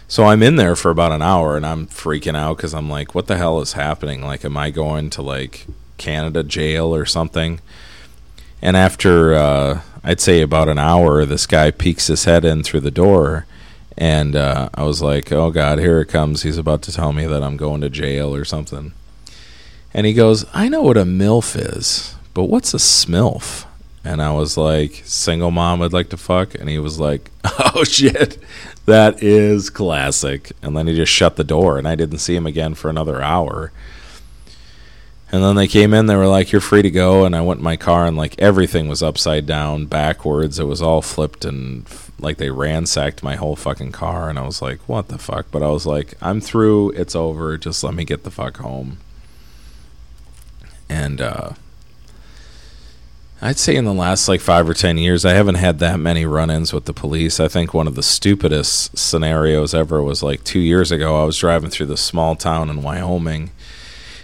so 0.08 0.24
I'm 0.24 0.42
in 0.42 0.56
there 0.56 0.78
for 0.78 0.90
about 0.90 1.12
an 1.12 1.22
hour 1.22 1.58
and 1.58 1.66
I'm 1.66 1.88
freaking 1.88 2.38
out 2.38 2.56
because 2.56 2.74
I'm 2.74 2.90
like, 2.90 3.14
what 3.14 3.28
the 3.28 3.36
hell 3.36 3.60
is 3.60 3.74
happening? 3.74 4.22
Like, 4.22 4.46
am 4.46 4.56
I 4.56 4.70
going 4.70 5.10
to 5.10 5.22
like 5.22 5.68
Canada 5.98 6.44
jail 6.44 6.96
or 6.96 7.06
something? 7.06 7.60
And 8.62 8.78
after 8.78 9.34
uh, 9.34 9.82
I'd 10.02 10.22
say 10.22 10.42
about 10.42 10.70
an 10.70 10.80
hour, 10.80 11.26
this 11.26 11.46
guy 11.46 11.72
peeks 11.72 12.08
his 12.08 12.24
head 12.24 12.46
in 12.46 12.64
through 12.64 12.80
the 12.80 12.90
door. 12.90 13.46
And 13.98 14.36
uh, 14.36 14.70
I 14.74 14.84
was 14.84 15.02
like, 15.02 15.32
oh 15.32 15.52
God, 15.52 15.80
here 15.80 16.02
it 16.02 16.08
comes. 16.08 16.44
He's 16.44 16.58
about 16.58 16.82
to 16.84 16.92
tell 16.92 17.14
me 17.14 17.26
that 17.26 17.44
I'm 17.44 17.58
going 17.58 17.82
to 17.82 17.90
jail 17.90 18.36
or 18.36 18.46
something. 18.46 18.94
And 19.94 20.06
he 20.08 20.14
goes, 20.14 20.46
I 20.54 20.70
know 20.70 20.82
what 20.82 20.98
a 20.98 21.04
MILF 21.04 21.56
is, 21.56 22.16
but 22.34 22.46
what's 22.46 22.74
a 22.74 22.78
SMILF? 22.78 23.66
And 24.04 24.22
I 24.22 24.32
was 24.32 24.58
like, 24.58 25.02
single 25.06 25.52
mom 25.52 25.82
I'd 25.82 25.94
like 25.94 26.10
to 26.10 26.18
fuck. 26.18 26.56
And 26.56 26.68
he 26.68 26.80
was 26.80 27.00
like, 27.00 27.30
oh 27.44 27.84
shit, 27.84 28.38
that 28.86 29.22
is 29.22 29.70
classic. 29.70 30.52
And 30.62 30.76
then 30.76 30.88
he 30.88 30.96
just 30.96 31.12
shut 31.12 31.36
the 31.36 31.44
door, 31.44 31.78
and 31.78 31.88
I 31.88 31.96
didn't 31.96 32.18
see 32.18 32.36
him 32.36 32.46
again 32.46 32.74
for 32.74 32.90
another 32.90 33.22
hour. 33.22 33.72
And 35.32 35.44
then 35.44 35.56
they 35.56 35.68
came 35.68 35.94
in, 35.94 36.06
they 36.06 36.16
were 36.16 36.28
like, 36.28 36.52
you're 36.52 36.62
free 36.62 36.84
to 36.84 36.92
go. 36.92 37.26
And 37.26 37.36
I 37.36 37.42
went 37.42 37.60
in 37.60 37.64
my 37.64 37.78
car, 37.78 38.06
and 38.06 38.18
like 38.18 38.36
everything 38.40 38.88
was 38.88 39.02
upside 39.02 39.46
down, 39.46 39.86
backwards. 39.86 40.60
It 40.60 40.66
was 40.66 40.82
all 40.82 41.02
flipped, 41.02 41.46
and 41.46 41.88
like 42.20 42.38
they 42.38 42.50
ransacked 42.50 43.24
my 43.24 43.36
whole 43.36 43.56
fucking 43.56 43.92
car. 43.92 44.30
And 44.30 44.40
I 44.40 44.46
was 44.46 44.62
like, 44.62 44.80
what 44.88 45.08
the 45.08 45.18
fuck? 45.18 45.48
But 45.52 45.64
I 45.64 45.70
was 45.70 45.86
like, 45.86 46.14
I'm 46.22 46.40
through, 46.42 46.92
it's 46.92 47.16
over. 47.16 47.58
Just 47.58 47.84
let 47.84 47.94
me 47.94 48.06
get 48.06 48.24
the 48.24 48.32
fuck 48.32 48.58
home. 48.58 48.98
And, 50.90 51.20
uh, 51.22 51.52
I'd 53.42 53.60
say 53.60 53.76
in 53.76 53.84
the 53.84 53.94
last 53.94 54.30
like 54.30 54.40
five 54.40 54.70
or 54.70 54.74
ten 54.74 54.98
years, 54.98 55.26
I 55.26 55.34
haven't 55.34 55.56
had 55.56 55.80
that 55.80 56.00
many 56.00 56.26
run-ins 56.26 56.72
with 56.72 56.86
the 56.86 56.94
police. 56.94 57.42
I 57.42 57.50
think 57.50 57.74
one 57.74 57.88
of 57.88 57.96
the 57.96 58.04
stupidest 58.04 58.98
scenarios 58.98 59.74
ever 59.74 60.02
was 60.02 60.24
like 60.24 60.46
two 60.46 60.62
years 60.62 60.94
ago. 60.94 61.22
I 61.22 61.26
was 61.26 61.38
driving 61.38 61.70
through 61.70 61.88
this 61.88 62.00
small 62.00 62.38
town 62.38 62.70
in 62.70 62.82
Wyoming. 62.82 63.52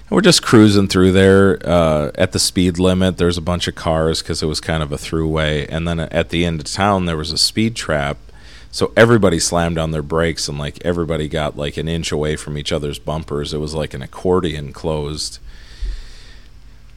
We're 0.10 0.22
just 0.22 0.41
cruising 0.41 0.88
through 0.88 1.12
there 1.12 1.60
uh, 1.63 2.12
at 2.15 2.32
the 2.32 2.39
speed 2.39 2.80
limit. 2.80 3.17
There's 3.17 3.38
a 3.38 3.41
bunch 3.41 3.67
of 3.67 3.76
cars 3.76 4.22
because 4.22 4.41
it 4.41 4.48
was 4.48 4.60
kind 4.60 4.82
of 4.82 4.91
a 4.91 4.98
throughway, 4.98 5.67
and 5.69 5.88
then 5.88 6.00
at 6.00 6.30
the 6.30 6.45
end 6.45 6.60
of 6.62 6.65
town 6.65 7.06
there 7.06 7.17
was 7.17 7.32
a 7.32 7.38
speed 7.38 7.76
trap. 7.76 8.17
So 8.72 8.91
everybody 8.98 9.39
slammed 9.39 9.78
on 9.78 9.91
their 9.91 10.02
brakes, 10.02 10.48
and 10.48 10.58
like 10.58 10.84
everybody 10.84 11.28
got 11.28 11.58
like 11.58 11.78
an 11.78 11.88
inch 11.88 12.12
away 12.12 12.36
from 12.36 12.58
each 12.58 12.72
other's 12.72 13.00
bumpers. 13.00 13.54
It 13.54 13.60
was 13.60 13.76
like 13.76 13.93
an 13.93 14.02
accordion 14.02 14.74
closed 14.74 15.39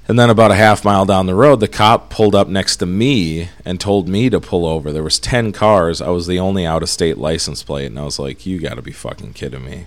and 0.09 0.19
then 0.19 0.31
about 0.31 0.51
a 0.51 0.57
half 0.57 0.85
mile 0.85 1.05
down 1.05 1.27
the 1.27 1.35
road, 1.35 1.61
the 1.61 1.69
cop 1.69 2.11
pulled 2.11 2.35
up 2.35 2.49
next 2.49 2.77
to 2.79 2.87
me 2.87 3.49
and 3.65 3.81
told 3.81 4.09
me 4.09 4.29
to 4.31 4.41
pull 4.41 4.67
over. 4.67 4.93
There 4.93 5.03
was 5.03 5.21
10 5.21 5.53
cars. 5.53 6.03
I 6.03 6.09
was 6.09 6.27
the 6.27 6.41
only 6.41 6.67
out-of-state 6.67 7.19
license 7.19 7.63
plate 7.63 7.87
and 7.87 7.99
I 7.99 8.05
was 8.05 8.19
like, 8.19 8.45
"You 8.45 8.59
got 8.59 8.75
to 8.75 8.83
be 8.83 8.93
fucking 8.93 9.35
kidding 9.35 9.65
me." 9.65 9.87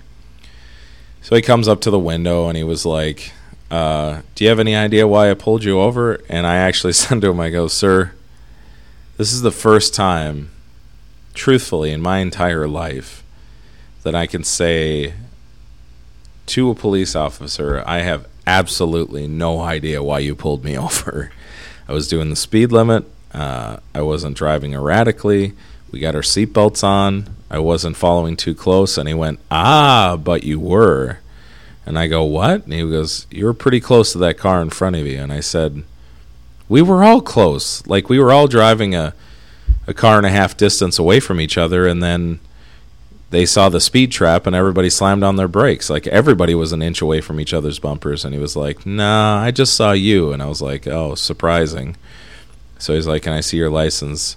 So 1.26 1.34
he 1.34 1.42
comes 1.42 1.66
up 1.66 1.80
to 1.80 1.90
the 1.90 1.98
window 1.98 2.46
and 2.46 2.56
he 2.56 2.62
was 2.62 2.86
like, 2.86 3.32
uh, 3.68 4.20
"Do 4.36 4.44
you 4.44 4.48
have 4.48 4.60
any 4.60 4.76
idea 4.76 5.08
why 5.08 5.28
I 5.28 5.34
pulled 5.34 5.64
you 5.64 5.80
over?" 5.80 6.20
And 6.28 6.46
I 6.46 6.54
actually 6.54 6.92
said 7.02 7.20
to 7.20 7.30
him, 7.30 7.40
"I 7.40 7.50
go, 7.50 7.66
"Sir, 7.66 8.12
this 9.16 9.32
is 9.32 9.42
the 9.42 9.50
first 9.50 9.92
time 9.92 10.50
truthfully 11.34 11.90
in 11.90 12.00
my 12.00 12.18
entire 12.18 12.68
life 12.68 13.24
that 14.04 14.14
I 14.14 14.28
can 14.28 14.44
say 14.44 15.14
to 16.46 16.70
a 16.70 16.76
police 16.76 17.16
officer, 17.16 17.82
I 17.84 18.02
have 18.02 18.28
absolutely 18.46 19.26
no 19.26 19.62
idea 19.62 20.04
why 20.04 20.20
you 20.20 20.36
pulled 20.36 20.62
me 20.62 20.78
over. 20.88 21.32
I 21.88 21.92
was 21.92 22.06
doing 22.06 22.30
the 22.30 22.36
speed 22.36 22.70
limit. 22.70 23.04
Uh, 23.34 23.78
I 23.92 24.02
wasn't 24.02 24.36
driving 24.36 24.74
erratically. 24.74 25.54
We 25.96 26.00
got 26.00 26.14
our 26.14 26.20
seatbelts 26.20 26.84
on. 26.84 27.34
I 27.50 27.58
wasn't 27.58 27.96
following 27.96 28.36
too 28.36 28.54
close. 28.54 28.98
And 28.98 29.08
he 29.08 29.14
went, 29.14 29.40
Ah, 29.50 30.18
but 30.22 30.44
you 30.44 30.60
were. 30.60 31.20
And 31.86 31.98
I 31.98 32.06
go, 32.06 32.22
What? 32.22 32.64
And 32.64 32.74
he 32.74 32.82
goes, 32.82 33.26
You 33.30 33.46
were 33.46 33.54
pretty 33.54 33.80
close 33.80 34.12
to 34.12 34.18
that 34.18 34.36
car 34.36 34.60
in 34.60 34.68
front 34.68 34.96
of 34.96 35.06
you. 35.06 35.18
And 35.18 35.32
I 35.32 35.40
said, 35.40 35.84
We 36.68 36.82
were 36.82 37.02
all 37.02 37.22
close. 37.22 37.86
Like, 37.86 38.10
we 38.10 38.18
were 38.18 38.30
all 38.30 38.46
driving 38.46 38.94
a, 38.94 39.14
a 39.86 39.94
car 39.94 40.18
and 40.18 40.26
a 40.26 40.30
half 40.30 40.54
distance 40.54 40.98
away 40.98 41.18
from 41.18 41.40
each 41.40 41.56
other. 41.56 41.86
And 41.86 42.02
then 42.02 42.40
they 43.30 43.46
saw 43.46 43.70
the 43.70 43.80
speed 43.80 44.12
trap 44.12 44.46
and 44.46 44.54
everybody 44.54 44.90
slammed 44.90 45.22
on 45.22 45.36
their 45.36 45.48
brakes. 45.48 45.88
Like 45.88 46.06
everybody 46.08 46.54
was 46.54 46.72
an 46.72 46.82
inch 46.82 47.00
away 47.00 47.22
from 47.22 47.40
each 47.40 47.54
other's 47.54 47.78
bumpers, 47.78 48.22
and 48.22 48.34
he 48.34 48.38
was 48.38 48.54
like, 48.54 48.84
"Nah, 48.84 49.38
I 49.42 49.50
just 49.50 49.74
saw 49.74 49.92
you," 49.92 50.30
and 50.32 50.42
I 50.42 50.46
was 50.46 50.60
like, 50.60 50.86
"Oh, 50.86 51.14
surprising." 51.14 51.96
So 52.78 52.94
he's 52.94 53.06
like, 53.06 53.22
"Can 53.22 53.32
I 53.32 53.40
see 53.40 53.56
your 53.56 53.70
license?" 53.70 54.36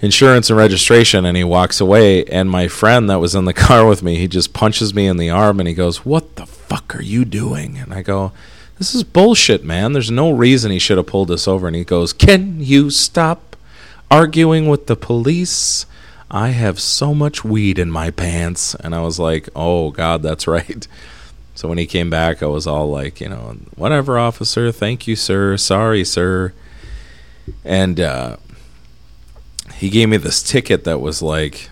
Insurance 0.00 0.50
and 0.50 0.58
registration, 0.58 1.24
and 1.24 1.36
he 1.36 1.44
walks 1.44 1.80
away. 1.80 2.24
And 2.26 2.50
my 2.50 2.68
friend 2.68 3.08
that 3.08 3.20
was 3.20 3.34
in 3.34 3.46
the 3.46 3.52
car 3.66 3.86
with 3.86 4.02
me, 4.02 4.16
he 4.16 4.28
just 4.28 4.52
punches 4.52 4.94
me 4.94 5.06
in 5.06 5.16
the 5.16 5.30
arm 5.30 5.58
and 5.58 5.68
he 5.68 5.74
goes, 5.74 6.04
What 6.04 6.36
the 6.36 6.46
fuck 6.46 6.94
are 6.94 7.02
you 7.02 7.24
doing? 7.24 7.78
And 7.78 7.94
I 7.94 8.02
go, 8.02 8.32
This 8.78 8.94
is 8.94 9.04
bullshit, 9.04 9.64
man. 9.64 9.92
There's 9.92 10.10
no 10.10 10.30
reason 10.30 10.70
he 10.70 10.78
should 10.78 10.98
have 10.98 11.06
pulled 11.06 11.30
us 11.30 11.48
over. 11.48 11.66
And 11.66 11.76
he 11.76 11.84
goes, 11.84 12.12
Can 12.12 12.60
you 12.60 12.90
stop 12.90 13.56
arguing 14.10 14.68
with 14.68 14.86
the 14.86 14.96
police? 14.96 15.86
I 16.30 16.48
have 16.48 16.80
so 16.80 17.14
much 17.14 17.44
weed 17.44 17.78
in 17.78 17.90
my 17.90 18.10
pants. 18.10 18.74
And 18.74 18.94
I 18.94 19.00
was 19.00 19.18
like, 19.18 19.48
oh, 19.54 19.90
God, 19.90 20.22
that's 20.22 20.46
right. 20.46 20.86
So 21.54 21.68
when 21.68 21.78
he 21.78 21.86
came 21.86 22.10
back, 22.10 22.42
I 22.42 22.46
was 22.46 22.66
all 22.66 22.90
like, 22.90 23.20
you 23.20 23.28
know, 23.28 23.56
whatever, 23.76 24.18
officer. 24.18 24.70
Thank 24.70 25.06
you, 25.06 25.16
sir. 25.16 25.56
Sorry, 25.56 26.04
sir. 26.04 26.52
And 27.64 27.98
uh, 27.98 28.36
he 29.76 29.90
gave 29.90 30.08
me 30.08 30.16
this 30.16 30.42
ticket 30.42 30.84
that 30.84 31.00
was 31.00 31.22
like 31.22 31.70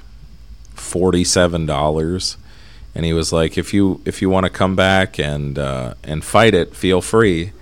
forty-seven 0.74 1.66
dollars, 1.66 2.36
and 2.94 3.04
he 3.04 3.12
was 3.12 3.32
like, 3.32 3.58
if 3.58 3.74
you 3.74 4.00
if 4.04 4.22
you 4.22 4.30
want 4.30 4.44
to 4.44 4.50
come 4.50 4.76
back 4.76 5.18
and 5.18 5.58
uh, 5.58 5.94
and 6.02 6.24
fight 6.24 6.54
it, 6.54 6.74
feel 6.74 7.00
free. 7.00 7.52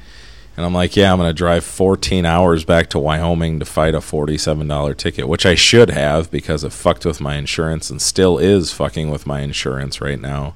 And 0.56 0.66
I'm 0.66 0.74
like, 0.74 0.96
yeah, 0.96 1.10
I'm 1.10 1.18
going 1.18 1.30
to 1.30 1.34
drive 1.34 1.64
14 1.64 2.26
hours 2.26 2.64
back 2.64 2.90
to 2.90 2.98
Wyoming 2.98 3.58
to 3.58 3.64
fight 3.64 3.94
a 3.94 4.00
$47 4.00 4.96
ticket, 4.98 5.26
which 5.26 5.46
I 5.46 5.54
should 5.54 5.88
have 5.88 6.30
because 6.30 6.62
it 6.62 6.72
fucked 6.72 7.06
with 7.06 7.22
my 7.22 7.36
insurance 7.36 7.88
and 7.88 8.02
still 8.02 8.36
is 8.36 8.70
fucking 8.70 9.10
with 9.10 9.26
my 9.26 9.40
insurance 9.40 10.02
right 10.02 10.20
now. 10.20 10.54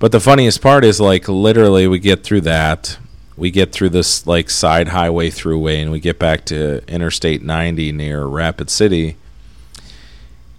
But 0.00 0.10
the 0.10 0.18
funniest 0.18 0.60
part 0.60 0.84
is 0.84 1.00
like 1.00 1.28
literally 1.28 1.86
we 1.86 2.00
get 2.00 2.24
through 2.24 2.40
that. 2.40 2.98
We 3.36 3.50
get 3.50 3.72
through 3.72 3.90
this 3.90 4.26
like 4.26 4.50
side 4.50 4.88
highway 4.88 5.30
throughway 5.30 5.80
and 5.80 5.90
we 5.90 6.00
get 6.00 6.18
back 6.18 6.44
to 6.46 6.86
Interstate 6.86 7.42
90 7.42 7.92
near 7.92 8.24
Rapid 8.24 8.70
City. 8.70 9.16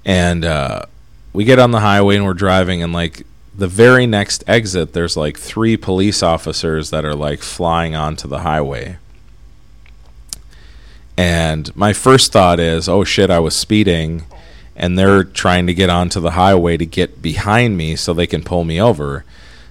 And 0.05 0.43
uh, 0.43 0.85
we 1.31 1.43
get 1.43 1.59
on 1.59 1.71
the 1.71 1.79
highway 1.79 2.15
and 2.15 2.25
we're 2.25 2.33
driving 2.33 2.81
and 2.81 2.91
like 2.91 3.25
the 3.55 3.67
very 3.67 4.07
next 4.07 4.43
exit 4.47 4.93
there's 4.93 5.15
like 5.15 5.37
three 5.37 5.77
police 5.77 6.23
officers 6.23 6.89
that 6.89 7.05
are 7.05 7.15
like 7.15 7.41
flying 7.41 7.95
onto 7.95 8.27
the 8.27 8.39
highway. 8.39 8.97
And 11.15 11.75
my 11.75 11.93
first 11.93 12.31
thought 12.31 12.59
is, 12.59 12.89
oh 12.89 13.03
shit, 13.03 13.29
I 13.29 13.39
was 13.39 13.55
speeding 13.55 14.23
and 14.75 14.97
they're 14.97 15.23
trying 15.23 15.67
to 15.67 15.73
get 15.73 15.89
onto 15.89 16.19
the 16.19 16.31
highway 16.31 16.77
to 16.77 16.85
get 16.85 17.21
behind 17.21 17.77
me 17.77 17.95
so 17.95 18.13
they 18.13 18.27
can 18.27 18.43
pull 18.43 18.63
me 18.63 18.81
over. 18.81 19.23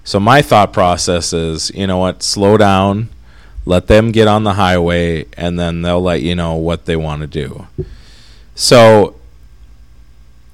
So 0.05 0.19
my 0.19 0.43
thought 0.43 0.73
process 0.73 1.33
is, 1.33 1.71
you 1.71 1.87
know 1.87 1.99
what, 1.99 2.23
slow 2.23 2.57
down, 2.57 3.09
let 3.65 3.87
them 3.87 4.11
get 4.11 4.27
on 4.27 4.45
the 4.45 4.55
highway, 4.55 5.27
and 5.37 5.59
then 5.59 5.83
they'll 5.83 6.03
let 6.03 6.23
you 6.23 6.35
know 6.35 6.55
what 6.55 6.87
they 6.87 6.97
want 6.97 7.21
to 7.21 7.27
do. 7.27 7.67
So 8.55 9.15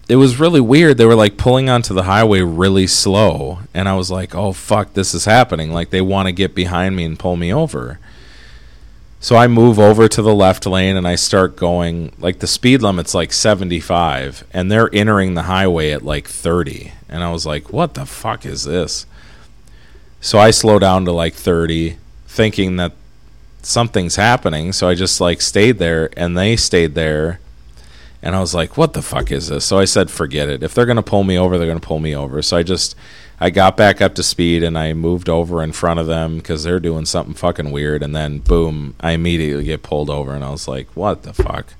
it 0.08 0.16
was 0.16 0.38
really 0.40 0.60
weird. 0.60 0.98
They 0.98 1.06
were 1.06 1.14
like 1.14 1.36
pulling 1.36 1.68
onto 1.68 1.94
the 1.94 2.04
highway 2.04 2.40
really 2.40 2.86
slow, 2.86 3.60
and 3.74 3.88
I 3.88 3.94
was 3.94 4.10
like, 4.10 4.34
"Oh 4.34 4.52
fuck, 4.52 4.94
this 4.94 5.14
is 5.14 5.24
happening!" 5.24 5.72
Like 5.72 5.90
they 5.90 6.00
want 6.00 6.26
to 6.26 6.32
get 6.32 6.54
behind 6.54 6.96
me 6.96 7.04
and 7.04 7.18
pull 7.18 7.36
me 7.36 7.52
over. 7.52 7.98
So 9.20 9.36
I 9.36 9.48
move 9.48 9.80
over 9.80 10.06
to 10.06 10.22
the 10.22 10.34
left 10.34 10.64
lane 10.64 10.96
and 10.96 11.06
I 11.06 11.16
start 11.16 11.56
going 11.56 12.12
like 12.18 12.38
the 12.38 12.46
speed 12.46 12.82
limit's 12.82 13.14
like 13.14 13.32
75 13.32 14.44
and 14.52 14.70
they're 14.70 14.94
entering 14.94 15.34
the 15.34 15.42
highway 15.42 15.90
at 15.90 16.04
like 16.04 16.28
30 16.28 16.92
and 17.08 17.24
I 17.24 17.32
was 17.32 17.44
like 17.44 17.72
what 17.72 17.94
the 17.94 18.06
fuck 18.06 18.46
is 18.46 18.62
this? 18.62 19.06
So 20.20 20.38
I 20.38 20.50
slow 20.50 20.78
down 20.78 21.04
to 21.04 21.12
like 21.12 21.34
30 21.34 21.96
thinking 22.26 22.76
that 22.76 22.92
something's 23.62 24.16
happening 24.16 24.72
so 24.72 24.88
I 24.88 24.94
just 24.94 25.20
like 25.20 25.40
stayed 25.40 25.78
there 25.78 26.10
and 26.16 26.38
they 26.38 26.56
stayed 26.56 26.94
there 26.94 27.40
and 28.22 28.36
I 28.36 28.40
was 28.40 28.54
like 28.54 28.76
what 28.76 28.92
the 28.92 29.02
fuck 29.02 29.30
is 29.30 29.48
this? 29.48 29.64
So 29.64 29.78
I 29.78 29.84
said 29.84 30.10
forget 30.10 30.48
it. 30.48 30.62
If 30.62 30.74
they're 30.74 30.86
going 30.86 30.96
to 30.96 31.02
pull 31.02 31.24
me 31.24 31.38
over 31.38 31.58
they're 31.58 31.66
going 31.66 31.80
to 31.80 31.86
pull 31.86 32.00
me 32.00 32.14
over. 32.14 32.42
So 32.42 32.56
I 32.56 32.62
just 32.62 32.94
I 33.40 33.50
got 33.50 33.76
back 33.76 34.00
up 34.00 34.14
to 34.16 34.22
speed 34.22 34.64
and 34.64 34.76
I 34.76 34.92
moved 34.94 35.28
over 35.28 35.62
in 35.62 35.72
front 35.72 36.00
of 36.00 36.06
them 36.06 36.38
because 36.38 36.64
they're 36.64 36.80
doing 36.80 37.04
something 37.04 37.34
fucking 37.34 37.70
weird. 37.70 38.02
And 38.02 38.14
then, 38.14 38.38
boom, 38.38 38.94
I 39.00 39.12
immediately 39.12 39.64
get 39.64 39.84
pulled 39.84 40.10
over. 40.10 40.34
And 40.34 40.42
I 40.42 40.50
was 40.50 40.66
like, 40.66 40.88
what 40.96 41.22
the 41.22 41.32
fuck? 41.32 41.74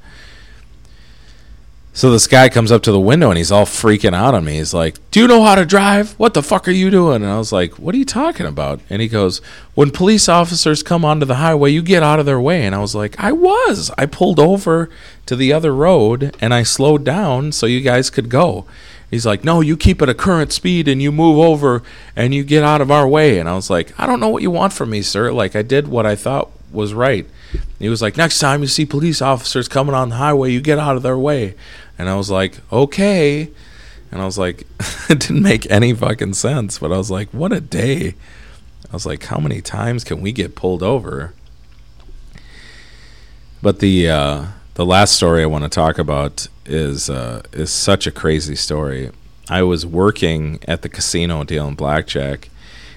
So 1.99 2.13
this 2.13 2.29
guy 2.29 2.49
comes 2.49 2.71
up 2.71 2.85
to 2.85 2.93
the 2.93 3.01
window 3.01 3.29
and 3.29 3.37
he's 3.37 3.51
all 3.51 3.65
freaking 3.65 4.15
out 4.15 4.33
on 4.33 4.45
me. 4.45 4.59
He's 4.59 4.73
like, 4.73 4.99
Do 5.11 5.19
you 5.19 5.27
know 5.27 5.43
how 5.43 5.57
to 5.57 5.67
drive? 5.67 6.13
What 6.13 6.33
the 6.33 6.45
fuck 6.45 6.69
are 6.69 6.71
you 6.71 6.93
doing? 6.93 7.25
And 7.25 7.27
I 7.33 7.39
was 7.39 7.51
like, 7.51 7.77
What 7.77 7.93
are 7.93 7.99
you 7.99 8.05
talking 8.05 8.47
about? 8.47 8.79
And 8.89 9.03
he 9.03 9.09
goes, 9.09 9.39
When 9.75 9.91
police 9.91 10.29
officers 10.29 10.85
come 10.85 11.05
onto 11.05 11.27
the 11.27 11.35
highway, 11.35 11.73
you 11.73 11.83
get 11.83 12.05
out 12.05 12.21
of 12.21 12.25
their 12.25 12.39
way. 12.39 12.65
And 12.65 12.73
I 12.73 12.79
was 12.79 12.95
like, 12.95 13.19
I 13.19 13.33
was. 13.33 13.91
I 13.99 14.07
pulled 14.07 14.39
over 14.39 14.89
to 15.27 15.35
the 15.35 15.53
other 15.53 15.75
road 15.75 16.37
and 16.41 16.55
I 16.55 16.63
slowed 16.63 17.03
down 17.03 17.51
so 17.51 17.67
you 17.67 17.81
guys 17.81 18.11
could 18.11 18.29
go. 18.29 18.65
He's 19.11 19.27
like, 19.27 19.43
No, 19.43 19.61
you 19.61 19.77
keep 19.77 20.01
at 20.01 20.09
a 20.09 20.15
current 20.15 20.53
speed 20.53 20.87
and 20.87 21.03
you 21.03 21.11
move 21.11 21.41
over 21.41 21.83
and 22.15 22.33
you 22.33 22.45
get 22.45 22.63
out 22.63 22.81
of 22.81 22.93
our 22.93 23.09
way. 23.09 23.41
And 23.41 23.49
I 23.49 23.57
was 23.57 23.71
like, 23.71 23.93
I 23.99 24.07
don't 24.07 24.21
know 24.21 24.29
what 24.29 24.43
you 24.43 24.53
want 24.53 24.73
from 24.73 24.91
me, 24.91 25.03
sir. 25.03 25.33
Like, 25.33 25.57
I 25.57 25.63
did 25.63 25.89
what 25.89 26.07
I 26.07 26.15
thought 26.15 26.53
was 26.71 26.95
right. 26.95 27.27
He 27.79 27.89
was 27.89 28.03
like, 28.03 28.17
Next 28.17 28.39
time 28.39 28.61
you 28.61 28.69
see 28.69 28.87
police 28.87 29.23
officers 29.23 29.69
coming 29.69 29.95
on 29.95 30.11
the 30.11 30.17
highway, 30.17 30.53
you 30.53 30.61
get 30.61 30.79
out 30.79 30.97
of 30.97 31.03
their 31.03 31.19
way. 31.19 31.55
And 31.99 32.09
I 32.09 32.15
was 32.15 32.31
like, 32.31 32.61
Okay. 32.73 33.51
And 34.11 34.23
I 34.23 34.25
was 34.25 34.39
like, 34.39 34.67
It 35.11 35.21
didn't 35.21 35.43
make 35.43 35.71
any 35.71 35.93
fucking 35.93 36.35
sense. 36.35 36.79
But 36.79 36.93
I 36.93 36.99
was 36.99 37.11
like, 37.11 37.29
What 37.31 37.53
a 37.53 37.61
day. 37.61 38.15
I 38.91 38.93
was 38.93 39.07
like, 39.07 39.25
How 39.25 39.39
many 39.39 39.61
times 39.61 40.05
can 40.05 40.21
we 40.21 40.33
get 40.33 40.55
pulled 40.55 40.83
over? 40.83 41.35
But 43.61 43.81
the, 43.81 44.09
uh, 44.09 44.45
the 44.79 44.87
last 44.87 45.17
story 45.17 45.43
I 45.43 45.47
want 45.47 45.65
to 45.65 45.69
talk 45.69 45.99
about 45.99 46.47
is 46.65 47.11
uh, 47.11 47.43
is 47.53 47.69
such 47.69 48.07
a 48.07 48.13
crazy 48.13 48.55
story. 48.55 49.11
I 49.51 49.65
was 49.65 49.85
working 49.85 50.61
at 50.69 50.83
the 50.83 50.89
casino 50.89 51.43
dealing 51.43 51.75
blackjack, 51.75 52.49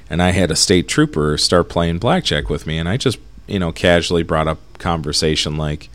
and 0.08 0.22
I 0.22 0.30
had 0.30 0.52
a 0.52 0.56
state 0.56 0.88
trooper 0.88 1.40
start 1.40 1.70
playing 1.70 1.98
blackjack 1.98 2.52
with 2.52 2.68
me, 2.68 2.78
and 2.78 2.88
I 2.88 2.98
just 2.98 3.18
you 3.48 3.58
know 3.58 3.72
casually 3.72 4.22
brought 4.22 4.48
up 4.48 4.60
conversation 4.78 5.58
like, 5.58 5.90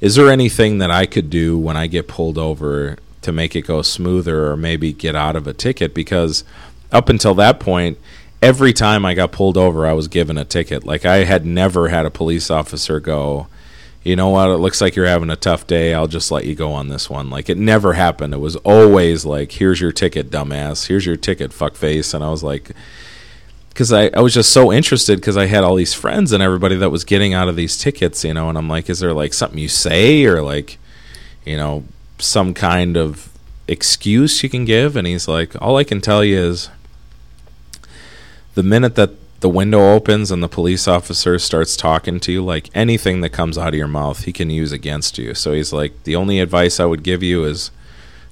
"Is 0.00 0.14
there 0.14 0.30
anything 0.30 0.78
that 0.78 0.90
I 0.90 1.06
could 1.06 1.30
do 1.30 1.58
when 1.58 1.76
I 1.76 1.86
get 1.86 2.08
pulled 2.08 2.38
over 2.38 2.96
to 3.22 3.32
make 3.32 3.54
it 3.54 3.62
go 3.62 3.82
smoother, 3.82 4.50
or 4.50 4.56
maybe 4.56 4.92
get 4.92 5.14
out 5.14 5.36
of 5.36 5.46
a 5.46 5.52
ticket?" 5.52 5.94
Because 5.94 6.44
up 6.92 7.08
until 7.08 7.34
that 7.34 7.60
point, 7.60 7.98
every 8.42 8.72
time 8.72 9.04
I 9.04 9.14
got 9.14 9.32
pulled 9.32 9.56
over, 9.56 9.86
I 9.86 9.92
was 9.92 10.08
given 10.08 10.38
a 10.38 10.44
ticket. 10.44 10.84
Like 10.84 11.04
I 11.04 11.24
had 11.24 11.44
never 11.44 11.88
had 11.88 12.06
a 12.06 12.10
police 12.10 12.50
officer 12.50 13.00
go 13.00 13.46
you 14.02 14.16
know 14.16 14.30
what, 14.30 14.48
it 14.48 14.56
looks 14.56 14.80
like 14.80 14.96
you're 14.96 15.06
having 15.06 15.30
a 15.30 15.36
tough 15.36 15.66
day. 15.66 15.92
I'll 15.92 16.06
just 16.06 16.30
let 16.30 16.46
you 16.46 16.54
go 16.54 16.72
on 16.72 16.88
this 16.88 17.10
one. 17.10 17.28
Like 17.28 17.50
it 17.50 17.58
never 17.58 17.92
happened. 17.92 18.32
It 18.32 18.38
was 18.38 18.56
always 18.56 19.26
like, 19.26 19.52
here's 19.52 19.80
your 19.80 19.92
ticket, 19.92 20.30
dumbass. 20.30 20.86
Here's 20.86 21.04
your 21.04 21.16
ticket, 21.16 21.50
fuckface. 21.50 22.14
And 22.14 22.24
I 22.24 22.30
was 22.30 22.42
like, 22.42 22.70
because 23.70 23.92
I, 23.92 24.08
I 24.08 24.20
was 24.20 24.34
just 24.34 24.52
so 24.52 24.72
interested 24.72 25.20
because 25.20 25.36
I 25.36 25.46
had 25.46 25.64
all 25.64 25.74
these 25.74 25.94
friends 25.94 26.32
and 26.32 26.42
everybody 26.42 26.76
that 26.76 26.90
was 26.90 27.04
getting 27.04 27.32
out 27.34 27.48
of 27.48 27.56
these 27.56 27.78
tickets, 27.78 28.24
you 28.24 28.34
know, 28.34 28.48
and 28.48 28.58
I'm 28.58 28.68
like, 28.68 28.90
is 28.90 29.00
there 29.00 29.14
like 29.14 29.32
something 29.32 29.58
you 29.58 29.68
say 29.68 30.24
or 30.26 30.42
like, 30.42 30.78
you 31.44 31.56
know, 31.56 31.84
some 32.18 32.52
kind 32.52 32.96
of 32.96 33.30
excuse 33.66 34.42
you 34.42 34.48
can 34.48 34.64
give? 34.64 34.96
And 34.96 35.06
he's 35.06 35.28
like, 35.28 35.60
all 35.62 35.76
I 35.76 35.84
can 35.84 36.00
tell 36.00 36.22
you 36.22 36.38
is 36.38 36.68
the 38.54 38.62
minute 38.62 38.96
that 38.96 39.10
the 39.40 39.48
window 39.48 39.94
opens 39.94 40.30
and 40.30 40.42
the 40.42 40.48
police 40.48 40.86
officer 40.86 41.38
starts 41.38 41.76
talking 41.76 42.20
to 42.20 42.32
you, 42.32 42.44
like 42.44 42.68
anything 42.74 43.22
that 43.22 43.30
comes 43.30 43.56
out 43.56 43.68
of 43.68 43.74
your 43.74 43.88
mouth, 43.88 44.24
he 44.24 44.32
can 44.32 44.50
use 44.50 44.72
against 44.72 45.16
you. 45.16 45.32
So 45.32 45.52
he's 45.52 45.72
like, 45.72 46.04
the 46.04 46.16
only 46.16 46.40
advice 46.40 46.78
I 46.78 46.84
would 46.84 47.02
give 47.02 47.22
you 47.22 47.44
is 47.44 47.70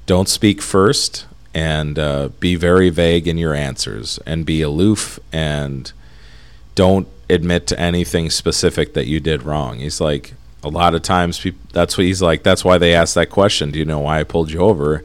don't 0.05 0.29
speak 0.29 0.61
first 0.61 1.27
and 1.59 1.99
uh, 1.99 2.29
be 2.39 2.55
very 2.55 2.89
vague 2.89 3.27
in 3.27 3.37
your 3.37 3.53
answers 3.53 4.21
and 4.25 4.47
be 4.47 4.63
aloof 4.63 5.19
and 5.33 5.91
don't 6.77 7.09
admit 7.29 7.67
to 7.67 7.81
anything 7.81 8.31
specific 8.31 8.95
that 8.95 9.09
you 9.09 9.19
did 9.19 9.43
wrong. 9.43 9.81
He's 9.81 10.01
like, 10.01 10.35
a 10.63 10.69
lot 10.69 10.95
of 10.95 11.03
times 11.03 11.45
that's 11.73 11.99
what 11.99 12.05
he's 12.07 12.23
like. 12.23 12.45
That's 12.45 12.65
why 12.65 12.79
they 12.79 12.95
ask 12.95 13.15
that 13.15 13.31
question. 13.31 13.73
Do 13.73 13.81
you 13.81 13.85
know 13.85 13.99
why 13.99 14.21
I 14.21 14.25
pulled 14.25 14.53
you 14.53 14.61
over? 14.61 15.05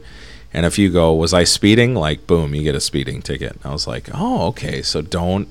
And 0.52 0.64
if 0.64 0.78
you 0.78 0.90
go, 0.90 1.12
was 1.12 1.34
I 1.34 1.42
speeding? 1.42 1.96
Like, 1.96 2.28
boom, 2.28 2.54
you 2.54 2.62
get 2.62 2.76
a 2.76 2.80
speeding 2.80 3.20
ticket. 3.20 3.58
I 3.64 3.72
was 3.72 3.88
like, 3.88 4.08
oh, 4.14 4.46
okay. 4.48 4.80
So 4.80 5.02
don't 5.02 5.48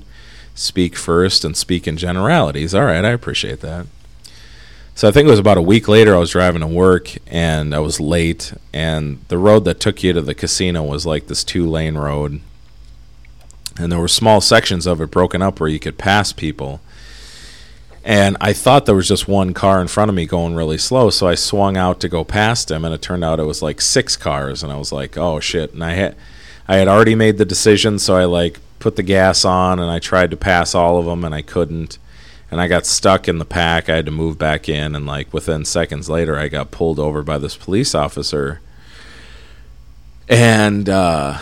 speak 0.54 0.96
first 0.96 1.44
and 1.44 1.54
speak 1.54 1.86
in 1.86 1.98
generalities. 1.98 2.74
All 2.74 2.86
right, 2.86 3.04
I 3.04 3.10
appreciate 3.10 3.60
that. 3.60 3.86
So 4.96 5.08
I 5.08 5.10
think 5.10 5.26
it 5.26 5.30
was 5.30 5.40
about 5.40 5.58
a 5.58 5.62
week 5.62 5.88
later 5.88 6.14
I 6.14 6.18
was 6.18 6.30
driving 6.30 6.60
to 6.60 6.68
work 6.68 7.16
and 7.26 7.74
I 7.74 7.80
was 7.80 7.98
late 7.98 8.52
and 8.72 9.18
the 9.26 9.38
road 9.38 9.64
that 9.64 9.80
took 9.80 10.04
you 10.04 10.12
to 10.12 10.20
the 10.20 10.36
casino 10.36 10.84
was 10.84 11.04
like 11.04 11.26
this 11.26 11.42
two 11.42 11.68
lane 11.68 11.96
road. 11.96 12.40
And 13.76 13.90
there 13.90 13.98
were 13.98 14.06
small 14.06 14.40
sections 14.40 14.86
of 14.86 15.00
it 15.00 15.10
broken 15.10 15.42
up 15.42 15.58
where 15.58 15.68
you 15.68 15.80
could 15.80 15.98
pass 15.98 16.32
people. 16.32 16.80
And 18.04 18.36
I 18.40 18.52
thought 18.52 18.86
there 18.86 18.94
was 18.94 19.08
just 19.08 19.26
one 19.26 19.52
car 19.52 19.80
in 19.80 19.88
front 19.88 20.10
of 20.10 20.14
me 20.14 20.26
going 20.26 20.54
really 20.54 20.78
slow, 20.78 21.10
so 21.10 21.26
I 21.26 21.34
swung 21.34 21.76
out 21.76 21.98
to 22.00 22.08
go 22.08 22.22
past 22.22 22.70
him 22.70 22.84
and 22.84 22.94
it 22.94 23.02
turned 23.02 23.24
out 23.24 23.40
it 23.40 23.44
was 23.44 23.62
like 23.62 23.80
six 23.80 24.16
cars 24.16 24.62
and 24.62 24.70
I 24.70 24.76
was 24.76 24.92
like, 24.92 25.16
"Oh 25.16 25.40
shit." 25.40 25.72
And 25.72 25.82
I 25.82 25.94
had 25.94 26.14
I 26.68 26.76
had 26.76 26.86
already 26.86 27.14
made 27.14 27.38
the 27.38 27.46
decision, 27.46 27.98
so 27.98 28.14
I 28.14 28.26
like 28.26 28.60
put 28.78 28.96
the 28.96 29.02
gas 29.02 29.44
on 29.44 29.80
and 29.80 29.90
I 29.90 29.98
tried 29.98 30.30
to 30.32 30.36
pass 30.36 30.74
all 30.74 30.98
of 30.98 31.06
them 31.06 31.24
and 31.24 31.34
I 31.34 31.40
couldn't. 31.42 31.98
And 32.50 32.60
I 32.60 32.68
got 32.68 32.86
stuck 32.86 33.26
in 33.26 33.38
the 33.38 33.44
pack. 33.44 33.88
I 33.88 33.96
had 33.96 34.06
to 34.06 34.12
move 34.12 34.38
back 34.38 34.68
in 34.68 34.94
and 34.94 35.06
like 35.06 35.32
within 35.32 35.64
seconds 35.64 36.08
later 36.08 36.38
I 36.38 36.48
got 36.48 36.70
pulled 36.70 36.98
over 36.98 37.22
by 37.22 37.38
this 37.38 37.56
police 37.56 37.94
officer. 37.94 38.60
And 40.28 40.88
uh 40.88 41.38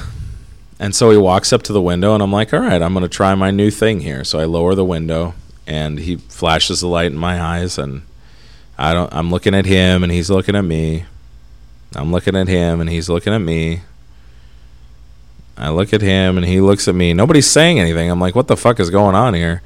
and 0.78 0.94
so 0.96 1.10
he 1.10 1.16
walks 1.16 1.52
up 1.52 1.62
to 1.64 1.72
the 1.72 1.82
window 1.82 2.14
and 2.14 2.22
I'm 2.22 2.32
like, 2.32 2.52
"All 2.52 2.60
right, 2.60 2.82
I'm 2.82 2.94
to 2.94 3.08
try 3.08 3.34
my 3.34 3.52
new 3.52 3.70
thing 3.70 4.00
here." 4.00 4.24
So 4.24 4.40
I 4.40 4.44
lower 4.44 4.74
the 4.74 4.84
window 4.84 5.34
and 5.66 5.98
he 6.00 6.16
flashes 6.16 6.80
the 6.80 6.88
light 6.88 7.12
in 7.12 7.18
my 7.18 7.40
eyes 7.40 7.78
and 7.78 8.02
I 8.78 8.94
don't 8.94 9.12
I'm 9.12 9.30
looking 9.30 9.54
at 9.54 9.66
him 9.66 10.02
and 10.02 10.10
he's 10.10 10.30
looking 10.30 10.56
at 10.56 10.64
me. 10.64 11.04
I'm 11.94 12.10
looking 12.10 12.34
at 12.36 12.48
him 12.48 12.80
and 12.80 12.90
he's 12.90 13.08
looking 13.08 13.32
at 13.32 13.38
me. 13.38 13.82
I 15.56 15.70
look 15.70 15.92
at 15.92 16.00
him 16.00 16.36
and 16.36 16.46
he 16.46 16.60
looks 16.60 16.88
at 16.88 16.94
me. 16.94 17.12
Nobody's 17.12 17.48
saying 17.48 17.78
anything. 17.78 18.10
I'm 18.10 18.20
like, 18.20 18.34
what 18.34 18.48
the 18.48 18.56
fuck 18.56 18.80
is 18.80 18.90
going 18.90 19.14
on 19.14 19.34
here? 19.34 19.62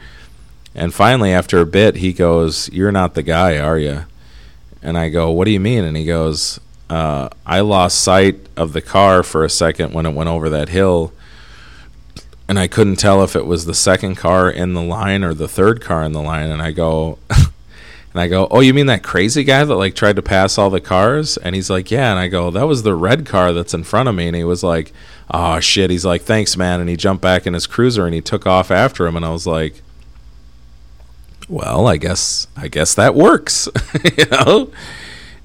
And 0.77 0.93
finally, 0.93 1.33
after 1.33 1.59
a 1.59 1.67
bit, 1.67 1.97
he 1.97 2.13
goes, 2.13 2.71
You're 2.71 2.93
not 2.93 3.15
the 3.15 3.23
guy, 3.23 3.59
are 3.59 3.79
you? 3.79 4.05
And 4.83 4.99
I 4.99 5.09
go, 5.09 5.31
What 5.31 5.47
do 5.47 5.51
you 5.51 5.59
mean? 5.59 5.85
And 5.85 5.97
he 5.97 6.05
goes, 6.05 6.61
uh, 6.91 7.31
I 7.45 7.61
lost 7.61 8.03
sight 8.03 8.39
of 8.57 8.75
the 8.75 8.83
car 8.83 9.23
for 9.23 9.43
a 9.43 9.51
second 9.51 9.95
when 9.95 10.07
it 10.07 10.15
went 10.15 10.29
over 10.29 10.51
that 10.51 10.69
hill. 10.69 11.13
and 12.49 12.59
I 12.59 12.69
couldn't 12.69 12.97
tell 12.97 13.25
if 13.25 13.35
it 13.35 13.47
was 13.47 13.65
the 13.65 13.75
second 13.75 14.17
car 14.17 14.49
in 14.49 14.75
the 14.75 14.83
line 14.83 15.25
or 15.25 15.35
the 15.35 15.49
third 15.49 15.81
car 15.81 16.05
in 16.05 16.13
the 16.13 16.23
line. 16.23 16.51
And 16.51 16.63
I 16.63 16.71
go, 16.73 17.19
and 17.31 18.21
I 18.21 18.29
go, 18.29 18.47
oh, 18.51 18.61
you 18.61 18.73
mean 18.75 18.87
that 18.87 19.03
crazy 19.03 19.45
guy 19.45 19.65
that 19.65 19.75
like 19.75 19.95
tried 19.95 20.17
to 20.17 20.23
pass 20.23 20.59
all 20.59 20.71
the 20.71 20.81
cars? 20.81 21.39
And 21.39 21.57
he's 21.57 21.71
like, 21.71 21.91
yeah. 21.91 22.11
And 22.11 22.21
I 22.21 22.29
go, 22.29 22.51
that 22.51 22.69
was 22.69 22.83
the 22.83 22.95
red 22.95 23.27
car 23.27 23.53
that's 23.53 23.75
in 23.75 23.83
front 23.83 24.11
of 24.11 24.15
me. 24.15 24.27
And 24.29 24.37
he 24.37 24.45
was 24.45 24.63
like, 24.63 24.93
oh 25.31 25.59
shit. 25.59 25.91
He's 25.91 26.05
like, 26.05 26.23
thanks, 26.23 26.57
man. 26.57 26.81
And 26.81 26.89
he 26.89 26.97
jumped 26.97 27.23
back 27.23 27.47
in 27.47 27.55
his 27.55 27.67
cruiser 27.67 28.05
and 28.05 28.15
he 28.15 28.21
took 28.21 28.47
off 28.47 28.71
after 28.71 29.07
him. 29.07 29.17
And 29.17 29.25
I 29.25 29.31
was 29.31 29.47
like, 29.47 29.83
well, 31.49 31.87
I 31.87 31.97
guess 31.97 32.47
I 32.57 32.69
guess 32.69 32.95
that 32.95 33.15
works, 33.15 33.69
you 34.19 34.27
know. 34.27 34.71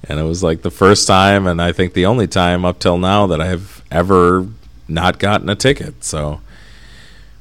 And 0.03 0.19
it 0.19 0.23
was 0.23 0.41
like 0.41 0.63
the 0.63 0.71
first 0.71 1.07
time, 1.07 1.45
and 1.45 1.61
I 1.61 1.71
think 1.71 1.93
the 1.93 2.07
only 2.07 2.27
time 2.27 2.65
up 2.65 2.79
till 2.79 2.97
now 2.97 3.27
that 3.27 3.39
I've 3.39 3.83
ever 3.91 4.47
not 4.87 5.19
gotten 5.19 5.47
a 5.47 5.55
ticket. 5.55 6.03
So 6.03 6.41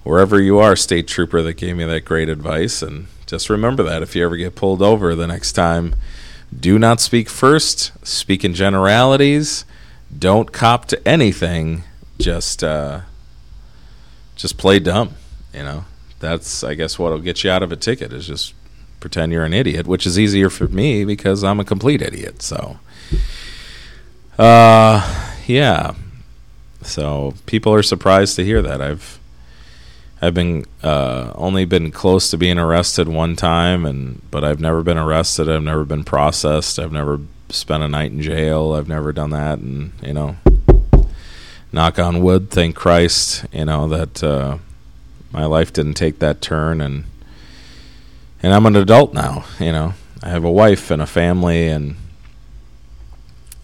wherever 0.02 0.40
you 0.40 0.58
are, 0.58 0.76
state 0.76 1.08
trooper 1.08 1.40
that 1.42 1.54
gave 1.54 1.76
me 1.76 1.84
that 1.84 2.04
great 2.04 2.28
advice, 2.28 2.82
and 2.82 3.06
just 3.26 3.48
remember 3.48 3.82
that 3.84 4.02
if 4.02 4.14
you 4.14 4.24
ever 4.24 4.36
get 4.36 4.56
pulled 4.56 4.82
over 4.82 5.14
the 5.14 5.26
next 5.26 5.52
time, 5.52 5.94
do 6.58 6.78
not 6.78 7.00
speak 7.00 7.28
first. 7.28 7.92
Speak 8.06 8.44
in 8.44 8.54
generalities. 8.54 9.64
Don't 10.16 10.52
cop 10.52 10.86
to 10.86 11.08
anything. 11.08 11.84
Just 12.18 12.62
uh, 12.62 13.02
just 14.36 14.58
play 14.58 14.80
dumb. 14.80 15.14
You 15.54 15.62
know, 15.62 15.84
that's 16.20 16.62
I 16.62 16.74
guess 16.74 16.98
what'll 16.98 17.18
get 17.18 17.42
you 17.42 17.50
out 17.50 17.62
of 17.62 17.72
a 17.72 17.76
ticket 17.76 18.12
is 18.12 18.26
just 18.26 18.54
pretend 19.00 19.32
you're 19.32 19.44
an 19.44 19.54
idiot, 19.54 19.86
which 19.86 20.06
is 20.06 20.18
easier 20.18 20.50
for 20.50 20.68
me 20.68 21.04
because 21.04 21.42
I'm 21.42 21.58
a 21.58 21.64
complete 21.64 22.02
idiot. 22.02 22.42
So, 22.42 22.78
uh, 24.38 25.34
yeah. 25.46 25.94
So 26.82 27.34
people 27.46 27.74
are 27.74 27.82
surprised 27.82 28.36
to 28.36 28.44
hear 28.44 28.62
that. 28.62 28.80
I've 28.80 29.18
I've 30.22 30.34
been 30.34 30.66
uh, 30.82 31.32
only 31.34 31.64
been 31.64 31.90
close 31.90 32.30
to 32.30 32.38
being 32.38 32.58
arrested 32.58 33.08
one 33.08 33.36
time, 33.36 33.84
and 33.86 34.22
but 34.30 34.44
I've 34.44 34.60
never 34.60 34.82
been 34.82 34.98
arrested. 34.98 35.48
I've 35.48 35.62
never 35.62 35.84
been 35.84 36.04
processed. 36.04 36.78
I've 36.78 36.92
never 36.92 37.20
spent 37.48 37.82
a 37.82 37.88
night 37.88 38.12
in 38.12 38.22
jail. 38.22 38.72
I've 38.72 38.88
never 38.88 39.12
done 39.12 39.30
that, 39.30 39.58
and 39.58 39.92
you 40.02 40.12
know, 40.12 40.36
knock 41.72 41.98
on 41.98 42.22
wood, 42.22 42.50
thank 42.50 42.76
Christ, 42.76 43.44
you 43.52 43.64
know 43.64 43.88
that 43.88 44.22
uh, 44.22 44.58
my 45.32 45.44
life 45.44 45.72
didn't 45.72 45.94
take 45.94 46.18
that 46.18 46.40
turn, 46.40 46.80
and 46.80 47.04
and 48.42 48.52
I'm 48.52 48.66
an 48.66 48.76
adult 48.76 49.14
now. 49.14 49.44
You 49.58 49.72
know, 49.72 49.94
I 50.22 50.28
have 50.28 50.44
a 50.44 50.50
wife 50.50 50.90
and 50.90 51.00
a 51.00 51.06
family, 51.06 51.68
and 51.68 51.96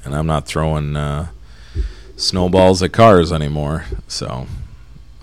and 0.04 0.14
I'm 0.14 0.26
not 0.26 0.46
throwing 0.46 0.96
uh, 0.96 1.28
snowballs 2.16 2.82
at 2.82 2.92
cars 2.92 3.32
anymore. 3.32 3.84
So 4.08 4.46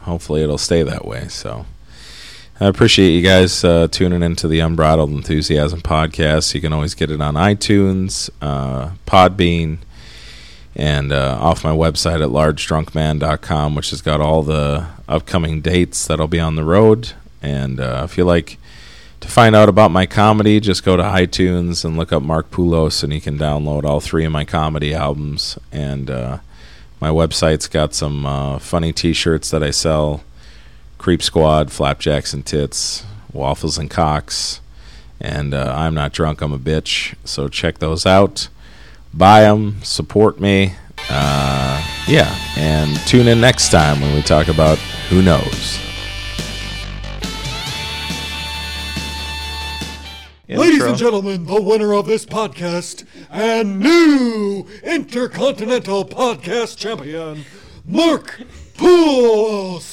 hopefully 0.02 0.44
it'll 0.44 0.58
stay 0.58 0.84
that 0.84 1.06
way. 1.06 1.28
So 1.30 1.66
I 2.60 2.68
appreciate 2.68 3.10
you 3.10 3.22
guys 3.22 3.64
uh, 3.64 3.88
tuning 3.90 4.22
into 4.22 4.48
the 4.48 4.60
Unbridled 4.60 5.10
Enthusiasm 5.10 5.82
podcast. 5.82 6.54
You 6.54 6.62
can 6.62 6.72
always 6.72 6.94
get 6.94 7.10
it 7.10 7.22
on 7.22 7.34
iTunes, 7.34 8.30
uh, 8.42 8.92
Podbean, 9.08 9.80
and 10.76 11.12
uh, 11.12 11.38
off 11.42 11.64
my 11.64 11.72
website 11.72 12.22
at 12.22 12.30
largedrunkman.com, 12.30 13.76
which 13.76 13.90
has 13.90 14.02
got 14.02 14.22
all 14.22 14.44
the 14.44 14.86
upcoming 15.14 15.62
dates 15.62 16.08
that'll 16.08 16.28
be 16.28 16.40
on 16.40 16.56
the 16.56 16.64
road. 16.64 17.12
And 17.42 17.80
uh, 17.80 18.02
if 18.04 18.18
you 18.18 18.24
like 18.24 18.58
to 19.20 19.28
find 19.28 19.56
out 19.56 19.70
about 19.70 19.92
my 19.92 20.06
comedy, 20.06 20.60
just 20.60 20.84
go 20.84 20.98
to 20.98 21.04
iTunes 21.04 21.86
and 21.86 21.96
look 21.96 22.12
up 22.12 22.24
Mark 22.24 22.50
Poulos, 22.52 23.04
and 23.04 23.14
you 23.14 23.22
can 23.22 23.38
download 23.38 23.84
all 23.84 24.00
three 24.00 24.26
of 24.26 24.32
my 24.32 24.44
comedy 24.44 24.94
albums. 24.94 25.58
And 25.72 26.10
uh, 26.10 26.40
my 27.00 27.10
website's 27.10 27.68
got 27.68 27.94
some 27.94 28.26
uh, 28.26 28.60
funny 28.60 28.92
T-shirts 28.92 29.52
that 29.52 29.64
I 29.64 29.72
sell: 29.72 30.24
Creep 30.98 31.22
Squad, 31.22 31.72
Flapjacks 31.72 32.34
and 32.34 32.46
Tits, 32.46 33.06
Waffles 33.32 33.78
and 33.78 33.90
Cocks, 33.90 34.62
and 35.20 35.54
uh, 35.54 35.74
I'm 35.76 35.94
not 35.94 36.14
drunk, 36.14 36.42
I'm 36.42 36.54
a 36.54 36.60
bitch. 36.60 37.16
So 37.24 37.48
check 37.48 37.80
those 37.80 38.06
out, 38.06 38.48
buy 39.14 39.42
them, 39.42 39.82
support 39.84 40.40
me. 40.40 40.76
Uh, 41.10 41.93
yeah, 42.08 42.36
and 42.58 42.96
tune 43.08 43.28
in 43.28 43.40
next 43.40 43.70
time 43.70 44.02
when 44.02 44.14
we 44.14 44.22
talk 44.22 44.48
about 44.48 44.78
who 45.10 45.22
knows. 45.22 45.80
Ladies 50.50 50.84
and 50.84 50.98
gentlemen, 50.98 51.46
the 51.46 51.62
winner 51.62 51.94
of 51.94 52.06
this 52.06 52.26
podcast 52.26 53.06
and 53.32 53.80
new 53.80 54.68
Intercontinental 54.84 56.06
Podcast 56.06 56.78
Champion, 56.78 57.46
Mark 57.86 58.42
Poulos. 58.76 59.93